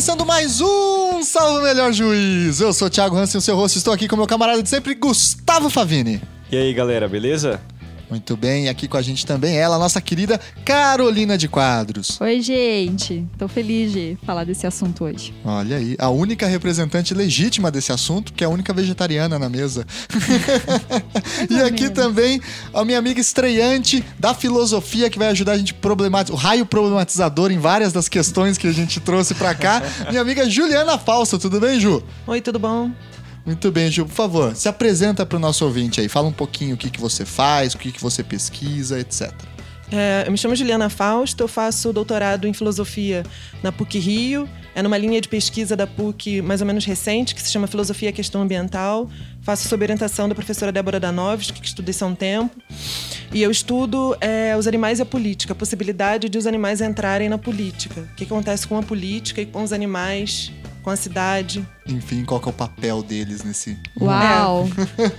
[0.00, 2.58] Começando mais um Salve Melhor Juiz.
[2.58, 3.76] Eu sou o Thiago Hansen, o seu rosto.
[3.76, 6.22] Estou aqui com meu camarada de sempre, Gustavo Favini.
[6.50, 7.60] E aí, galera, beleza?
[8.10, 12.20] Muito bem, aqui com a gente também ela, nossa querida Carolina de Quadros.
[12.20, 13.24] Oi, gente.
[13.38, 15.32] Tô feliz de falar desse assunto hoje.
[15.44, 19.86] Olha aí, a única representante legítima desse assunto, que é a única vegetariana na mesa.
[21.48, 21.90] e aqui menos.
[21.90, 22.40] também
[22.74, 26.66] a minha amiga estreante da filosofia que vai ajudar a gente a problematizar, o raio
[26.66, 29.80] problematizador em várias das questões que a gente trouxe pra cá.
[30.08, 32.02] minha amiga Juliana Falso, tudo bem, Ju?
[32.26, 32.90] Oi, tudo bom?
[33.44, 34.04] Muito bem, Ju.
[34.04, 36.08] Por favor, se apresenta para o nosso ouvinte aí.
[36.08, 39.32] Fala um pouquinho o que, que você faz, o que, que você pesquisa, etc.
[39.92, 43.24] É, eu me chamo Juliana Fausto, eu faço doutorado em filosofia
[43.62, 44.48] na PUC Rio.
[44.72, 48.10] É numa linha de pesquisa da PUC mais ou menos recente, que se chama Filosofia
[48.10, 49.10] e Questão Ambiental.
[49.42, 52.56] Faço sob orientação da professora Débora Danovski, que estuda isso há um tempo.
[53.32, 57.28] E eu estudo é, os animais e a política, a possibilidade de os animais entrarem
[57.28, 58.02] na política.
[58.12, 61.66] O que acontece com a política e com os animais, com a cidade.
[61.86, 63.76] Enfim, qual que é o papel deles nesse.
[64.00, 64.68] Uau!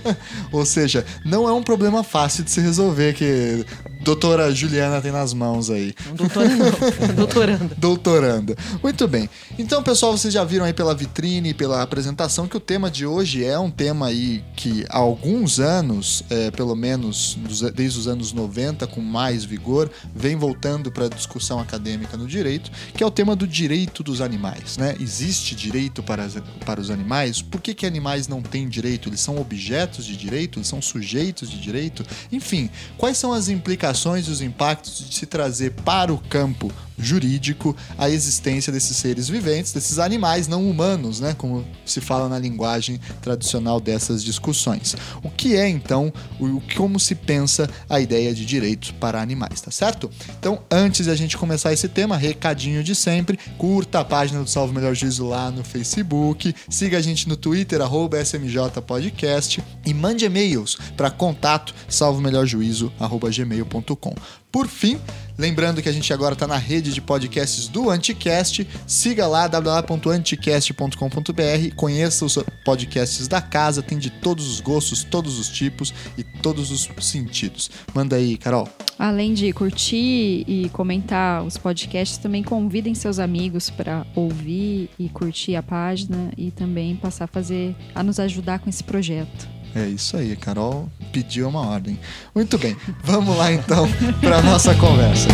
[0.50, 3.64] Ou seja, não é um problema fácil de se resolver que
[4.02, 5.94] doutora Juliana tem nas mãos aí.
[6.06, 6.48] Não doutora
[7.06, 7.74] não, doutoranda.
[7.76, 8.56] Doutoranda.
[8.82, 9.30] Muito bem.
[9.58, 13.44] Então, pessoal, vocês já viram aí pela vitrine pela apresentação que o tema de hoje
[13.44, 17.38] é um tema aí que há alguns anos, é, pelo menos
[17.74, 22.70] desde os anos 90, com mais vigor, vem voltando para a discussão acadêmica no direito,
[22.94, 24.76] que é o tema do direito dos animais.
[24.76, 24.96] Né?
[25.00, 26.28] Existe direito para,
[26.64, 27.40] para os animais?
[27.40, 29.08] Por que, que animais não têm direito?
[29.08, 30.58] Eles são objetos de direito?
[30.58, 32.04] Eles são sujeitos de direito?
[32.30, 33.91] Enfim, quais são as implicações
[34.28, 39.72] e os impactos de se trazer para o campo jurídico a existência desses seres viventes,
[39.72, 44.94] desses animais não humanos, né, como se fala na linguagem tradicional dessas discussões.
[45.22, 49.70] O que é então, o como se pensa a ideia de direitos para animais, tá
[49.70, 50.10] certo?
[50.38, 54.48] Então, antes de a gente começar esse tema, recadinho de sempre, curta a página do
[54.48, 59.94] Salvo Melhor Juízo lá no Facebook, siga a gente no Twitter arroba SMJ Podcast e
[59.94, 64.14] mande e-mails para contato salvomelhorjuízo@gmail.com.
[64.50, 64.98] Por fim,
[65.42, 71.74] lembrando que a gente agora está na rede de podcasts do Anticast, siga lá www.anticast.com.br,
[71.74, 76.70] conheça os podcasts da casa, tem de todos os gostos, todos os tipos e todos
[76.70, 77.68] os sentidos.
[77.92, 78.68] Manda aí, Carol.
[78.96, 85.56] Além de curtir e comentar os podcasts, também convidem seus amigos para ouvir e curtir
[85.56, 89.51] a página e também passar a fazer a nos ajudar com esse projeto.
[89.74, 91.98] É isso aí, Carol pediu uma ordem.
[92.34, 93.86] Muito bem, vamos lá então
[94.20, 95.28] para nossa conversa.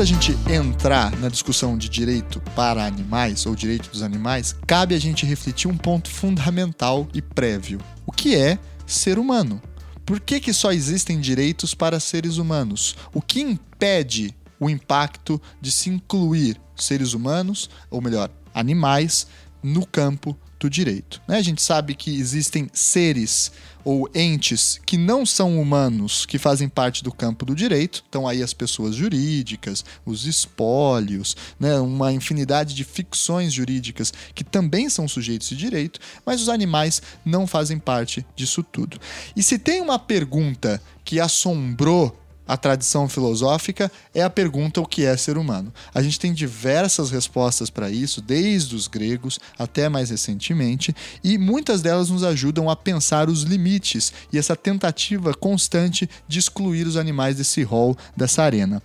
[0.00, 4.98] Da gente entrar na discussão de direito para animais ou direito dos animais, cabe a
[4.98, 7.78] gente refletir um ponto fundamental e prévio.
[8.06, 9.60] O que é ser humano?
[10.06, 12.96] Por que, que só existem direitos para seres humanos?
[13.12, 19.26] O que impede o impacto de se incluir seres humanos, ou melhor, animais,
[19.62, 21.22] no campo do direito.
[21.26, 21.38] né?
[21.38, 23.50] A gente sabe que existem seres
[23.82, 28.04] ou entes que não são humanos que fazem parte do campo do direito.
[28.10, 31.80] Então aí as pessoas jurídicas, os espólios, né?
[31.80, 37.46] uma infinidade de ficções jurídicas que também são sujeitos de direito, mas os animais não
[37.46, 39.00] fazem parte disso tudo.
[39.34, 42.19] E se tem uma pergunta que assombrou
[42.50, 45.72] a tradição filosófica é a pergunta o que é ser humano.
[45.94, 51.80] A gente tem diversas respostas para isso, desde os gregos até mais recentemente, e muitas
[51.80, 57.36] delas nos ajudam a pensar os limites e essa tentativa constante de excluir os animais
[57.36, 58.82] desse rol, dessa arena.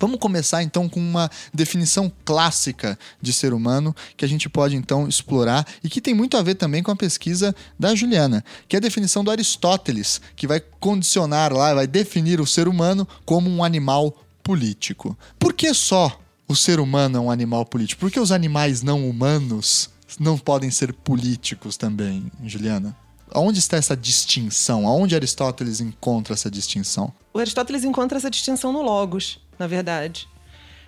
[0.00, 5.06] Vamos começar então com uma definição clássica de ser humano que a gente pode então
[5.06, 8.78] explorar e que tem muito a ver também com a pesquisa da Juliana, que é
[8.78, 13.62] a definição do Aristóteles, que vai condicionar lá, vai definir o ser humano como um
[13.62, 15.16] animal político.
[15.38, 16.18] Por que só
[16.48, 18.00] o ser humano é um animal político?
[18.00, 22.96] Por que os animais não humanos não podem ser políticos também, Juliana?
[23.34, 24.86] Onde está essa distinção?
[24.86, 27.12] Aonde Aristóteles encontra essa distinção?
[27.34, 30.26] O Aristóteles encontra essa distinção no Logos, na verdade.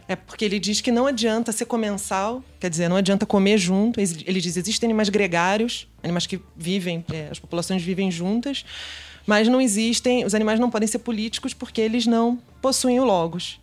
[0.08, 4.00] É porque ele diz que não adianta ser comensal, quer dizer, não adianta comer junto.
[4.00, 8.64] Ele diz existem animais gregários, animais que vivem, é, as populações vivem juntas,
[9.24, 13.60] mas não existem, os animais não podem ser políticos porque eles não possuem o Logos.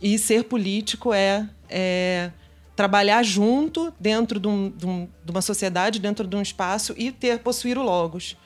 [0.00, 2.30] E ser político é, é
[2.74, 7.12] trabalhar junto dentro de, um- de um- de uma sociedade, dentro de um espaço e
[7.12, 8.36] ter possuir o Logos.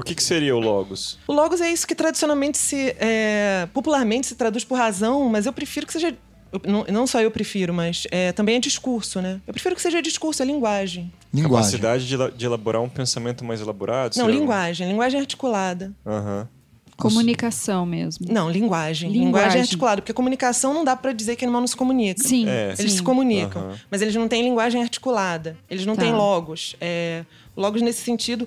[0.00, 1.18] O que, que seria o logos?
[1.28, 2.96] O logos é isso que tradicionalmente se.
[2.98, 6.16] é, popularmente se traduz por razão, mas eu prefiro que seja.
[6.52, 9.40] eu- não, não só eu prefiro, mas é, também é discurso, né?
[9.46, 11.12] Eu prefiro que seja discurso, é linguagem.
[11.32, 11.50] Linguagem.
[11.78, 14.16] Capacidade de, de elaborar um pensamento mais elaborado?
[14.16, 14.88] Não, linguagem.
[14.88, 15.92] Linguagem articulada.
[16.06, 16.48] Aham.
[16.96, 18.26] Comunicação mesmo.
[18.30, 19.10] Não, linguagem.
[19.10, 19.24] Linguagem.
[19.26, 20.02] Linguagem, articulada.
[20.02, 22.22] Porque comunicação não dá pra dizer que animal não se comunica.
[22.22, 22.74] Sim, É.
[22.78, 22.98] Eles sim.
[22.98, 23.78] se comunicam, Aham.
[23.90, 25.56] mas eles não têm linguagem articulada.
[25.70, 26.02] Eles não Tá.
[26.02, 26.76] têm logos.
[26.78, 27.24] É,
[27.56, 28.46] logos nesse sentido.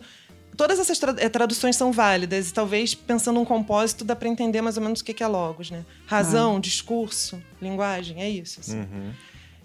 [0.56, 4.62] Todas essas tra- eh, traduções são válidas e talvez pensando um compósito dá para entender
[4.62, 5.84] mais ou menos o que que é logos, né?
[6.06, 8.60] Razão, discurso, linguagem, é isso.
[8.60, 8.80] assim.
[8.80, 9.12] Uhum.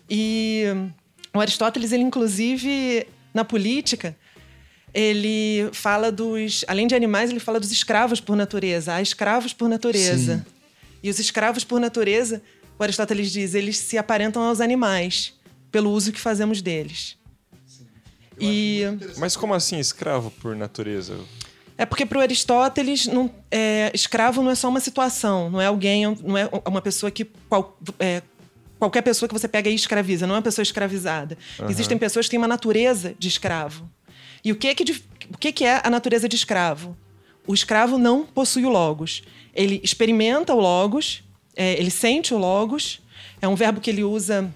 [0.08, 0.90] E hum,
[1.34, 4.16] o Aristóteles, ele inclusive na política,
[4.94, 8.94] ele fala dos, além de animais, ele fala dos escravos por natureza.
[8.94, 10.38] Há escravos por natureza.
[10.38, 10.44] Sim.
[11.02, 12.42] E os escravos por natureza,
[12.78, 15.34] o Aristóteles diz, eles se aparentam aos animais
[15.70, 17.17] pelo uso que fazemos deles.
[18.40, 18.82] E
[19.18, 21.16] Mas como assim escravo por natureza?
[21.76, 25.66] é porque para o Aristóteles, não, é, escravo não é só uma situação, não é
[25.66, 28.20] alguém, não é uma pessoa que qual- é,
[28.80, 31.38] qualquer pessoa que você pega e escraviza, não é uma pessoa escravizada.
[31.68, 33.88] Existem pessoas que têm uma natureza de escravo.
[34.44, 36.96] E o que, que, de- o que, que é a natureza de escravo?
[37.46, 39.22] O escravo não possui o logos.
[39.54, 41.22] Ele experimenta o logos,
[41.56, 43.00] é, ele sente o logos.
[43.40, 44.52] É um verbo que ele usa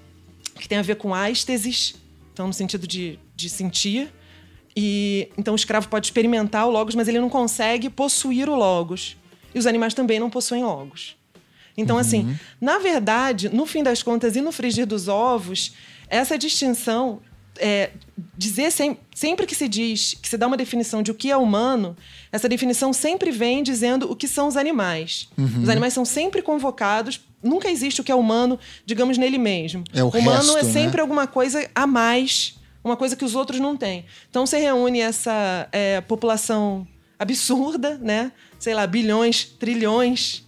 [0.59, 1.95] que tem a ver com ástesis,
[2.33, 4.11] então no sentido de, de sentir.
[4.75, 9.17] E então o escravo pode experimentar o logos, mas ele não consegue possuir o logos.
[9.55, 11.15] E os animais também não possuem logos.
[11.77, 15.73] Então, assim, na verdade, no fim das contas e no frigir dos ovos,
[16.09, 17.21] essa distinção
[17.59, 17.91] é,
[18.37, 21.37] dizer sem- sempre que se diz, que se dá uma definição de o que é
[21.37, 21.95] humano,
[22.31, 25.29] essa definição sempre vem dizendo o que são os animais.
[25.63, 29.85] Os animais são sempre convocados, nunca existe o que é humano, digamos, nele mesmo.
[29.95, 30.73] É o humano é resto, né?
[30.73, 34.05] sempre alguma coisa a mais, uma coisa que os outros não têm.
[34.29, 36.87] Então você reúne essa é, população
[37.19, 38.33] absurda, né?
[38.59, 40.45] Sei lá, bilhões, trilhões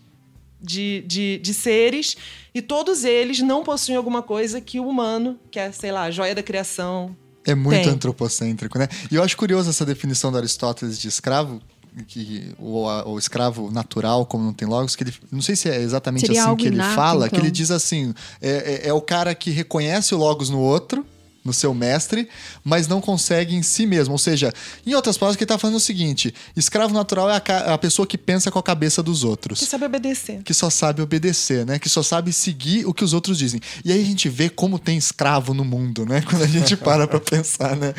[0.60, 2.16] de, de, de seres,
[2.54, 6.10] e todos eles não possuem alguma coisa que o humano, que é, sei lá, a
[6.10, 7.14] joia da criação.
[7.46, 7.88] É muito Tem.
[7.90, 8.88] antropocêntrico, né?
[9.10, 11.60] E eu acho curioso essa definição do Aristóteles de escravo,
[12.08, 15.80] que o, o escravo natural, como não tem logos, que ele, não sei se é
[15.80, 17.44] exatamente Seria assim que ele inato, fala, que então.
[17.44, 18.50] ele diz assim: é,
[18.86, 21.06] é- é o cara que reconhece o logos no outro,
[21.44, 22.28] no seu mestre,
[22.64, 24.12] mas não consegue em si mesmo.
[24.12, 24.52] Ou seja,
[24.86, 27.74] em outras palavras, o que ele tá falando é o seguinte: escravo natural é a,
[27.74, 30.42] a pessoa que pensa com a cabeça dos outros Que sabe obedecer.
[30.42, 31.78] que só sabe obedecer, né?
[31.78, 33.60] Que só sabe seguir o que os outros dizem.
[33.84, 36.22] E aí a gente vê como tem escravo no mundo, né?
[36.28, 37.92] Quando a gente para pra pensar, né?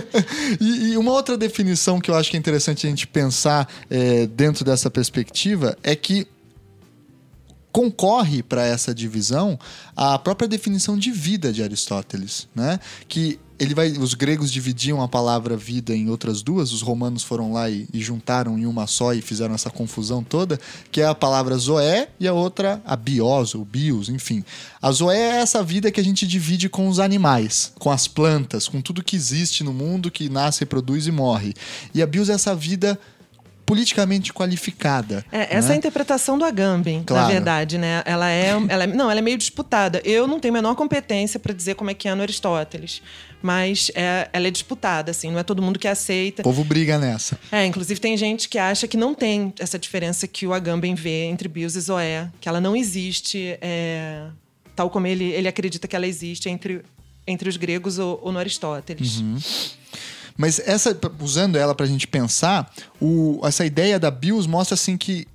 [0.60, 4.26] e, e uma outra definição que eu acho que é interessante a gente pensar é,
[4.26, 6.26] dentro dessa perspectiva é que
[7.72, 9.58] concorre para essa divisão
[9.96, 12.80] a própria definição de vida de Aristóteles, né?
[13.08, 17.52] Que ele vai, os gregos dividiam a palavra vida em outras duas, os romanos foram
[17.52, 20.58] lá e, e juntaram em uma só e fizeram essa confusão toda,
[20.90, 24.42] que é a palavra zoé e a outra a bios ou bios, enfim.
[24.80, 28.66] A zoé é essa vida que a gente divide com os animais, com as plantas,
[28.66, 31.52] com tudo que existe no mundo que nasce, reproduz e morre.
[31.92, 32.98] E a bios é essa vida
[33.70, 35.24] politicamente qualificada.
[35.30, 35.76] É, essa é a né?
[35.76, 37.26] interpretação do Agamben, Claro.
[37.26, 38.02] na verdade, né?
[38.04, 40.02] Ela é, ela é- não, ela é meio disputada.
[40.04, 43.00] Eu não tenho a menor competência para dizer como é que é no Aristóteles,
[43.40, 46.42] mas é- ela é disputada, assim, não é todo mundo que aceita.
[46.42, 47.38] O povo briga nessa.
[47.52, 51.24] É, inclusive tem gente que acha que não tem essa diferença que o Agamben vê
[51.26, 54.24] entre Bios e Zoé, que ela não existe, é,
[54.74, 56.82] tal como ele, ele acredita que ela existe entre,
[57.26, 59.22] entre os gregos ou, ou no Aristóteles.
[60.40, 64.96] Mas essa, usando ela para a gente pensar, o- essa ideia da BIOS mostra assim
[64.96, 65.28] que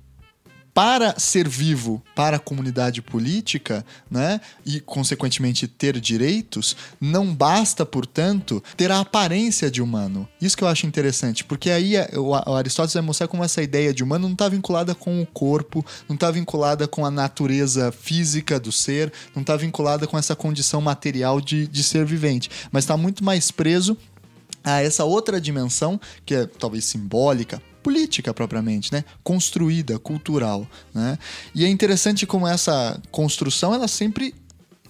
[0.74, 8.62] para ser vivo para a comunidade política, né, e consequentemente ter direitos, não basta, portanto,
[8.76, 10.28] ter a aparência de humano.
[10.38, 13.94] Isso que eu acho interessante, porque aí é, o Aristóteles vai mostrar como essa ideia
[13.94, 18.58] de humano não está vinculada com o corpo, não está vinculada com a natureza física
[18.60, 22.96] do ser, não está vinculada com essa condição material de, de ser vivente, mas está
[22.98, 23.96] muito mais preso
[24.66, 29.04] a essa outra dimensão, que é talvez simbólica, política propriamente, né?
[29.22, 31.16] Construída, cultural, né?
[31.54, 34.34] E é interessante como essa construção, ela sempre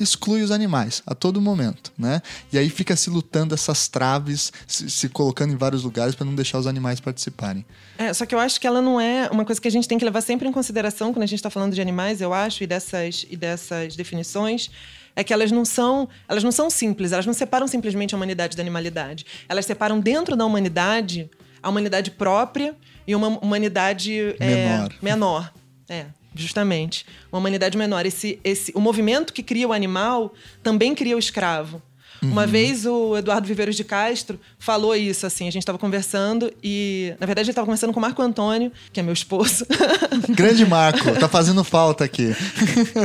[0.01, 2.23] exclui os animais a todo momento, né?
[2.53, 6.35] E aí fica se lutando essas traves, se, se colocando em vários lugares para não
[6.35, 7.65] deixar os animais participarem.
[7.99, 9.99] É, só que eu acho que ela não é uma coisa que a gente tem
[9.99, 12.67] que levar sempre em consideração quando a gente está falando de animais, eu acho, e
[12.67, 14.71] dessas, e dessas definições,
[15.17, 18.57] é que elas não são elas não são simples, elas não separam simplesmente a humanidade
[18.57, 19.27] da animalidade.
[19.49, 21.29] Elas separam dentro da humanidade
[21.63, 24.95] a humanidade própria e uma humanidade é, Menor.
[25.03, 25.53] menor.
[25.89, 27.07] É, justamente.
[27.33, 28.05] Uma humanidade menor.
[28.07, 30.33] Esse, esse, o movimento que cria o animal
[30.63, 31.83] também cria o escravo.
[32.31, 37.15] Uma vez o Eduardo Viveiros de Castro falou isso, assim, a gente estava conversando e,
[37.19, 39.67] na verdade, ele estava conversando com o Marco Antônio, que é meu esposo.
[40.31, 42.35] Grande Marco, tá fazendo falta aqui.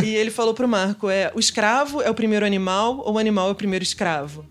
[0.04, 3.50] e ele falou pro Marco: é, o escravo é o primeiro animal ou o animal
[3.50, 4.46] é o primeiro escravo?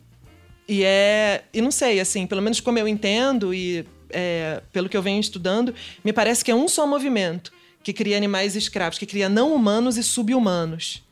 [0.69, 1.43] E é.
[1.53, 5.21] E não sei, assim, pelo menos como eu entendo e é, pelo que eu venho
[5.21, 5.75] estudando,
[6.05, 9.97] me parece que é um só movimento que cria animais escravos, que cria não humanos
[9.97, 11.03] e subhumanos.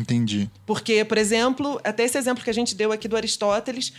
[0.00, 0.50] Entendi.
[0.66, 3.92] Porque, por exemplo, até esse exemplo que a gente deu aqui do Aristóteles,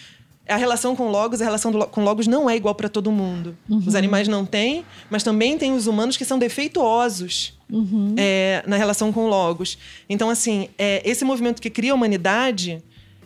[0.47, 3.57] a relação com Logos, a relação do, com Logos não é igual para todo mundo.
[3.69, 3.83] Uhum.
[3.85, 8.13] Os animais não têm, mas também tem os humanos que são defeituosos uhum.
[8.17, 9.77] é, na relação com Logos.
[10.07, 12.83] Então, assim, é, esse movimento que cria a humanidade,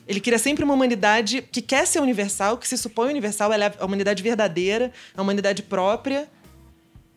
[0.07, 3.73] ele cria sempre uma humanidade que quer ser universal, que se supõe universal, ela é
[3.79, 6.27] a humanidade verdadeira, a humanidade própria.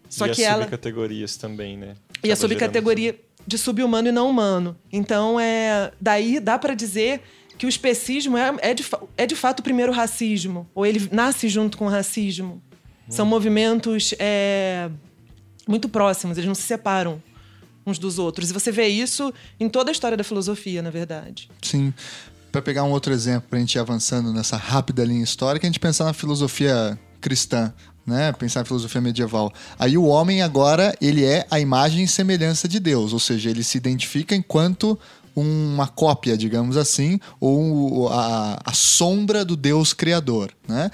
[0.08, 0.66] Só e que as ela.
[0.66, 1.94] categorias também, né?
[2.24, 4.76] E a subcategoria de subhumano e não humano.
[4.92, 7.20] Então, é, daí dá para dizer
[7.58, 8.84] que o especismo é, é, de,
[9.16, 12.62] é de fato o primeiro racismo, ou ele nasce junto com o racismo.
[13.08, 13.10] Hum.
[13.12, 14.90] São movimentos é,
[15.66, 17.22] muito próximos, eles não se separam
[17.86, 18.50] uns dos outros.
[18.50, 21.50] E você vê isso em toda a história da filosofia, na verdade.
[21.60, 21.92] Sim.
[22.50, 25.68] Para pegar um outro exemplo, para a gente ir avançando nessa rápida linha histórica, a
[25.68, 27.72] gente pensar na filosofia cristã
[28.06, 28.32] né?
[28.32, 29.52] Pensar em filosofia medieval.
[29.78, 33.62] Aí o homem agora, ele é a imagem e semelhança de Deus, ou seja, ele
[33.62, 34.98] se identifica enquanto
[35.34, 40.90] uma cópia, digamos assim, ou a, a sombra do Deus criador, né?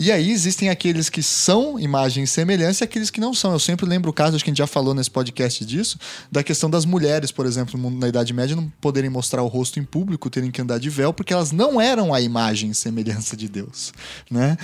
[0.00, 3.52] E aí existem aqueles que são imagem e semelhança e aqueles que não são.
[3.52, 5.98] Eu sempre lembro o caso, acho que a gente já falou nesse podcast disso,
[6.32, 9.84] da questão das mulheres, por exemplo, na Idade Média, não poderem mostrar o rosto em
[9.84, 13.46] público, terem que andar de véu, porque elas não eram a imagem e semelhança de
[13.46, 13.92] Deus.
[14.30, 14.56] Né?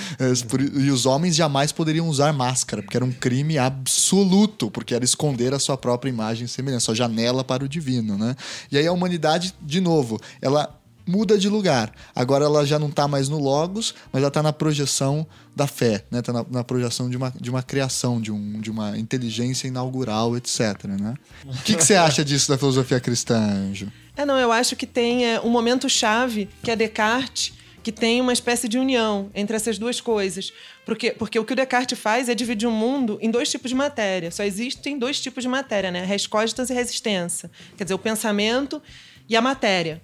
[0.75, 5.52] E os homens jamais poderiam usar máscara, porque era um crime absoluto, porque era esconder
[5.52, 8.16] a sua própria imagem e semelhança, a janela para o divino.
[8.16, 8.35] Né?
[8.73, 10.75] E aí a humanidade, de novo, ela
[11.06, 11.92] muda de lugar.
[12.14, 16.04] Agora ela já não está mais no Logos, mas ela está na projeção da fé,
[16.10, 16.18] né?
[16.18, 20.36] Está na, na, projeção de uma, de uma criação, de, um, de uma inteligência inaugural,
[20.36, 20.84] etc.
[20.84, 21.14] Né?
[21.44, 23.90] O que, que você acha disso da filosofia cristã, Anjo?
[24.16, 28.32] É, não, eu acho que tem é, um momento-chave, que é Descartes, que tem uma
[28.32, 30.52] espécie de união entre essas duas coisas.
[30.84, 33.76] Porque, porque o que o Descartes faz é dividir o mundo em dois tipos de
[33.76, 34.30] matéria.
[34.30, 36.04] Só existem dois tipos de matéria, né?
[36.04, 36.28] Res
[36.68, 37.50] e resistência.
[37.76, 38.82] Quer dizer, o pensamento
[39.28, 40.02] e a matéria.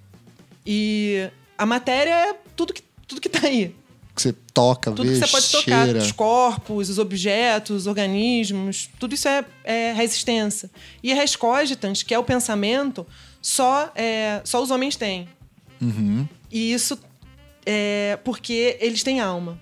[0.66, 3.74] E a matéria é tudo que, tudo que tá aí.
[4.14, 5.88] Que você toca, tudo vê, que você pode tocar.
[5.96, 10.70] Os corpos, os objetos, os organismos, tudo isso é, é resistência.
[11.02, 13.06] E a res cogitans, que é o pensamento,
[13.40, 15.28] só, é, só os homens têm.
[15.80, 16.28] Uhum.
[16.50, 16.98] E isso
[17.64, 19.58] é porque eles têm alma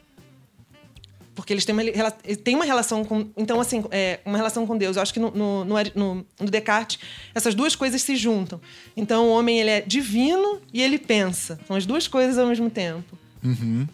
[1.34, 3.28] porque eles têm uma, têm uma relação com.
[3.36, 4.96] Então, assim, é, uma relação com Deus.
[4.96, 6.98] Eu acho que no, no, no, no, Descartes,
[7.34, 8.60] essas duas coisas se juntam.
[8.96, 11.58] Então, o homem ele é divino e ele pensa.
[11.66, 13.18] São as duas coisas ao mesmo tempo.
[13.42, 13.86] Uhum.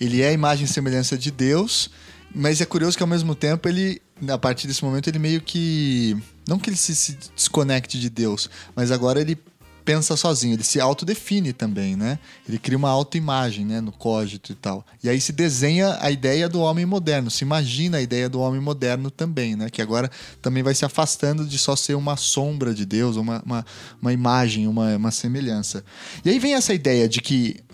[0.00, 1.90] Ele é a imagem e semelhança de Deus,
[2.34, 6.16] mas é curioso que ao mesmo tempo ele, a partir desse momento, ele meio que.
[6.48, 9.38] Não que ele se, se desconecte de Deus, mas agora ele
[9.86, 12.18] pensa sozinho, ele se autodefine também, né?
[12.46, 14.84] Ele cria uma autoimagem, né, no cógito e tal.
[15.02, 18.60] E aí se desenha a ideia do homem moderno, se imagina a ideia do homem
[18.60, 19.70] moderno também, né?
[19.70, 20.10] Que agora
[20.42, 23.64] também vai se afastando de só ser uma sombra de Deus, uma, uma,
[24.02, 25.84] uma imagem, uma, uma semelhança.
[26.24, 27.64] E aí vem essa ideia de que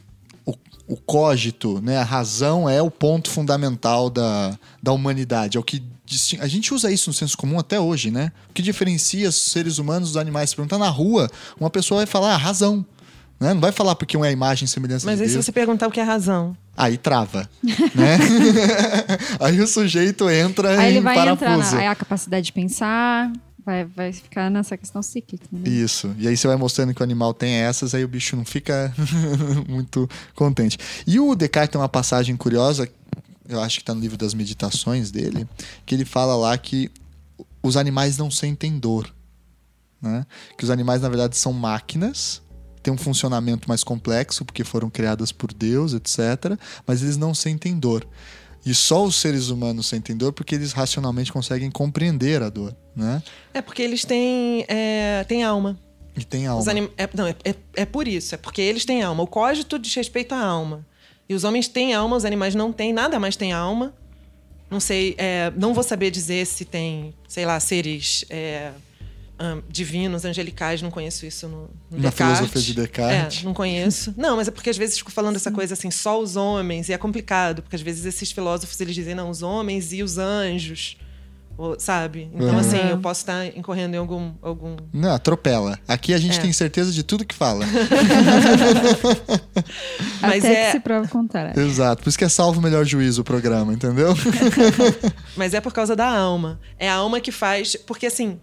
[0.92, 5.82] o cógito, né, a razão é o ponto fundamental da, da humanidade, é o que
[6.40, 8.32] a gente usa isso no senso comum até hoje, né?
[8.50, 10.50] O que diferencia os seres humanos dos animais?
[10.50, 12.84] Se perguntar na rua, uma pessoa vai falar ah, razão.
[13.40, 13.54] Né?
[13.54, 15.44] Não vai falar porque um é a imagem e semelhança Mas de aí Deus.
[15.44, 16.56] se você perguntar o que é razão?
[16.76, 17.48] Aí trava,
[17.94, 18.18] né?
[19.40, 21.44] aí o sujeito entra aí em ele vai parafuso.
[21.44, 23.32] entrar na, aí a capacidade de pensar,
[23.64, 25.46] Vai, vai ficar nessa questão cíclica.
[25.52, 25.68] Né?
[25.68, 26.12] Isso.
[26.18, 28.92] E aí você vai mostrando que o animal tem essas, aí o bicho não fica
[29.68, 30.76] muito contente.
[31.06, 32.88] E o Descartes tem uma passagem curiosa,
[33.48, 35.48] eu acho que está no livro das meditações dele,
[35.84, 36.90] que ele fala lá que
[37.62, 39.12] os animais não sentem dor.
[40.00, 40.26] Né?
[40.58, 42.42] Que os animais, na verdade, são máquinas,
[42.82, 46.58] têm um funcionamento mais complexo, porque foram criadas por Deus, etc.
[46.86, 48.06] Mas eles não sentem dor.
[48.64, 53.20] E só os seres humanos sentem dor porque eles racionalmente conseguem compreender a dor, né?
[53.52, 55.78] É porque eles têm, é, têm alma.
[56.16, 56.70] E tem alma.
[56.70, 56.88] Anim...
[56.96, 58.34] É, não, é, é, é, por isso.
[58.34, 59.22] É porque eles têm alma.
[59.22, 60.86] O cógito diz respeito à alma.
[61.28, 62.92] E os homens têm alma, os animais não têm.
[62.92, 63.94] Nada mais tem alma.
[64.70, 68.72] Não sei, é, não vou saber dizer se tem, sei lá, seres é,
[69.38, 72.38] um, divinos, angelicais, não conheço isso no, no Na Descartes.
[72.38, 73.42] filosofia de Descartes.
[73.42, 74.14] É, não conheço.
[74.16, 76.92] Não, mas é porque às vezes fico falando essa coisa assim, só os homens, e
[76.92, 80.96] é complicado, porque às vezes esses filósofos eles dizem, não, os homens e os anjos.
[81.78, 82.30] Sabe?
[82.34, 82.58] Então, uhum.
[82.58, 84.32] assim, eu posso estar incorrendo em algum.
[84.42, 84.76] algum...
[84.92, 85.78] Não, atropela.
[85.86, 86.42] Aqui a gente é.
[86.42, 87.64] tem certeza de tudo que fala.
[90.20, 90.66] Mas Até é...
[90.66, 91.60] que se prova contrário.
[91.60, 92.02] Exato.
[92.02, 94.14] Por isso que é salvo o melhor juízo o programa, entendeu?
[95.36, 96.58] Mas é por causa da alma.
[96.78, 97.76] É a alma que faz.
[97.76, 98.40] Porque, assim,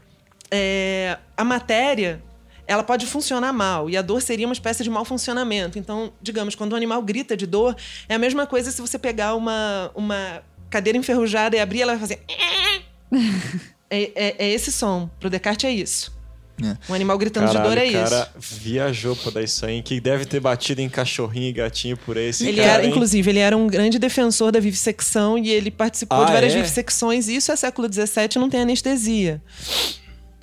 [0.51, 1.17] é...
[1.35, 2.21] a matéria.
[2.67, 5.79] Ela pode funcionar mal e a dor seria uma espécie de mau funcionamento.
[5.79, 7.75] Então, digamos, quando o animal grita de dor,
[8.07, 11.99] é a mesma coisa se você pegar uma, uma cadeira enferrujada e abrir, ela vai
[11.99, 12.23] fazer
[13.89, 15.09] é, é, é, esse som.
[15.19, 16.19] Pro Descartes é isso.
[16.61, 16.77] É.
[16.91, 17.97] Um animal gritando Caralho, de dor é isso.
[17.97, 21.97] O cara viajou pra dar isso aí, que deve ter batido em cachorrinho e gatinho
[21.97, 25.71] por esse ele cara, era, Inclusive, ele era um grande defensor da vivissecção e ele
[25.71, 26.57] participou ah, de várias é?
[26.57, 27.27] vivissecções.
[27.27, 29.41] E isso é século XVII, não tem anestesia.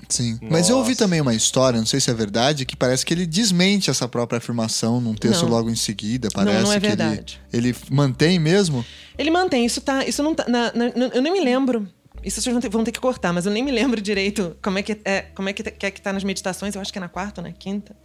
[0.09, 0.33] Sim.
[0.35, 0.47] Nossa.
[0.51, 3.27] Mas eu ouvi também uma história, não sei se é verdade, que parece que ele
[3.27, 5.51] desmente essa própria afirmação num texto não.
[5.51, 6.29] logo em seguida.
[6.33, 7.41] Parece não, não é que verdade.
[7.53, 8.87] Ele, ele mantém mesmo?
[9.19, 10.05] Ele mantém, isso tá.
[10.07, 10.47] Isso não tá.
[10.49, 11.89] Na, na, eu nem me lembro
[12.27, 14.79] isso vocês vão ter, vão ter, que cortar, mas eu nem me lembro direito como
[14.81, 16.75] é que é, como é que, é que tá nas meditações.
[16.75, 17.97] Eu acho que é na quarta ou na quinta.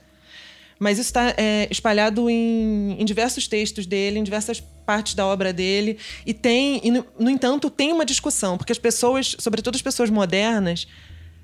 [0.79, 5.51] Mas isso está é, espalhado em, em, diversos textos dele, em diversas partes da obra
[5.51, 5.97] dele.
[6.25, 10.09] E tem, e no, no, entanto, tem uma discussão, porque as pessoas, sobretudo as pessoas
[10.09, 10.87] modernas,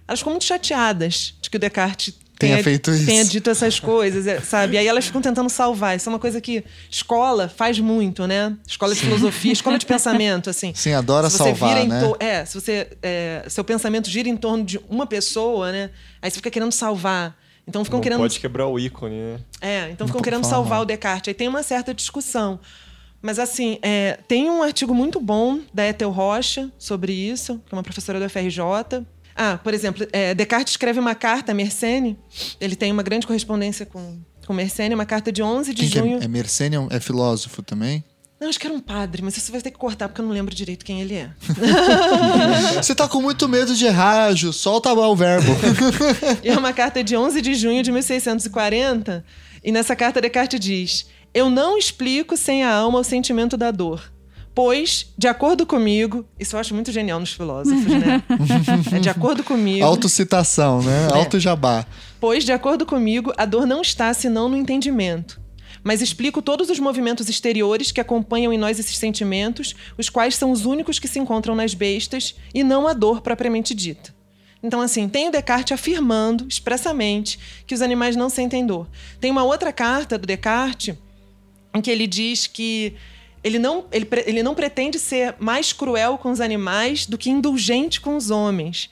[0.07, 3.05] elas ficam muito chateadas de que o Descartes tenha, tenha feito isso.
[3.05, 4.75] Tenha dito essas coisas, é, sabe?
[4.75, 5.95] E aí elas ficam tentando salvar.
[5.95, 8.55] Isso é uma coisa que escola faz muito, né?
[8.67, 10.73] Escola de filosofia, escola de pensamento, assim.
[10.75, 12.11] Sim, adora se você salvar, vira né?
[12.19, 12.87] É, se você...
[13.01, 15.89] É, seu pensamento gira em torno de uma pessoa, né?
[16.21, 17.35] Aí você fica querendo salvar.
[17.67, 18.19] Então ficam Não querendo...
[18.19, 19.39] pode quebrar o ícone, né?
[19.59, 21.27] É, então ficam querendo salvar o Descartes.
[21.27, 22.59] Aí tem uma certa discussão.
[23.21, 27.75] Mas assim, é, tem um artigo muito bom da Ethel Rocha sobre isso, que é
[27.75, 28.61] uma professora do FRJ,
[29.37, 32.17] ah, por exemplo, é, Descartes escreve uma carta a Mersenne.
[32.59, 36.19] Ele tem uma grande correspondência com, com Mersenne, uma carta de 11 de quem junho.
[36.19, 38.03] É, é Mersenne é, é filósofo também?
[38.39, 40.33] Não, acho que era um padre, mas você vai ter que cortar porque eu não
[40.33, 41.31] lembro direito quem ele é.
[42.81, 44.51] você tá com muito medo de errar, Ju.
[44.53, 45.51] Solta o verbo.
[46.43, 49.23] e é uma carta de 11 de junho de 1640.
[49.63, 54.11] E nessa carta Descartes diz: Eu não explico sem a alma o sentimento da dor
[54.57, 58.23] Pois, de acordo comigo, isso eu acho muito genial nos filósofos, né?
[58.91, 59.85] é de acordo comigo.
[59.85, 61.09] Autocitação, né?
[61.11, 61.15] É.
[61.15, 61.85] Auto-jabá.
[62.19, 65.39] Pois, de acordo comigo, a dor não está senão no entendimento.
[65.83, 70.51] Mas explico todos os movimentos exteriores que acompanham em nós esses sentimentos, os quais são
[70.51, 74.11] os únicos que se encontram nas bestas, e não a dor propriamente dita.
[74.63, 78.87] Então, assim, tem o Descartes afirmando expressamente que os animais não sentem dor.
[79.21, 80.95] Tem uma outra carta do Descartes
[81.75, 82.95] em que ele diz que
[83.47, 87.99] ele não, ele, ele não pretende ser mais cruel com os animais do que indulgente
[87.99, 88.89] com os homens.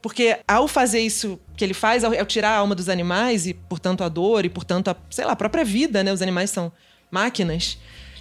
[0.00, 3.54] Porque ao fazer isso que ele faz, ao, ao, tirar a alma dos animais e,
[3.54, 6.12] portanto, a dor e, portanto, a, sei lá, a própria vida, né?
[6.12, 6.72] Os animais são
[7.10, 7.78] máquinas.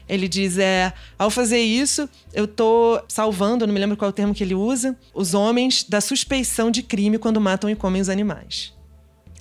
[0.09, 4.13] Ele diz, é, ao fazer isso, eu tô salvando, não me lembro qual é o
[4.13, 8.07] termo que ele usa, os homens da suspeição de crime quando matam e comem os
[8.07, 8.73] animais.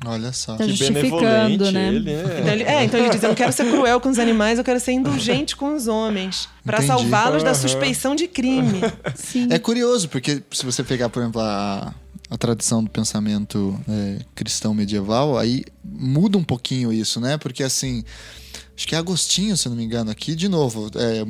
[0.04, 0.56] Olha só.
[0.56, 1.88] Tá que justificando, né?
[1.88, 2.38] Ele, né?
[2.40, 4.64] Então ele, é, então ele diz: eu não quero ser cruel com os animais, eu
[4.64, 6.48] quero ser indulgente com os homens.
[6.64, 8.80] para salvá-los da suspeição de crime.
[9.14, 9.48] Sim.
[9.50, 11.94] É curioso, porque se você pegar, por exemplo, a,
[12.28, 17.38] a tradição do pensamento é, cristão medieval, aí muda um pouquinho isso, né?
[17.38, 18.04] Porque assim
[18.76, 21.24] acho que é Agostinho, se não me engano, aqui, de novo, é,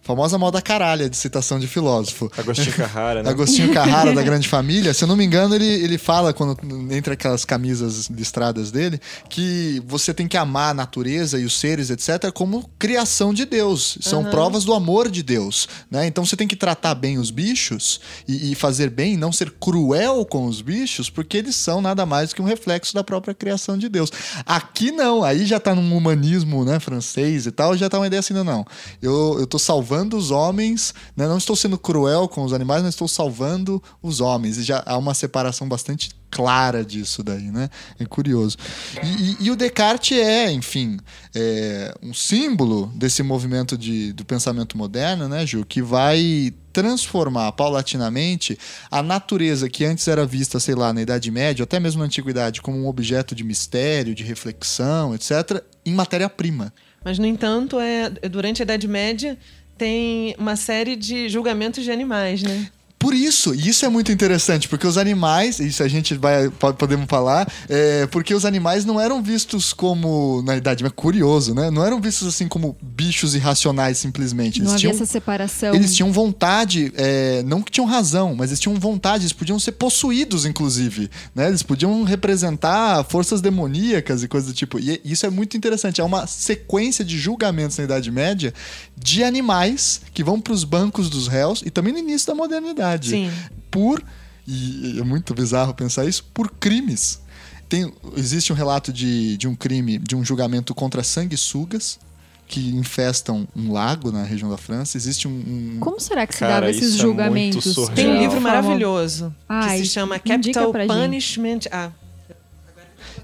[0.00, 2.30] famosa moda caralha de citação de filósofo.
[2.36, 3.30] Agostinho Carrara, né?
[3.30, 6.56] Agostinho Carrara, da Grande Família, se eu não me engano, ele, ele fala, quando
[6.90, 11.90] entre aquelas camisas listradas dele, que você tem que amar a natureza e os seres,
[11.90, 13.98] etc., como criação de Deus.
[14.00, 14.30] São uhum.
[14.30, 16.06] provas do amor de Deus, né?
[16.06, 20.24] Então você tem que tratar bem os bichos e, e fazer bem, não ser cruel
[20.24, 23.88] com os bichos, porque eles são nada mais que um reflexo da própria criação de
[23.88, 24.10] Deus.
[24.46, 26.80] Aqui não, aí já tá num humanismo, né?
[26.86, 28.64] Francês e tal, já tá uma ideia assim, não, não.
[29.02, 31.26] Eu, eu tô salvando os homens, né?
[31.26, 34.56] Não estou sendo cruel com os animais, mas estou salvando os homens.
[34.56, 37.68] E já há uma separação bastante clara disso daí, né?
[37.98, 38.56] É curioso.
[39.02, 40.98] E, e, e o Descartes é, enfim,
[41.34, 45.66] é um símbolo desse movimento de, do pensamento moderno, né, Ju?
[45.66, 48.58] Que vai transformar paulatinamente
[48.90, 52.60] a natureza que antes era vista, sei lá, na Idade Média, até mesmo na Antiguidade,
[52.60, 56.70] como um objeto de mistério, de reflexão, etc., em matéria-prima.
[57.02, 59.38] Mas, no entanto, é, durante a Idade Média
[59.78, 62.68] tem uma série de julgamentos de animais, né?
[62.98, 67.06] Por isso, e isso é muito interessante, porque os animais, isso a gente vai podemos
[67.06, 71.70] falar, é, porque os animais não eram vistos como, na idade, mas curioso, né?
[71.70, 74.58] Não eram vistos assim como bichos irracionais simplesmente.
[74.58, 75.74] Eles não havia tinham, essa separação.
[75.74, 79.72] Eles tinham vontade, é, não que tinham razão, mas eles tinham vontade, eles podiam ser
[79.72, 81.48] possuídos, inclusive, né?
[81.48, 84.78] Eles podiam representar forças demoníacas e coisas do tipo.
[84.80, 86.00] E isso é muito interessante.
[86.00, 88.54] É uma sequência de julgamentos na Idade Média
[88.96, 92.85] de animais que vão para os bancos dos réus e também no início da modernidade.
[93.10, 93.30] Sim.
[93.70, 94.02] Por
[94.46, 97.20] e é muito bizarro pensar isso, por crimes.
[97.68, 101.98] Tem, existe um relato de, de um crime, de um julgamento contra sanguessugas
[102.46, 104.96] que infestam um lago na região da França.
[104.96, 105.32] Existe um.
[105.32, 107.64] um- Como será que se Cara, dava esses é julgamentos?
[107.74, 107.94] surreal.
[107.96, 110.72] Tem um livro maravilhoso Ai, que se chama Capital.
[110.72, 111.60] Punishment.
[111.72, 111.90] Ah,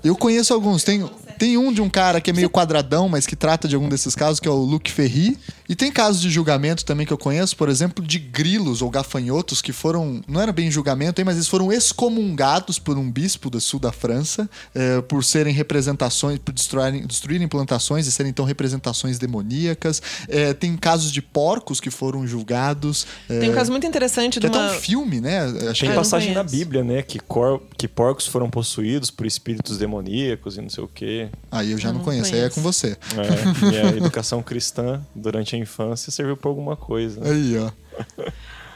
[0.03, 0.83] Eu conheço alguns.
[0.83, 1.09] Tem,
[1.43, 4.15] tem um de um cara que é meio quadradão, mas que trata de algum desses
[4.15, 5.37] casos, que é o Luc Ferry.
[5.69, 9.61] E tem casos de julgamento também que eu conheço, por exemplo, de grilos ou gafanhotos
[9.61, 10.21] que foram.
[10.29, 13.91] Não era bem julgamento, hein, mas eles foram excomungados por um bispo do sul da
[13.91, 20.01] França eh, por serem representações, por destruírem, destruírem plantações e serem então representações demoníacas.
[20.29, 23.05] Eh, tem casos de porcos que foram julgados.
[23.29, 24.75] eh, tem um caso muito interessante que é uma.
[24.75, 25.41] um filme, né?
[25.41, 26.45] Acho Tem que não passagem na.
[26.45, 27.03] Bíblia, né?
[27.03, 31.32] Que, cor, que porcos foram possuídos por espíritos demoníacos e não sei o quê.
[31.51, 32.55] Aí eu já Eu não não conheço, aí é conheço.
[32.57, 32.97] com você.
[33.17, 37.21] É, e a educação cristã durante a infância serviu pra alguma coisa.
[37.25, 37.71] Aí, ó.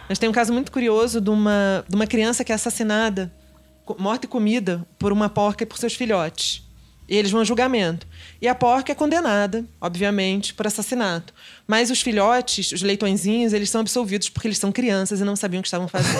[0.09, 3.33] Mas tem um caso muito curioso de uma, de uma criança que é assassinada,
[3.99, 6.63] morta e comida por uma porca e por seus filhotes.
[7.09, 8.07] E eles vão a julgamento.
[8.43, 11.33] E a porca é condenada, obviamente, por assassinato.
[11.67, 15.61] Mas os filhotes, os leitõezinhos, eles são absolvidos porque eles são crianças e não sabiam
[15.61, 16.17] o que estavam fazendo.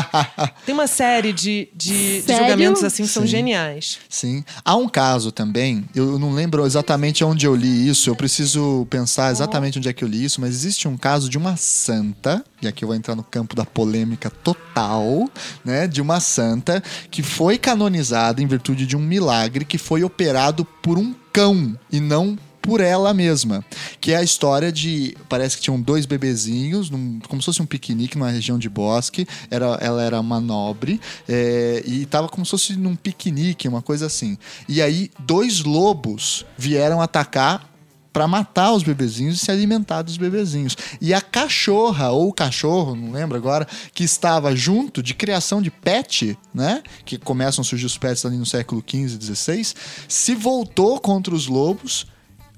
[0.66, 3.28] tem uma série de, de, de julgamentos assim que são Sim.
[3.28, 3.98] geniais.
[4.08, 4.44] Sim.
[4.64, 9.32] Há um caso também, eu não lembro exatamente onde eu li isso, eu preciso pensar
[9.32, 12.68] exatamente onde é que eu li isso, mas existe um caso de uma santa, e
[12.68, 15.28] aqui eu vou entrar no campo da polêmica total,
[15.64, 15.86] né?
[15.86, 20.98] De uma santa que foi canonizada em virtude de um milagre que foi operado por
[20.98, 23.64] um cão e não por ela mesma.
[24.00, 25.14] Que é a história de.
[25.28, 29.26] Parece que tinham dois bebezinhos, num- como se fosse um piquenique numa região de bosque.
[29.50, 34.06] Era, ela era uma nobre é, e tava como se fosse num piquenique, uma coisa
[34.06, 34.38] assim.
[34.66, 37.70] E aí, dois lobos vieram atacar
[38.12, 40.76] para matar os bebezinhos e se alimentar dos bebezinhos.
[41.00, 46.38] E a cachorra ou cachorro, não lembro agora, que estava junto de criação de pet,
[46.54, 46.80] né?
[47.04, 49.74] Que começam a surgir os pets ali no século XV, XVI,
[50.08, 52.06] se voltou contra os lobos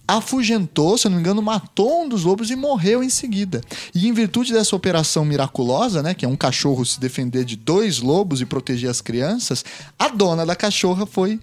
[0.07, 3.61] afugentou, se eu não me engano, matou um dos lobos e morreu em seguida.
[3.95, 7.99] E em virtude dessa operação miraculosa, né, que é um cachorro se defender de dois
[7.99, 9.65] lobos e proteger as crianças,
[9.99, 11.41] a dona da cachorra foi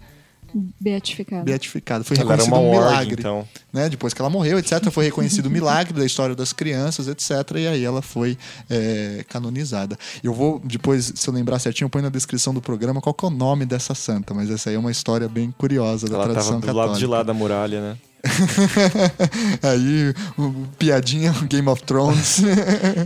[0.80, 1.44] Beatificado.
[1.46, 3.16] beatificada, foi Ela era reconhecido uma um milagre.
[3.20, 3.48] então.
[3.72, 3.90] Né?
[3.90, 7.68] Depois que ela morreu, etc., foi reconhecido o milagre da história das crianças, etc., e
[7.68, 8.38] aí ela foi
[8.70, 9.98] é, canonizada.
[10.24, 13.26] Eu vou, depois, se eu lembrar certinho, eu ponho na descrição do programa qual que
[13.26, 16.26] é o nome dessa santa, mas essa aí é uma história bem curiosa da Ela
[16.26, 16.88] tradição tava do católica.
[16.92, 17.98] lado de lá da muralha, né?
[19.62, 22.40] Aí, o, piadinha Game of Thrones.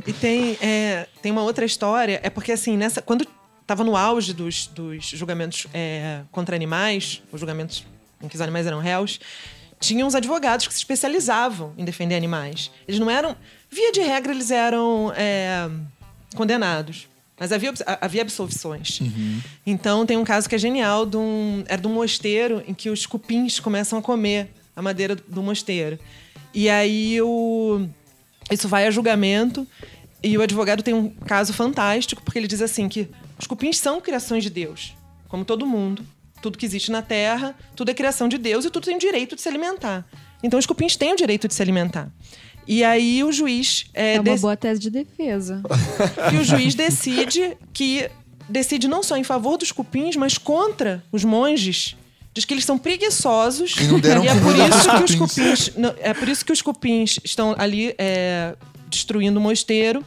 [0.06, 3.28] E tem, é, tem uma outra história, é porque assim, nessa, quando
[3.62, 7.86] estava no auge dos, dos julgamentos é, contra animais, os julgamentos
[8.22, 9.20] em que os animais eram réus,
[9.80, 12.72] tinham os advogados que se especializavam em defender animais.
[12.88, 13.36] Eles não eram.
[13.70, 15.70] Via de regra, eles eram é,
[16.36, 17.08] condenados.
[17.40, 19.00] Mas havia, havia absolvições.
[19.66, 22.90] Então tem um caso que é genial de um, era de um mosteiro em que
[22.90, 26.00] os cupins começam a comer a madeira do mosteiro.
[26.54, 27.86] E aí o,
[28.52, 29.68] isso vai a julgamento
[30.24, 33.10] e o advogado tem um caso fantástico porque ele diz assim que
[33.40, 34.96] os cupins são criações de Deus,
[35.28, 36.06] como todo mundo.
[36.42, 39.36] Tudo que existe na Terra, tudo é criação de Deus e tudo tem o direito
[39.36, 40.06] de se alimentar.
[40.44, 42.10] Então os cupins têm o direito de se alimentar.
[42.68, 45.64] E aí o juiz é, É uma dec- boa tese de defesa.
[46.30, 48.10] que o juiz decide que
[48.48, 51.96] decide não só em favor dos cupins, mas contra os monges.
[52.38, 55.72] Diz que eles são preguiçosos E não deram é por isso que os cupins.
[56.00, 58.54] é por isso que os cupins estão ali é,
[58.88, 60.06] destruindo o mosteiro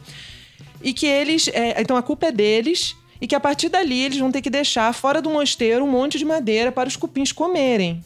[0.81, 4.17] e que eles é, então a culpa é deles e que a partir dali eles
[4.17, 8.01] vão ter que deixar fora do mosteiro um monte de madeira para os cupins comerem.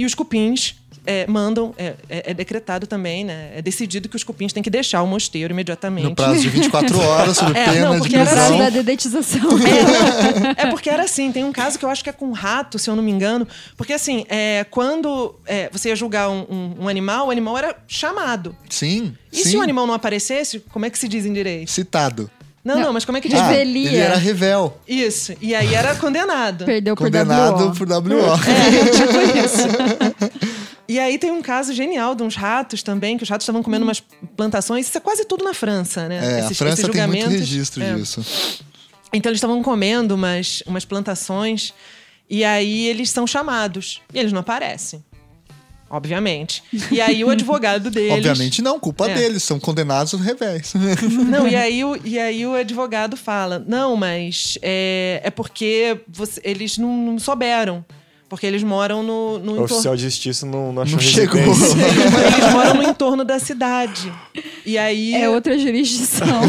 [0.00, 0.74] E os cupins
[1.06, 3.52] é, mandam, é, é- é decretado também, né?
[3.56, 6.04] É decidido que os cupins têm que deixar o mosteiro imediatamente.
[6.04, 8.36] no prazo de 24 horas, sob É, pena não, de porque era prisão.
[8.46, 8.62] Prazo assim.
[8.64, 9.50] da dedetização.
[10.58, 12.78] É, é porque era assim, tem um caso que eu acho que é com rato,
[12.78, 13.46] se eu não me engano.
[13.76, 17.76] Porque assim, é, quando é, você ia julgar um, um- um animal, o animal era
[17.88, 18.54] chamado.
[18.68, 19.50] Sim, E sim.
[19.50, 21.70] se o animal não aparecesse, como é que se diz em direito?
[21.70, 22.30] Citado.
[22.62, 22.92] Não, não, Não.
[22.92, 23.38] mas como é que diz?
[23.38, 23.88] Ah, Revelia.
[23.88, 25.32] ele era revel, Isso.
[25.40, 26.66] E aí era condenado.
[26.66, 28.34] Perdeu por condenado por WO.
[28.34, 30.42] É, tipo isso.
[30.86, 33.84] E aí tem um caso genial de uns ratos também, que os ratos estavam comendo
[33.84, 34.00] umas
[34.36, 34.86] plantações.
[34.88, 36.16] Isso é quase tudo na França, né?
[36.16, 37.94] É, a Esses- França esses tem muito registro É.
[37.94, 38.24] disso.
[39.12, 41.72] Então eles estavam comendo umas, umas plantações
[42.28, 45.02] e aí eles são chamados e eles não aparecem.
[45.90, 46.62] Obviamente.
[46.92, 48.12] E aí o advogado deles.
[48.12, 49.14] Obviamente não, culpa É.
[49.14, 50.72] deles, são condenados aos revés.
[51.28, 56.40] Não, e aí, o, e aí o advogado fala: não, mas é, é porque você-
[56.44, 57.84] eles não, não souberam.
[58.28, 61.40] Porque eles moram no, no O oficial de justiça não, não achou Não chegou.
[61.40, 64.12] Eles moram no entorno da cidade.
[64.64, 65.12] E aí.
[65.16, 66.40] É outra jurisdição.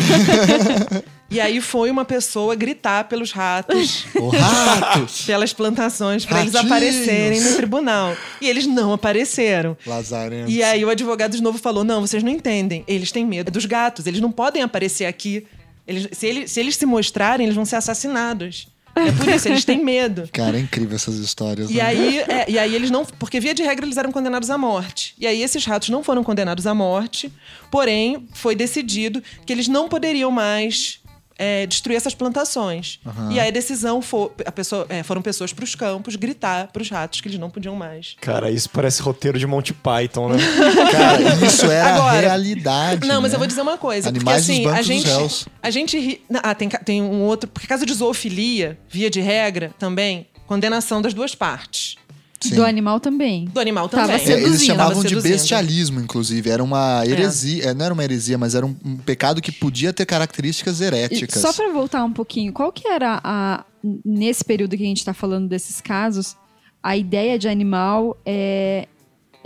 [1.31, 5.07] E aí foi uma pessoa gritar pelos ratos, O rato!
[5.25, 8.15] pelas plantações, para eles aparecerem no tribunal.
[8.41, 9.77] E eles não apareceram.
[9.87, 10.51] Lazarento.
[10.51, 12.83] E aí o advogado de novo falou: não, vocês não entendem.
[12.85, 15.47] Eles têm medo dos gatos, eles não podem aparecer aqui.
[15.87, 18.67] Eles- se, ele- se eles se mostrarem, eles vão ser assassinados.
[18.93, 20.27] É por isso, eles têm medo.
[20.33, 21.69] Cara, é incrível essas histórias.
[21.71, 21.81] E né?
[21.81, 23.05] aí, é, e aí eles não.
[23.05, 25.15] Porque via de regra eles eram condenados à morte.
[25.17, 27.31] E aí esses ratos não foram condenados à morte,
[27.71, 30.99] porém foi decidido que eles não poderiam mais
[31.41, 32.99] é, destruir essas plantações.
[33.05, 33.31] Aham.
[33.31, 34.29] E aí a decisão foi.
[34.45, 37.49] A pessoa, é, foram pessoas para os campos gritar para os ratos que eles não
[37.49, 38.15] podiam mais.
[38.21, 40.37] Cara, isso parece roteiro de Monty Python, né?
[40.91, 43.07] Cara, isso era Agora- a realidade.
[43.07, 43.35] Não, mas né?
[43.35, 44.09] eu vou dizer uma coisa.
[44.09, 45.47] Animais porque assim, a gente.
[45.63, 46.21] A gente ri.
[46.43, 47.49] Ah, tem, tem um outro.
[47.49, 51.95] Porque caso de zoofilia, via de regra, também, condenação das duas partes.
[52.43, 52.55] Sim.
[52.55, 53.45] Do animal também.
[53.45, 54.15] Do animal Tava também.
[54.25, 54.67] É, eles seduzindo.
[54.67, 56.49] chamavam Tava de bestialismo, inclusive.
[56.49, 57.65] Era uma heresia.
[57.65, 60.85] é, Não era uma heresia, mas era um, um pecado que podia ter características E
[60.85, 61.41] heréticas.
[61.41, 63.63] Só pra voltar um pouquinho, qual que era a
[64.05, 66.35] nesse período que a gente tá falando desses casos,
[66.83, 68.87] a ideia de animal é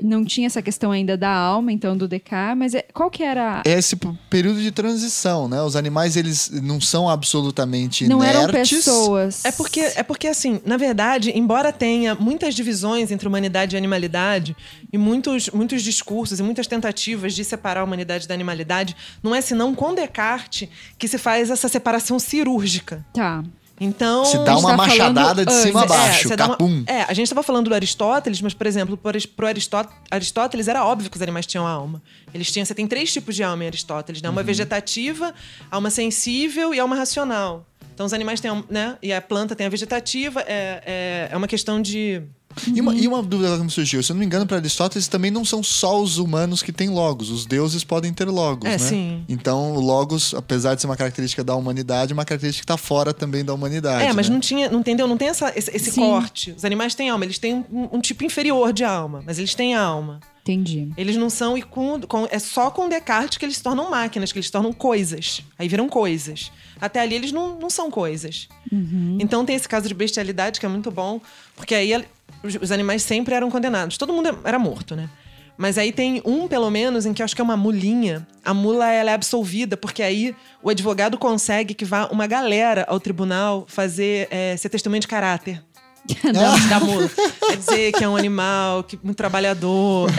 [0.01, 3.61] não tinha essa questão ainda da alma, então do DK, mas é- qual que era
[3.65, 3.95] É esse
[4.29, 5.61] período de transição, né?
[5.61, 9.43] Os animais, eles não são absolutamente não eram pessoas.
[9.45, 14.55] É porque, é porque, assim, na verdade, embora tenha muitas divisões entre humanidade e animalidade,
[14.91, 19.41] e muitos, muitos discursos e muitas tentativas de separar a humanidade da animalidade, não é
[19.41, 23.05] senão com Descartes que se faz essa separação cirúrgica.
[23.13, 23.43] Tá.
[23.79, 24.23] Então.
[24.25, 25.95] Se dá uma tá machadada falando de cima a antes.
[25.95, 26.83] baixo, você dá uma- capum.
[26.87, 28.97] é, a gente estava falando do Aristóteles, mas, por exemplo,
[29.45, 32.01] Aristó- Aristóteles era óbvio que os animais tinham alma.
[32.33, 34.29] Eles tinham, você tem três tipos de alma em Aristóteles, né?
[34.29, 34.47] Uma Uhum.
[34.47, 35.33] vegetativa,
[35.69, 37.65] alma sensível e alma racional.
[37.95, 38.97] Então os animais têm, alma, né?
[39.01, 42.21] E a planta tem a vegetativa, é, é, é uma questão de.
[42.73, 44.01] E uma, e uma dúvida que me surgiu.
[44.01, 46.89] Se eu não me engano, para Aristóteles também não são só os humanos que têm
[46.89, 47.29] logos.
[47.29, 48.77] Os deuses podem ter logos, É, né?
[48.77, 49.25] sim.
[49.27, 52.77] Então, o logos, apesar de ser uma característica da humanidade, é uma característica que está
[52.77, 54.05] fora também da humanidade.
[54.05, 54.33] é, mas né?
[54.35, 55.05] não tinha, não entendeu?
[55.05, 56.53] Não tem essa, esse, esse corte.
[56.55, 59.75] Os animais têm alma, eles têm um, um tipo inferior de alma, mas eles têm
[59.75, 60.21] alma.
[60.41, 60.89] Entendi.
[60.95, 61.57] Eles não são.
[61.57, 64.51] E com, com- é só com Descartes que eles se tornam máquinas, que eles se
[64.51, 65.41] tornam coisas.
[65.59, 66.51] Aí viram coisas.
[66.79, 68.47] Até ali eles não, não são coisas.
[69.19, 71.21] Então tem esse caso de bestialidade que é muito bom,
[71.55, 72.05] porque aí ele-
[72.43, 73.97] os, os animais sempre eram condenados.
[73.97, 75.09] Todo mundo era morto, né?
[75.57, 78.27] Mas aí tem um, pelo menos, em que eu acho que é uma mulinha.
[78.43, 82.99] A mula ela é absolvida, porque aí o advogado consegue que vá uma galera ao
[82.99, 85.63] tribunal fazer é, ser testemunha de caráter
[86.33, 87.09] da, da mula.
[87.47, 90.11] Quer dizer que é um animal, que muito trabalhador,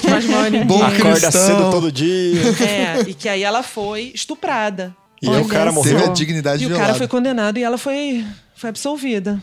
[0.00, 0.66] que faz mal a ninguém.
[0.66, 1.30] Bom Acorda cristão.
[1.46, 2.40] cedo todo dia.
[2.66, 4.96] É, e que aí ela foi estuprada.
[5.24, 6.10] E aí o cara Olha Teve morreu.
[6.10, 6.86] a dignidade E o violada.
[6.88, 9.40] cara foi condenado e ela foi, foi absolvida.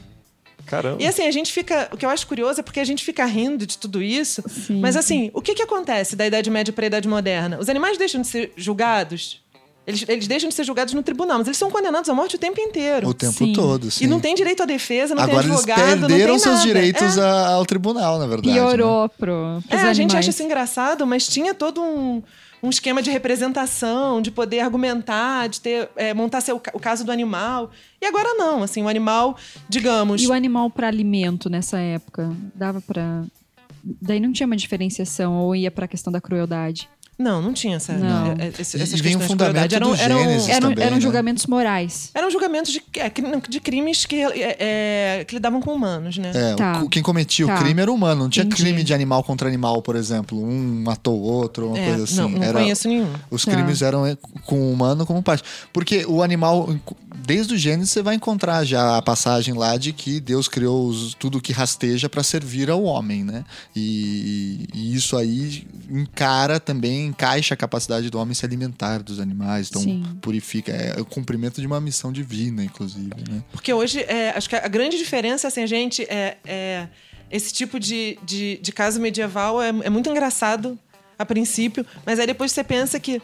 [0.65, 1.01] Caramba.
[1.01, 1.89] E assim, a gente fica.
[1.91, 4.43] O que eu acho curioso é porque a gente fica rindo de tudo isso.
[4.47, 4.79] Sim.
[4.79, 7.57] Mas assim, o que, que acontece da Idade Média para a Idade Moderna?
[7.59, 9.41] Os animais deixam de ser julgados.
[9.85, 12.39] Eles, eles deixam de ser julgados no tribunal, mas eles são condenados à morte o
[12.39, 13.07] tempo inteiro.
[13.09, 13.51] O tempo Sim.
[13.51, 14.03] todo, sim.
[14.05, 16.55] E não tem direito à defesa, não Agora tem eles advogado, não perderam tem seus
[16.57, 16.67] nada.
[16.67, 17.21] direitos É.
[17.21, 18.47] ao tribunal, na verdade.
[18.49, 18.53] né?
[18.53, 20.13] Piorou pro, É, pros a gente animais.
[20.25, 22.21] acha isso engraçado, mas tinha todo um,
[22.63, 27.11] um esquema de representação, de poder argumentar, de ter é, montar seu, o caso do
[27.11, 27.71] animal.
[28.01, 29.35] E agora não, assim, o animal,
[29.67, 30.21] digamos.
[30.21, 32.31] E o animal para alimento nessa época?
[32.53, 33.23] Dava pra.
[33.83, 36.87] Daí não tinha uma diferenciação, ou ia pra questão da crueldade.
[37.19, 38.31] Não, não tinha essa, Não.
[38.31, 41.01] é, E- essas e vem o de fundamento do Gênesis Eram, também, eram né?
[41.01, 42.09] julgamentos morais.
[42.15, 43.11] Eram julgamentos de, é,
[43.47, 44.57] de crimes que, é,
[45.19, 46.31] é, que lidavam com humanos, né?
[46.33, 46.83] É, o Tá.
[46.89, 47.55] quem cometia Tá.
[47.55, 48.23] o crime era humano.
[48.23, 48.63] Não tinha Entendi.
[48.63, 50.41] crime de animal contra animal, por exemplo.
[50.43, 52.15] Um matou o outro, uma É, coisa assim.
[52.15, 53.13] não, não era, conheço nenhum.
[53.29, 53.51] Os Tá.
[53.51, 55.43] crimes eram é, com o humano como parte.
[55.71, 56.73] Porque o animal,
[57.25, 61.13] desde o Gênesis, você vai encontrar já a passagem lá de que Deus criou os-
[61.13, 63.43] tudo que rasteja para servir ao homem, né?
[63.75, 69.67] E, e isso aí encara também, encaixa a capacidade do homem se alimentar dos animais.
[69.69, 70.03] Então, Sim.
[70.21, 70.71] purifica.
[70.71, 73.43] É o cumprimento de uma missão divina, inclusive, né?
[73.51, 76.87] Porque hoje, é, acho que a grande diferença, assim, a gente, é, é
[77.29, 80.77] esse tipo de, de, de caso medieval é, é muito engraçado
[81.17, 83.21] a princípio, mas aí depois você pensa que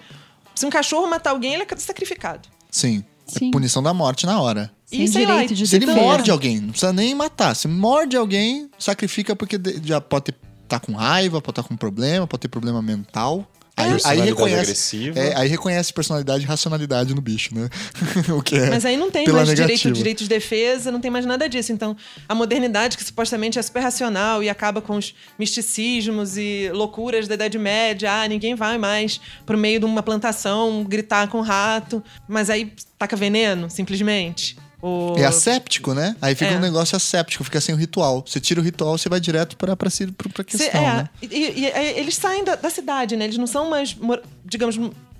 [0.55, 2.47] se um cachorro matar alguém, ele é sacrificado.
[2.71, 3.03] Sim.
[3.27, 3.49] Sim.
[3.49, 4.71] É punição da morte na hora.
[4.85, 7.55] Sem E sei lá, direito de Se ele morde alguém, não precisa nem matar.
[7.55, 12.41] Se morde alguém, sacrifica porque já pode estar com raiva, pode estar com problema, pode
[12.41, 13.45] ter problema mental.
[13.77, 15.19] Aí, aí reconhece, agressiva.
[15.19, 17.69] é, aí reconhece personalidade e racionalidade no bicho, né?
[18.35, 19.93] o que é Mas aí não tem mais direito, negativa.
[19.93, 21.71] direito de defesa, não tem mais nada disso.
[21.71, 21.95] Então,
[22.27, 27.35] a modernidade, que supostamente é super racional e acaba com os misticismos e loucuras da
[27.35, 32.49] Idade Média, ah, ninguém vai mais pro meio de uma plantação gritar com rato, mas
[32.49, 34.57] aí taca veneno, simplesmente.
[34.81, 36.15] Ou- É asséptico, né?
[36.21, 36.57] Aí fica É.
[36.57, 38.23] um negócio asséptico, fica sem o ritual.
[38.25, 41.09] Você tira o ritual, você vai direto pra, pra, pra, pra Cê- questão, é, né?
[41.21, 41.65] e, e- e
[41.99, 43.25] eles saem da, da cidade, né?
[43.25, 43.95] Eles não são mais,
[44.45, 44.77] digamos,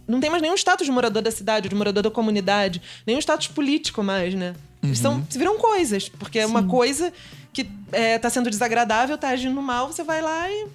[0.07, 3.47] não tem mais nenhum status de morador da cidade, de morador da comunidade, nenhum status
[3.47, 4.53] político mais, né?
[4.83, 7.11] Eles são, viram coisas, porque é uma coisa
[7.51, 10.67] que é, tá sendo desagradável, tá agindo mal, você vai lá e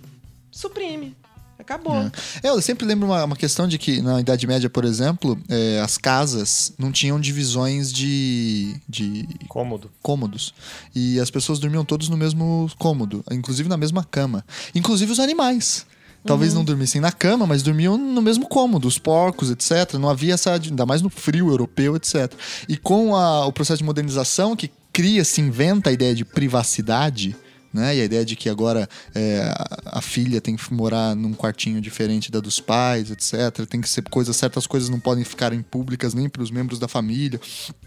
[0.51, 1.17] suprime.
[1.63, 2.11] Acabou.
[2.43, 5.81] É, eu sempre lembro uma, uma questão de que na Idade Média, por exemplo, é,
[5.81, 9.91] as casas não tinham divisões de, de Cômodo.
[10.03, 10.53] cômodos.
[10.95, 14.45] E as pessoas dormiam todos no mesmo cômodo, inclusive na mesma cama.
[14.75, 15.87] Inclusive os animais.
[16.25, 19.95] Talvez não dormissem na cama, mas dormiam no mesmo cômodo, os porcos, etc.
[19.95, 22.33] Não havia essa, ainda mais no frio europeu, etc.
[22.69, 27.35] E com a- o processo de modernização que cria, se inventa a ideia de privacidade,
[27.73, 27.97] né?
[27.97, 29.53] E a ideia de que agora é,
[29.87, 33.67] a, filha tem que morar num quartinho diferente da dos pais, etc.
[33.67, 36.79] Tem que ser coisas, certas coisas não podem ficar em públicas nem para os membros
[36.79, 37.41] da família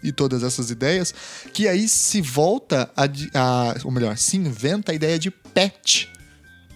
[0.04, 1.14] e todas essas ideias,
[1.54, 6.10] que aí se volta a, a ou melhor, se inventa a ideia de pet.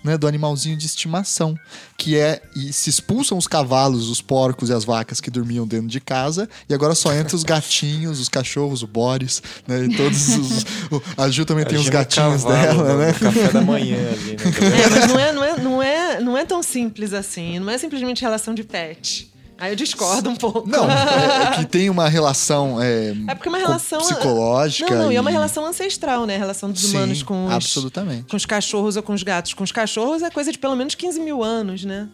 [0.01, 1.59] Né, do animalzinho de estimação,
[1.97, 5.87] que é e se expulsam os cavalos, os porcos e as vacas que dormiam dentro
[5.87, 10.29] de casa, e agora só entram os gatinhos, os cachorros, o Boris, né, e todos
[10.37, 13.07] os o- a Ju também tem os gatinhos cavalo dela, no- né?
[13.07, 14.83] no café da manhã ali, né?
[14.85, 17.59] É, mas não é, não, é, não, é, não é tão simples assim.
[17.59, 19.29] Não é simplesmente relação de pet.
[19.59, 20.67] Aí eu discordo um pouco.
[20.67, 23.99] Não, é, é que tem uma relação é, É porque é uma relação.
[23.99, 24.89] psicológica.
[24.95, 26.35] Não, não, e é uma relação ancestral, né?
[26.35, 28.23] A relação dos Sim, humanos com os, absolutamente.
[28.29, 29.53] com os cachorros ou com os gatos.
[29.53, 32.07] Com os cachorros é coisa de pelo menos 15 mil anos, né?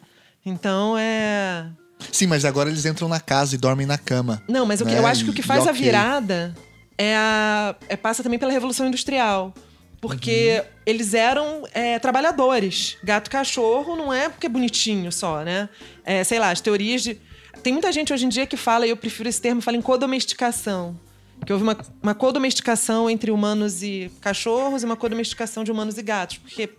[0.46, 1.68] Então é.
[2.12, 4.42] Sim, mas agora eles entram na casa e dormem na cama.
[4.48, 4.98] Não, mas né?
[4.98, 6.56] eu acho que o que faz e a virada
[6.98, 7.76] é a.
[7.88, 9.54] é- passa também pela Revolução Industrial.
[10.02, 10.70] Porque Uhum.
[10.86, 12.96] eles eram é, trabalhadores.
[13.04, 15.68] Gato cachorro não é porque é bonitinho só, né?
[16.04, 17.18] É, sei lá, as teorias de.
[17.66, 19.82] Tem muita gente hoje em dia que fala, e eu prefiro esse termo, fala em
[19.82, 20.96] codomesticação.
[21.44, 26.04] Que houve uma, uma codomesticação entre humanos e cachorros e uma codomesticação de humanos e
[26.04, 26.38] gatos.
[26.38, 26.70] Porque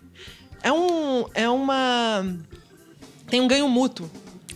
[0.63, 1.25] é um.
[1.35, 2.25] É uma.
[3.29, 4.09] Tem um ganho mútuo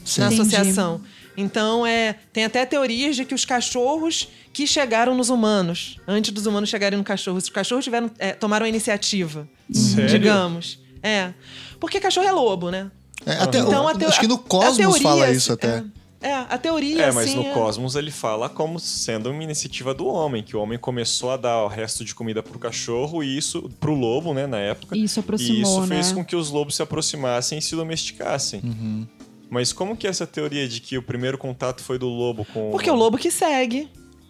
[0.04, 0.20] Sim.
[0.20, 0.42] na Entendi.
[0.42, 1.00] associação.
[1.36, 6.46] Então, é, tem até teorias de que os cachorros que chegaram nos humanos, antes dos
[6.46, 10.08] humanos chegarem no cachorro, os cachorros tiveram, é, tomaram a iniciativa, Sério?
[10.08, 10.78] digamos.
[11.02, 11.34] É.
[11.80, 12.88] Porque cachorro é lobo, né?
[13.26, 15.78] É, até, Então, a teo- acho que no a Cosmos teoria, fala isso assim, até.
[15.78, 19.42] É, é, a teoria, É, mas assim, no é- Cosmos ele fala como sendo uma
[19.42, 23.22] iniciativa do homem, que o homem começou a dar o resto de comida pro cachorro
[23.22, 24.96] e isso pro lobo, né, na época.
[24.96, 26.14] Isso e aproximou, isso fez né?
[26.14, 28.61] com que os lobos se aproximassem e se domesticassem.
[28.62, 29.06] Uhum.
[29.48, 32.70] Mas como que é essa teoria de que o primeiro contato foi do lobo com
[32.70, 33.88] Porque é o lobo que segue.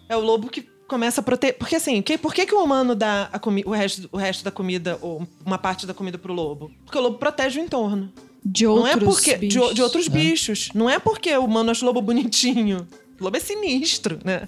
[0.09, 1.57] É o lobo que começa a proteger.
[1.57, 4.43] Porque assim, que- por que, que o humano dá a comi- o, resto, o resto
[4.43, 6.71] da comida, ou uma parte da comida pro lobo?
[6.83, 8.11] Porque o lobo protege o entorno.
[8.43, 9.31] De Não outros é porque.
[9.33, 9.73] De, bichos.
[9.75, 10.69] de outros bichos.
[10.73, 12.87] Não é porque o humano acha o lobo bonitinho.
[13.19, 14.47] O lobo é sinistro, né?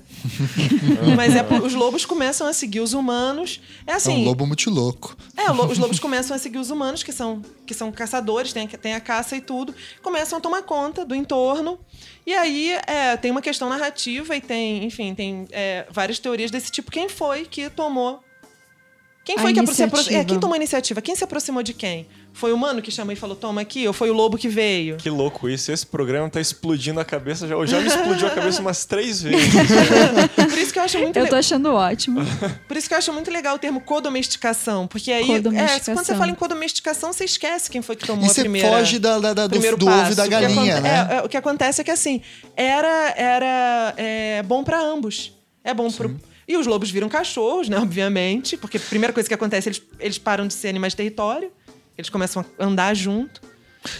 [1.16, 3.62] Mas é os lobos começam a seguir os humanos.
[3.86, 4.22] É É assim.
[4.22, 5.16] um lobo muito louco.
[5.38, 8.66] É, lo- os lobos começam a seguir os humanos, que são, que são caçadores, tem,
[8.66, 11.78] a- tem a caça e tudo, começam a tomar conta do entorno.
[12.26, 16.72] E aí é, tem uma questão narrativa e tem, enfim, tem é, várias teorias desse
[16.72, 16.90] tipo.
[16.92, 18.22] Quem foi que tomou.
[19.24, 20.22] Quem A foi que apro- se apro- iniciativa.
[20.22, 21.02] é, quem tomou a iniciativa?
[21.02, 22.08] Quem se aproximou de quem?
[22.36, 23.86] Foi o humano que chamou e falou, toma aqui?
[23.88, 24.98] Ou foi o lobo que veio?
[24.98, 25.72] Que louco isso.
[25.72, 27.48] Esse programa tá explodindo a cabeça.
[27.48, 29.54] Já, já me explodiu a cabeça umas três vezes.
[30.36, 32.22] Por isso que eu acho muito Eu le- tô achando ótimo.
[32.68, 34.88] Por isso que eu acho muito legal o termo codomesticação.
[34.88, 35.94] Porque aí, é, Codomesticação.
[35.96, 38.68] quando você fala em codomesticação, você esquece quem foi que tomou E a você primeira...
[38.68, 41.08] foge da, da- da- do, do ovo e da O que galinha, aconte- né?
[41.12, 42.22] é, é, o que acontece é que assim,
[42.56, 45.34] era, era é, bom pra ambos.
[45.64, 46.20] É bom pro.
[46.48, 47.78] E os lobos viram cachorros, né?
[47.78, 48.58] Obviamente.
[48.58, 51.52] Porque a primeira coisa que acontece, eles, eles param de ser animais de território.
[51.98, 53.42] Eles começam a andar junto.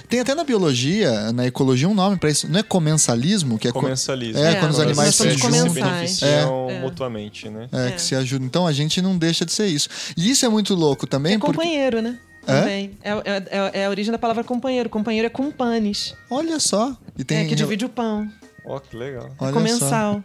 [0.08, 2.48] Tem até na biologia, na ecologia, um nome pra isso.
[2.50, 3.60] Não é comensalismo?
[3.60, 4.42] Que é, co- Comensalismo.
[4.42, 5.52] É, É, quando os nós animais se juntam.
[5.70, 6.80] se beneficiam É.
[6.80, 7.68] mutuamente, né?
[7.72, 7.92] É, É.
[7.92, 8.48] que se ajudam.
[8.48, 9.90] Então a gente não deixa de ser isso.
[10.16, 11.54] E isso é muito louco também, é porque.
[11.58, 12.18] companheiro, né?
[12.46, 12.98] Também.
[13.04, 14.90] É, é, é- é a origem da palavra companheiro.
[14.90, 16.14] Companheiro é companes.
[16.30, 16.96] Olha só.
[17.18, 17.40] E tem.
[17.40, 18.30] É, que divide o pão.
[18.66, 19.32] Ó, que legal.
[19.38, 19.54] Olha é só.
[19.54, 20.24] comensal.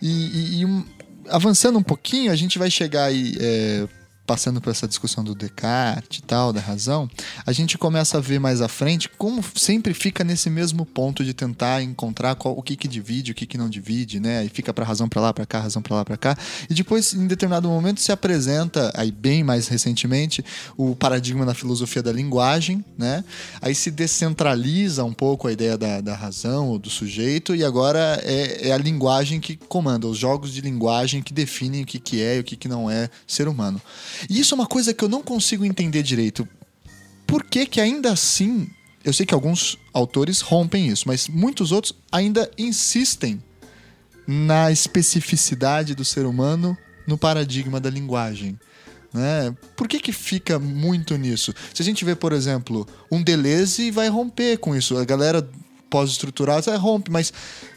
[0.00, 0.84] E, e- e um-
[1.28, 3.86] avançando um pouquinho, a gente vai chegar aí, é,
[4.26, 7.10] passando por essa discussão do Descartes e tal, da razão,
[7.44, 11.34] a gente começa a ver mais à frente como sempre fica nesse mesmo ponto de
[11.34, 14.44] tentar encontrar qual- o que que divide, o que que não divide, né?
[14.44, 16.36] E fica pra razão pra lá, pra cá, razão pra lá, pra cá.
[16.70, 20.44] E depois, em determinado momento, se apresenta, aí bem mais recentemente,
[20.76, 23.24] o paradigma da filosofia da linguagem, né?
[23.60, 28.20] Aí se descentraliza um pouco a ideia da, da razão ou do sujeito e agora
[28.24, 32.22] é, é a linguagem que comanda, os jogos de linguagem que definem o que, que
[32.22, 33.80] é e o que, que não é ser humano.
[34.28, 36.46] E isso é uma coisa que eu não consigo entender direito.
[37.26, 38.68] Por que que ainda assim,
[39.04, 43.42] eu sei que alguns autores rompem isso, mas muitos outros ainda insistem
[44.26, 48.58] na especificidade do ser humano no paradigma da linguagem.
[49.12, 49.54] Né?
[49.76, 51.52] Por que, que fica muito nisso?
[51.74, 54.96] Se a gente vê, por exemplo, um Deleuze vai romper com isso.
[54.96, 55.46] A galera
[55.92, 57.32] pós-estruturados, é, rompe, mas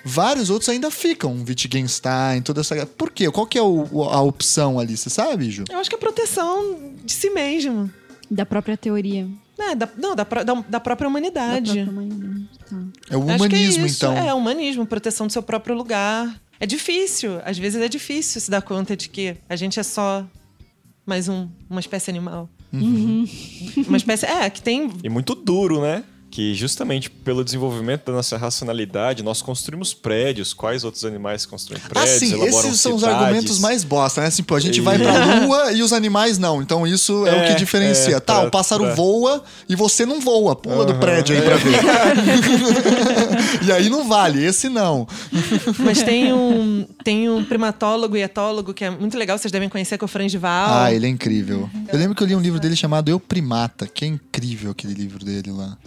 [0.05, 1.43] vários outros ainda ficam.
[1.47, 2.85] Wittgenstein, toda essa.
[2.85, 3.29] Por quê?
[3.29, 4.95] Qual que é o- a opção ali?
[4.95, 5.65] Você sabe, Ju?
[5.69, 7.91] Eu acho que é proteção de si mesmo.
[8.31, 9.27] Da própria teoria.
[9.59, 11.73] É, da, não, da, da, da própria Da humanidade.
[11.73, 12.49] própria humanidade.
[12.69, 12.77] Tá.
[13.09, 13.97] É o é humanismo, isso.
[14.05, 14.17] então.
[14.17, 16.41] É, humanismo, proteção do seu próprio lugar.
[16.59, 20.25] É difícil, às vezes é difícil se dar conta de que a gente é só
[21.05, 22.49] mais um, uma espécie animal.
[22.73, 23.25] Uhum.
[23.87, 24.25] Uma espécie.
[24.25, 24.89] É, que tem.
[25.03, 26.03] E muito duro, né?
[26.35, 30.53] Que justamente pelo desenvolvimento da nossa racionalidade, nós construímos prédios.
[30.53, 32.19] Quais outros animais constroem Ah, prédios?
[32.19, 33.21] sim, elaboram esses são os cidades?
[33.21, 34.27] argumentos mais bosta, né?
[34.27, 36.61] Assim, pô, a gente E- vai pra lua e os animais não.
[36.61, 38.17] Então isso é, o É, que diferencia.
[38.17, 40.57] é, tá, pra- o pássaro pra- voa e você não voa.
[40.57, 41.45] Pula do Aham, prédio aí é.
[41.45, 41.79] pra ver.
[43.65, 45.07] e aí não vale, esse não.
[45.79, 49.97] Mas tem um, tem um primatólogo e etólogo que é muito legal, vocês devem conhecer,
[49.97, 50.67] que é o Frangival.
[50.83, 51.69] Ah, ele é incrível.
[51.91, 54.93] Eu lembro que eu li um livro dele chamado Eu Primata, que é incrível aquele
[54.93, 55.77] livro dele lá.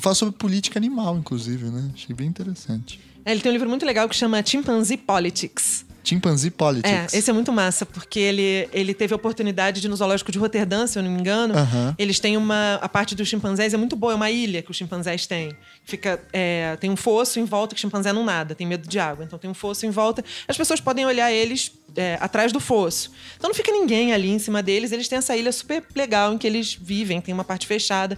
[0.00, 1.90] E fala sobre política animal, inclusive, né?
[1.92, 2.98] Achei bem interessante.
[3.22, 5.84] É, ele tem um livro muito legal que chama Chimpanzee Politics.
[6.02, 7.12] Chimpanzee Politics.
[7.12, 10.38] É, esse é muito massa, porque ele, ele teve a oportunidade de no zoológico de
[10.38, 11.52] Roterdã, se eu não me engano.
[11.54, 11.94] Aham.
[11.98, 12.76] Eles têm uma.
[12.76, 15.54] A parte dos chimpanzés é muito boa, é uma ilha que os chimpanzés têm.
[15.84, 18.98] Fica, é, tem um fosso em volta que o chimpanzé não nada, tem medo de
[18.98, 19.22] água.
[19.22, 20.24] Então tem um fosso em volta.
[20.48, 23.12] As pessoas podem olhar eles é, atrás do fosso.
[23.36, 24.92] Então não fica ninguém ali em cima deles.
[24.92, 28.16] Eles têm essa ilha super legal em que eles vivem, tem uma parte fechada.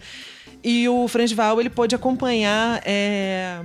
[0.64, 3.58] E o Frangival, ele pôde acompanhar é,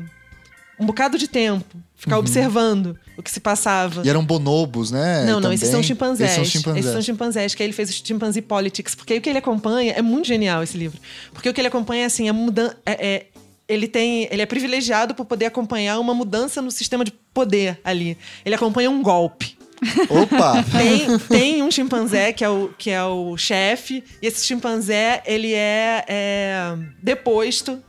[0.79, 4.01] um bocado de tempo, ficar observando o que se passava.
[4.05, 5.25] E eram bonobos, né?
[5.25, 6.31] Não, não, esses são chimpanzés.
[6.31, 6.85] Esses são chimpanzés.
[6.85, 8.95] Esses são chimpanzés, que aí ele fez o Chimpanzee Politics.
[8.95, 10.99] Porque aí o que ele acompanha é muito genial esse livro.
[11.33, 12.77] Porque o que ele acompanha é assim, a mudança.
[12.85, 13.25] É, é-
[13.67, 14.29] ele tem.
[14.31, 18.17] Ele é privilegiado por poder acompanhar uma mudança no sistema de poder ali.
[18.45, 19.56] Ele acompanha um golpe.
[20.09, 20.63] Opa!
[20.71, 25.53] Tem, tem um chimpanzé que é o, que é o chefe, e esse chimpanzé ele
[25.53, 27.81] é, é deposto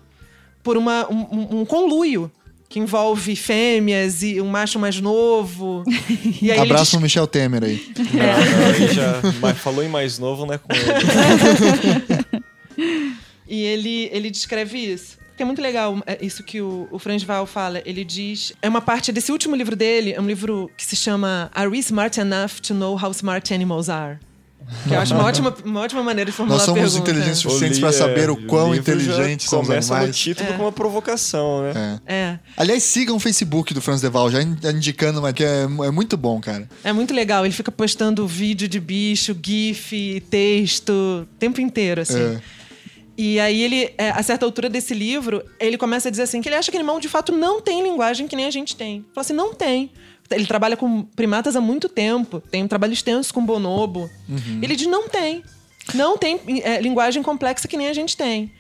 [0.63, 2.31] por uma, um, um- conluio
[2.69, 5.83] que envolve fêmeas e um macho mais novo.
[6.43, 7.83] E Abraço no Michel Temer aí.
[8.21, 10.59] Ah, aí já mas falou em mais novo, né?
[10.59, 12.39] Com ele.
[13.51, 15.18] E ele, ele descreve isso.
[15.39, 17.81] Que é muito legal é, isso que o, o Franz Val fala.
[17.87, 18.53] Ele diz.
[18.61, 21.79] É uma parte desse último livro dele, é um livro que se chama Are We
[21.79, 24.19] Smart Enough to Know How Smart Animals Are?
[24.87, 27.11] Que eu acho uma ótima, uma ótima maneira de formular Nós a somos pergunta.
[27.11, 30.19] inteligentes O suficientes para saber o quão inteligentes são os Começa no animais.
[30.19, 30.53] título É.
[30.55, 32.01] com uma provocação, né?
[32.05, 32.15] É.
[32.15, 32.39] É.
[32.57, 36.17] Aliás, sigam o Facebook do Franz Deval, já in- indicando, mas que é, é muito
[36.19, 36.69] bom, cara.
[36.85, 37.47] É muito legal.
[37.47, 40.91] Ele fica postando vídeo de bicho, GIF, texto,
[41.23, 42.19] o tempo inteiro, assim.
[42.21, 42.41] É.
[43.19, 46.49] E aí ele, é, a certa altura desse livro, ele começa a dizer assim que
[46.49, 49.05] ele acha que animal de fato não tem linguagem que nem a gente tem.
[49.13, 49.91] Fala assim, não tem.
[50.31, 54.09] Ele trabalha com primatas há muito tempo, tem um trabalho extenso com bonobo.
[54.63, 55.43] Ele diz não tem.
[55.95, 58.53] Não tem é, linguagem complexa que nem a gente tem.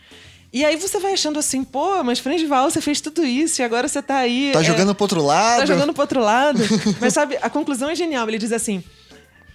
[0.52, 3.86] E aí você vai achando assim, pô, mas Frangival, você fez tudo isso e agora
[3.86, 4.50] você tá aí.
[4.52, 5.60] Tá é, jogando pro outro lado.
[5.60, 6.58] tá jogando pro outro lado.
[6.98, 8.26] Mas sabe, a conclusão é genial.
[8.26, 8.82] Ele diz assim: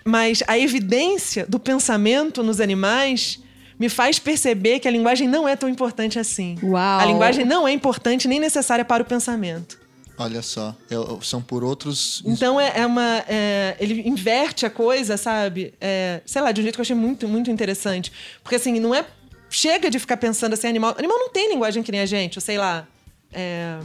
[0.05, 3.39] Mas a evidência do pensamento nos animais
[3.83, 6.57] me faz perceber que a linguagem não é tão importante assim.
[6.63, 6.99] Uau.
[7.01, 9.77] A linguagem não é importante nem necessária para o pensamento.
[10.17, 10.73] Olha só,
[11.21, 12.23] são por outros.
[12.25, 13.25] Então é, é uma.
[13.27, 15.73] é, ele inverte a coisa, sabe?
[15.81, 18.09] É, sei lá, de um jeito que eu achei muito, muito interessante.
[18.41, 19.05] Porque assim, não é.
[19.49, 20.95] Chega de ficar pensando assim, animal.
[20.97, 22.87] Animal não tem linguagem que nem a gente, ou sei lá.
[23.33, 23.79] é,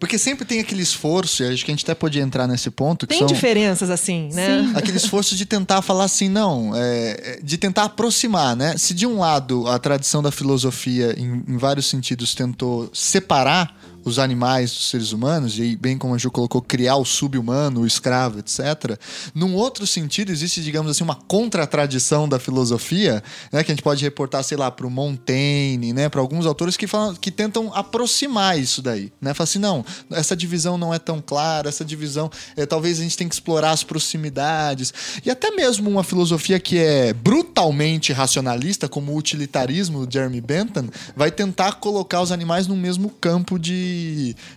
[0.00, 3.06] Porque sempre tem aquele esforço, e acho que a gente até pode entrar nesse ponto,
[3.06, 4.62] que tem são diferenças assim, né?
[4.62, 4.72] Sim.
[4.74, 6.80] aquele esforço de tentar falar assim, não, é,
[7.22, 8.76] é, de tentar aproximar, né?
[8.78, 14.18] Se de um lado a tradição da filosofia, em, em vários sentidos, tentou separar os
[14.18, 18.38] animais dos seres humanos, e bem como a Ju colocou, criar o sub-humano, o escravo,
[18.38, 18.98] etc.
[19.34, 23.22] Num outro sentido, existe, digamos assim, uma contra-tradição da filosofia,
[23.52, 23.62] né?
[23.62, 26.08] Que a gente pode reportar, sei lá, para o Montaigne, né?
[26.08, 29.34] Para alguns autores que, falam, que tentam aproximar isso daí, né?
[29.34, 33.16] Fala assim, não, essa divisão não é tão clara, essa divisão, é, talvez a gente
[33.16, 34.92] tenha que explorar as proximidades.
[35.24, 40.88] E até mesmo uma filosofia que é brutalmente racionalista, como o utilitarismo do Jeremy Bentham,
[41.16, 43.89] vai tentar colocar os animais no mesmo campo de,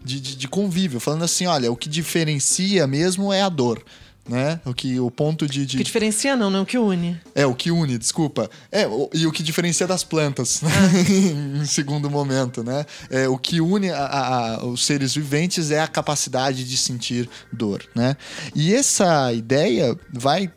[0.03, 3.83] de, de- de convívio, falando assim, olha, o que diferencia mesmo é a dor.
[4.25, 4.57] Né?
[4.65, 7.19] O que o ponto de, de- O que diferencia não, não o que une.
[7.35, 8.49] é, o que une, desculpa.
[8.71, 10.71] É, o- e o que diferencia das plantas, né?
[11.61, 12.85] em segundo momento, né?
[13.09, 17.29] É, o que une a- a- a- os seres viventes é a capacidade de sentir
[17.51, 18.15] dor, né?
[18.55, 20.49] E essa ideia vai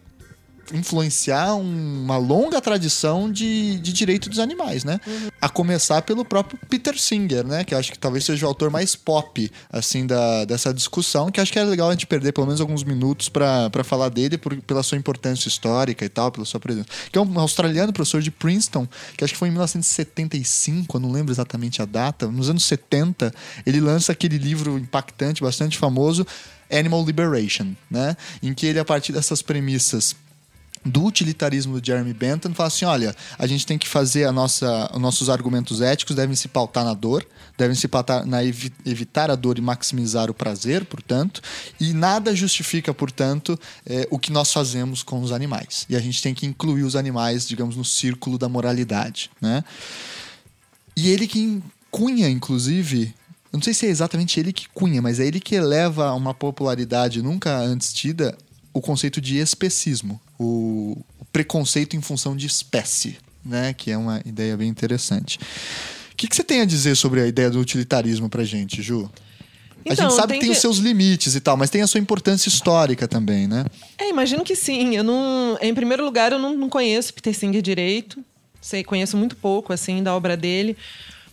[0.72, 5.00] influenciar uma longa tradição de, de direito dos animais, né?
[5.06, 5.28] Uhum.
[5.40, 7.64] A começar pelo próprio Peter Singer, né?
[7.64, 11.52] Que acho que talvez seja o autor mais pop, assim, da, dessa discussão, que acho
[11.52, 14.82] que é legal a gente perder pelo menos alguns minutos para falar dele por, pela
[14.82, 16.88] sua importância histórica e tal, pela sua presença.
[17.10, 18.86] Que é um australiano, professor de Princeton,
[19.16, 23.32] que acho que foi em 1975, eu não lembro exatamente a data, nos anos 70,
[23.64, 26.26] ele lança aquele livro impactante, bastante famoso,
[26.70, 28.16] Animal Liberation, né?
[28.42, 30.16] Em que ele, a partir dessas premissas
[30.86, 34.90] do utilitarismo do Jeremy Bentham fala assim: olha, a gente tem que fazer a nossa,
[34.94, 37.26] os nossos argumentos éticos devem se pautar na dor,
[37.58, 41.42] devem se pautar na evi evitar a dor e maximizar o prazer, portanto,
[41.80, 45.86] e nada justifica, portanto, é, o que nós fazemos com os animais.
[45.88, 49.64] E a gente tem que incluir os animais, digamos, no círculo da moralidade, né?
[50.96, 53.14] E ele que cunha, inclusive,
[53.52, 56.32] não sei se é exatamente ele que cunha, mas é ele que eleva a uma
[56.32, 58.36] popularidade nunca antes tida
[58.72, 60.96] o conceito de especismo, o,
[61.32, 63.74] preconceito em função de espécie, né?
[63.74, 65.38] Que é uma ideia bem interessante.
[66.12, 69.10] O que, que você tem a dizer sobre a ideia do utilitarismo pra gente, Ju?
[69.88, 71.86] a Então, gente sabe tem que tem os seus limites e tal, mas tem a
[71.86, 73.66] sua importância histórica também, né?
[73.98, 74.96] É, imagino que sim.
[74.96, 78.24] Eu não, em primeiro lugar, eu não, não conheço Peter Singer direito.
[78.60, 80.76] Sei, conheço muito pouco assim da obra dele,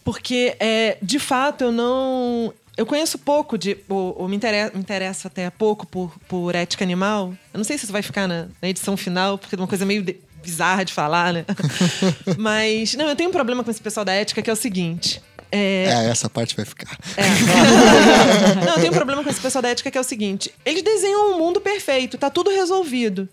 [0.03, 4.79] porque é, de fato eu não eu conheço pouco de ou, ou me, interessa, me
[4.79, 7.33] interessa até pouco por, por ética animal.
[7.53, 9.85] Eu não sei se isso vai ficar na, na edição final, porque é uma coisa
[9.85, 11.45] meio de- bizarra de falar, né?
[12.37, 15.21] Mas não, eu tenho um problema com esse pessoal da ética que é o seguinte.
[15.51, 16.97] É, É, essa parte vai ficar.
[17.15, 17.23] é.
[18.65, 20.81] Não, eu tenho um problema com esse pessoal da ética que é o seguinte: eles
[20.81, 23.29] desenham um mundo perfeito, tá tudo resolvido.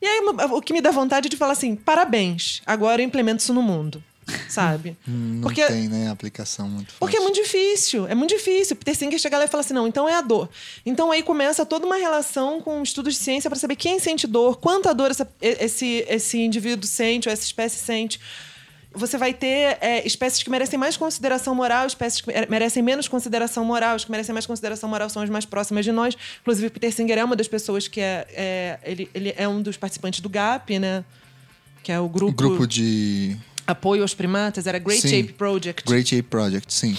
[0.00, 0.20] E aí
[0.50, 3.62] o que me dá vontade é de falar assim: parabéns, agora eu implemento isso no
[3.62, 4.02] mundo.
[4.48, 4.96] Sabe?
[5.08, 7.34] Hum, Não Porque- tem, né, aplicação muito Porque é fácil.
[7.34, 8.76] muito difícil, é muito difícil.
[8.76, 10.48] Peter Singer chega lá e fala assim: não, então é a dor.
[10.86, 14.58] Então aí começa toda uma relação com estudos de ciência para saber quem sente dor,
[14.58, 18.20] quanta dor essa- esse, esse indivíduo sente ou essa espécie sente.
[18.94, 23.08] Você vai ter é, espécies que merecem mais consideração moral, espécies que mere- merecem menos
[23.08, 23.96] consideração moral.
[23.96, 26.14] As que merecem mais consideração moral são as mais próximas de nós.
[26.42, 28.26] Inclusive, Peter Singer é uma das pessoas que é.
[28.30, 31.02] é- ele, ele é um dos participantes do GAP, né?
[31.82, 33.34] Que é o O grupo, grupo de
[33.66, 35.20] Apoio aos Primatas, era Great Sim.
[35.20, 35.84] Ape Project.
[35.88, 36.96] Great Ape Project, sim.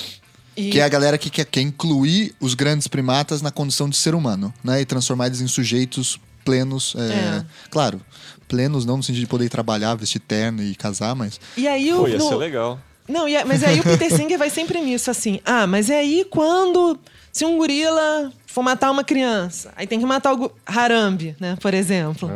[0.56, 3.98] E- Que é a galera que quer, quer incluir os grandes primatas na condição de
[3.98, 4.82] ser humano, né?
[4.82, 6.94] E transformar eles em sujeitos plenos.
[6.98, 7.46] é, É.
[7.72, 8.00] Claro,
[8.48, 11.40] plenos não no sentido de poder trabalhar, vestir terno e casar, mas.
[11.58, 11.98] E aí o.
[12.02, 12.80] Pô, ia no- ser legal.
[13.10, 15.40] Não, e é- mas aí o Peter Singer vai sempre nisso, assim.
[15.44, 16.98] Ah, mas é aí quando.
[17.32, 21.58] Se um gorila for matar uma criança, aí tem que matar o Harambe, né?
[21.60, 22.30] Por exemplo.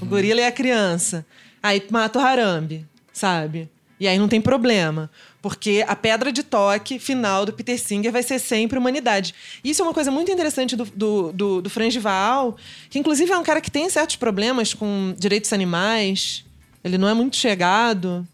[0.00, 1.26] O gorila é a criança.
[1.60, 3.68] Aí mata o Harambe, sabe?
[3.98, 5.10] E aí não tem problema.
[5.40, 9.34] Porque a pedra de toque final do Peter Singer vai ser sempre humanidade.
[9.62, 11.70] Isso é uma coisa muito interessante do, do, do, do
[12.00, 12.56] Waal,
[12.90, 16.44] que inclusive é um cara que tem certos problemas com direitos animais.
[16.82, 18.26] Ele não é muito chegado.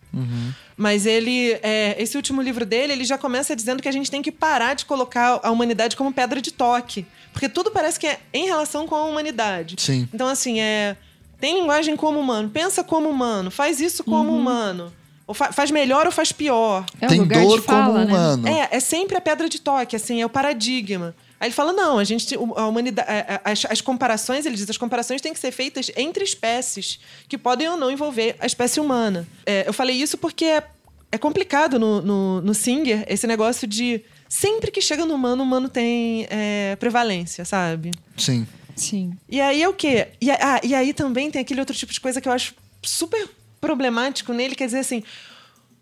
[0.77, 4.23] Mas ele, é, esse último livro dele, ele já começa dizendo que a gente tem
[4.23, 7.07] que parar de colocar a humanidade como pedra de toque.
[7.33, 9.77] Porque tudo parece que é em relação com a humanidade.
[9.79, 10.09] Sim.
[10.13, 10.97] Então, assim, é.
[11.39, 14.93] Tem linguagem como humano, pensa como humano, faz isso como humano.
[15.31, 16.85] Ou fa- faz melhor ou faz pior.
[17.01, 18.05] É o tem lugar dor de fala, como né?
[18.05, 18.49] humano.
[18.49, 21.15] É, é sempre a pedra de toque, assim, é o paradigma.
[21.39, 23.09] Aí ele fala, não, a gente, a humanidade,
[23.45, 27.69] as, as comparações, ele diz, as comparações têm que ser feitas entre espécies, que podem
[27.69, 29.25] ou não envolver a espécie humana.
[29.47, 30.65] É, eu falei isso porque é,
[31.13, 35.47] é complicado no, no, no Singer, esse negócio de sempre que chega no humano, o
[35.47, 37.93] humano tem é, prevalência, sabe?
[38.17, 38.45] Sim.
[38.75, 39.13] Sim.
[39.29, 40.09] E aí é o quê?
[40.21, 42.55] E, a- ah, e aí também tem aquele outro tipo de coisa que eu acho
[42.83, 43.29] super
[43.61, 45.03] problemático nele, quer dizer assim,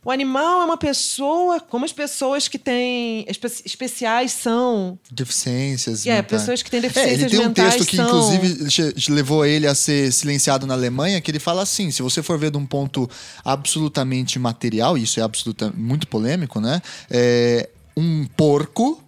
[0.04, 4.98] o animal é uma pessoa, como as pessoas que têm espe- especiais são.
[5.10, 6.06] Deficiências.
[6.06, 6.40] É, mentais.
[6.40, 9.74] pessoas que têm É, ele deficiências tem um texto que, são- inclusive, levou ele a
[9.74, 13.10] ser silenciado na Alemanha, que ele fala assim: se você for ver de um ponto
[13.44, 16.80] absolutamente material, isso é absoluta, muito polêmico, né?
[17.10, 19.02] É, um porco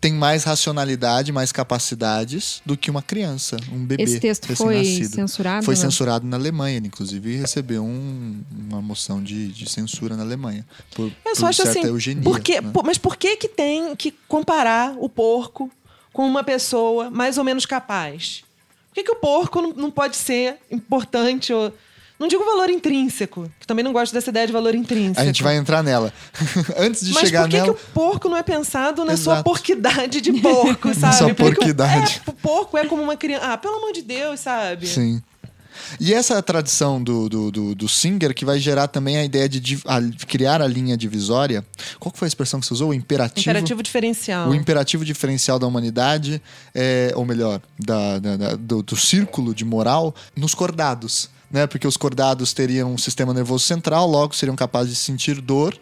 [0.00, 4.02] tem mais racionalidade, mais capacidades do que uma criança, um bebê.
[4.02, 5.64] Esse texto foi censurado?
[5.64, 5.80] Foi né?
[5.80, 10.64] censurado na Alemanha, ele inclusive recebeu um- uma moção de, de censura na Alemanha.
[10.94, 11.88] Por, Eu por só acho certa assim.
[11.88, 12.22] eugenia.
[12.22, 12.70] por que- né?
[12.72, 15.70] por- mas por que, que tem que comparar o porco
[16.12, 18.42] com uma pessoa mais ou menos capaz?
[18.88, 21.52] Por que, que o porco não, não pode ser importante?
[21.52, 21.72] Ou,
[22.20, 25.20] não digo valor intrínseco, que também não gosto dessa ideia de valor intrínseco.
[25.20, 26.12] A gente vai entrar nela.
[26.78, 27.74] Antes de Mas chegar por que, nela.
[27.74, 29.44] que o porco não é pensado na sua Exato.
[29.44, 31.16] porquidade de porco, sabe?
[31.16, 32.20] sua Por o- porquidade.
[32.26, 33.46] É, o porco é como uma criança.
[33.46, 34.86] Ah, pelo amor de Deus, sabe?
[34.86, 35.20] Sim.
[35.98, 39.58] E essa tradição do, do, do, do Singer que vai gerar também a ideia de
[39.58, 41.64] div- a- criar a linha divisória.
[41.98, 42.90] Qual foi a expressão que você usou?
[42.90, 43.40] O imperativo.
[43.40, 44.48] Imperativo diferencial.
[44.50, 46.40] O imperativo diferencial da humanidade,
[46.74, 51.30] é, ou melhor, da, da- da- do, do círculo de moral, nos cordados.
[51.50, 51.66] Né?
[51.66, 55.76] Porque os cordados teriam um sistema nervoso central, logo seriam capazes de sentir dor.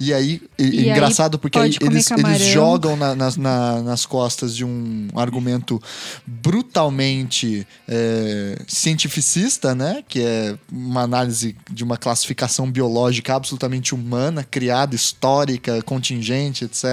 [0.00, 3.36] E aí, e- E aí engraçado porque aí pode comer eles, eles jogam na- nas,
[3.36, 5.80] na- nas costas de um argumento
[6.26, 10.02] brutalmente é, cientificista, né?
[10.08, 16.84] Que é uma análise de uma classificação biológica absolutamente humana, criada, histórica, contingente, etc.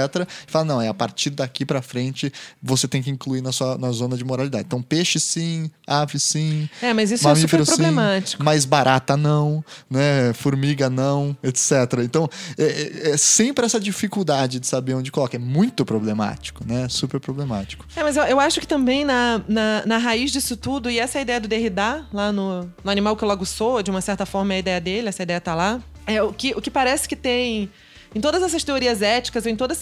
[0.47, 2.31] E fala, não, é a partir daqui pra frente
[2.61, 4.65] você tem que incluir na sua na zona de moralidade.
[4.65, 8.43] Então, peixe sim, ave sim, É, mas isso é super sim, problemático.
[8.43, 10.33] mas barata não, né?
[10.33, 11.71] Formiga não, etc.
[12.03, 15.35] Então, é, é- sempre essa dificuldade de saber onde coloca.
[15.35, 16.87] É muito problemático, né?
[16.89, 17.85] Super problemático.
[17.95, 21.19] É, mas eu, eu acho que também na, na, na raiz disso tudo, e essa
[21.19, 24.53] ideia do Derrida, lá no, no Animal que eu logo sou, de uma certa forma
[24.53, 27.15] é a ideia dele, essa ideia tá lá, é o que, o que parece que
[27.15, 27.69] tem
[28.13, 29.79] em todas essas teorias éticas, em todos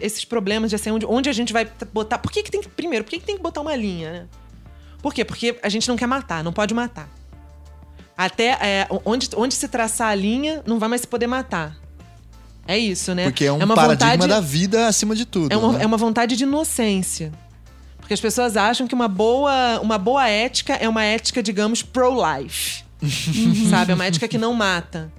[0.00, 2.18] esses problemas de assim, onde, onde a gente vai botar.
[2.18, 2.68] Por que, que tem que.
[2.68, 4.26] Primeiro, por que, que tem que botar uma linha, né?
[5.02, 5.24] Por quê?
[5.24, 7.08] Porque a gente não quer matar, não pode matar.
[8.16, 11.76] Até é, onde, onde se traçar a linha, não vai mais se poder matar.
[12.66, 13.24] É isso, né?
[13.24, 15.52] Porque é um uma paradigma vontade- da vida acima de tudo.
[15.52, 15.84] é uma, né?
[15.84, 17.32] é uma vontade de inocência.
[17.98, 22.84] Porque as pessoas acham que uma boa, uma boa ética é uma ética, digamos, pro-life.
[23.70, 23.92] Sabe?
[23.92, 25.12] É uma ética que não mata.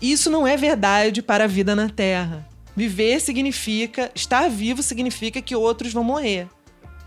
[0.00, 2.46] Isso não é verdade para a vida na Terra.
[2.74, 4.10] Viver significa.
[4.14, 6.46] Estar vivo significa que outros vão morrer.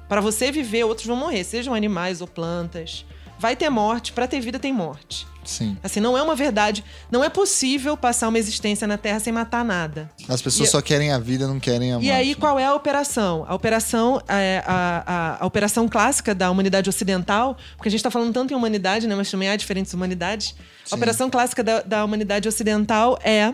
[0.07, 3.05] Para você viver, outros vão morrer, sejam animais ou plantas.
[3.39, 5.25] Vai ter morte, para ter vida tem morte.
[5.45, 5.77] Sim.
[5.81, 6.83] Assim, não é uma verdade.
[7.09, 10.11] Não é possível passar uma existência na Terra sem matar nada.
[10.27, 12.05] As pessoas E- só querem a vida, não querem a morte.
[12.07, 13.45] E aí, qual é a operação?
[13.47, 18.11] A operação, é, a, a- a operação clássica da humanidade ocidental, porque a gente está
[18.11, 20.49] falando tanto em humanidade, né, mas também há diferentes humanidades.
[20.85, 20.93] Sim.
[20.93, 23.53] A operação clássica da, da humanidade ocidental é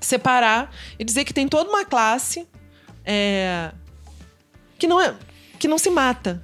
[0.00, 2.46] separar e dizer que tem toda uma classe
[3.04, 3.72] é,
[4.78, 5.14] que, não é,
[5.58, 6.42] que não se mata,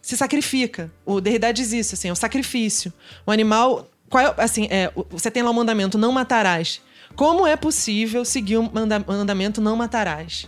[0.00, 0.90] se sacrifica.
[1.04, 2.92] O Derrida diz isso, assim, é o sacrifício.
[3.26, 6.80] O animal, qual é, assim, é, você tem lá o mandamento, não matarás.
[7.16, 10.46] Como é possível seguir o manda- mandamento não matarás?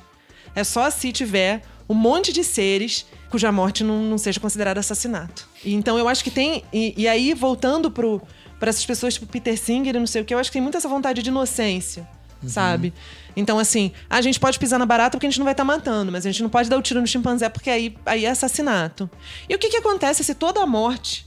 [0.54, 5.48] É só se tiver um monte de seres cuja morte não, não seja considerada assassinato.
[5.64, 6.62] E então eu acho que tem.
[6.72, 10.34] E, e aí, voltando para essas pessoas tipo Peter Singer e não sei o que,
[10.34, 12.06] eu acho que tem muita essa vontade de inocência,
[12.46, 12.92] sabe?
[13.36, 16.12] Então, assim, a gente pode pisar na barata porque a gente não vai estar matando,
[16.12, 19.08] mas a gente não pode dar o tiro no chimpanzé porque aí, aí é assassinato.
[19.48, 21.26] E o que, que acontece se toda a morte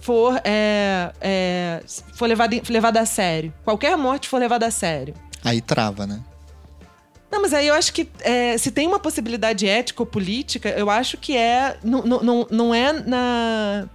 [0.00, 1.82] for, é, é,
[2.14, 3.52] for levada, levada a sério?
[3.64, 5.14] Qualquer morte for levada a sério.
[5.42, 6.20] Aí trava, né?
[7.34, 10.88] Não, mas aí eu acho que é, se tem uma possibilidade ética ou política, eu
[10.88, 11.76] acho que é.
[11.82, 13.88] Não, não, não é na.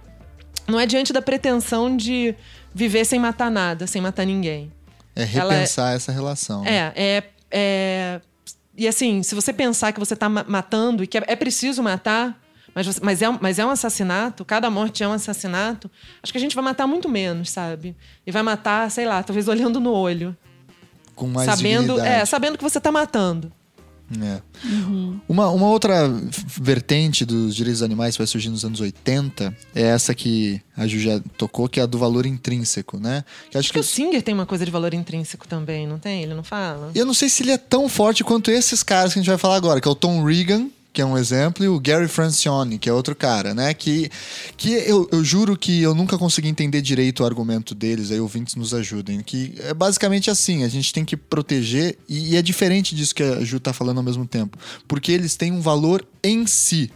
[0.68, 2.34] Não é diante da pretensão de
[2.74, 4.70] viver sem matar nada, sem matar ninguém.
[5.16, 6.62] É Ela é- repensar essa relação.
[6.62, 6.70] né?
[6.72, 8.20] É, é, é.
[8.76, 11.82] E assim, se você pensar que você tá ma- matando e que é, é preciso
[11.82, 12.40] matar,
[12.74, 15.90] mas, você- mas, é, um- mas é um assassinato, cada morte é um assassinato,
[16.22, 17.96] acho que a gente vai matar muito menos, sabe?
[18.26, 20.36] E vai matar, sei lá, talvez olhando no olho.
[21.14, 22.28] Com mais sabendo, é, dignidade.
[22.28, 23.52] sabendo que você tá matando.
[24.18, 24.40] É.
[25.28, 26.08] Uma, uma outra
[26.46, 30.86] vertente dos direitos dos animais que vai surgir nos anos 80 é essa que a
[30.86, 33.24] Ju já tocou, que é a do valor intrínseco, né?
[33.50, 36.22] Que acho Acho que o Singer tem uma coisa de valor intrínseco também, não tem?
[36.22, 36.90] Ele não fala?
[36.94, 39.38] Eu não sei se ele é tão forte quanto esses caras que a gente vai
[39.38, 42.78] falar agora, que é o Tom Regan, que é um exemplo, e o Gary Francione,
[42.78, 43.72] que é outro cara, né?
[43.72, 44.10] Que,
[44.56, 48.56] que eu, eu juro que eu nunca consegui entender direito o argumento deles, aí ouvintes
[48.56, 49.20] nos ajudem.
[49.20, 53.22] Que é basicamente assim: a gente tem que proteger, e, e é diferente disso que
[53.22, 56.90] a Ju tá falando ao mesmo tempo, porque eles têm um valor em si.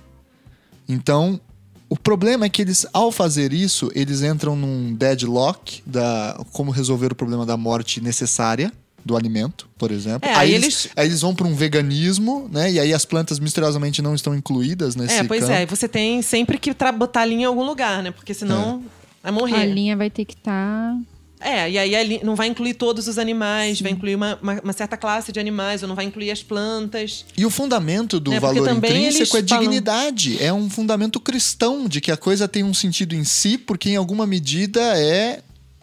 [0.89, 1.41] Então,
[1.89, 7.13] o problema é que eles, ao fazer isso, eles entram num deadlock da como resolver
[7.13, 8.73] o problema da morte necessária
[9.05, 10.29] do alimento, por exemplo.
[10.29, 12.73] É, aí, eles, eles- aí eles vão para um veganismo, né?
[12.73, 15.53] E aí as plantas misteriosamente não estão incluídas nesse é, pois campo.
[15.53, 15.63] é.
[15.63, 18.11] E você tem sempre que botar a linha em algum lugar, né?
[18.11, 18.83] Porque senão
[19.23, 19.57] vai morrer.
[19.57, 21.15] A linha vai ter que tá estar.
[21.47, 24.97] É, e aí não vai incluir todos os animais, vai incluir uma, uma- uma certa
[24.97, 27.27] classe de animais, ou não vai incluir as plantas.
[27.37, 30.43] E o fundamento do É, porque valor intrínseco é eles falam- dignidade.
[30.43, 33.97] É um fundamento cristão de que a coisa tem um sentido em si, porque em
[33.97, 35.43] alguma medida é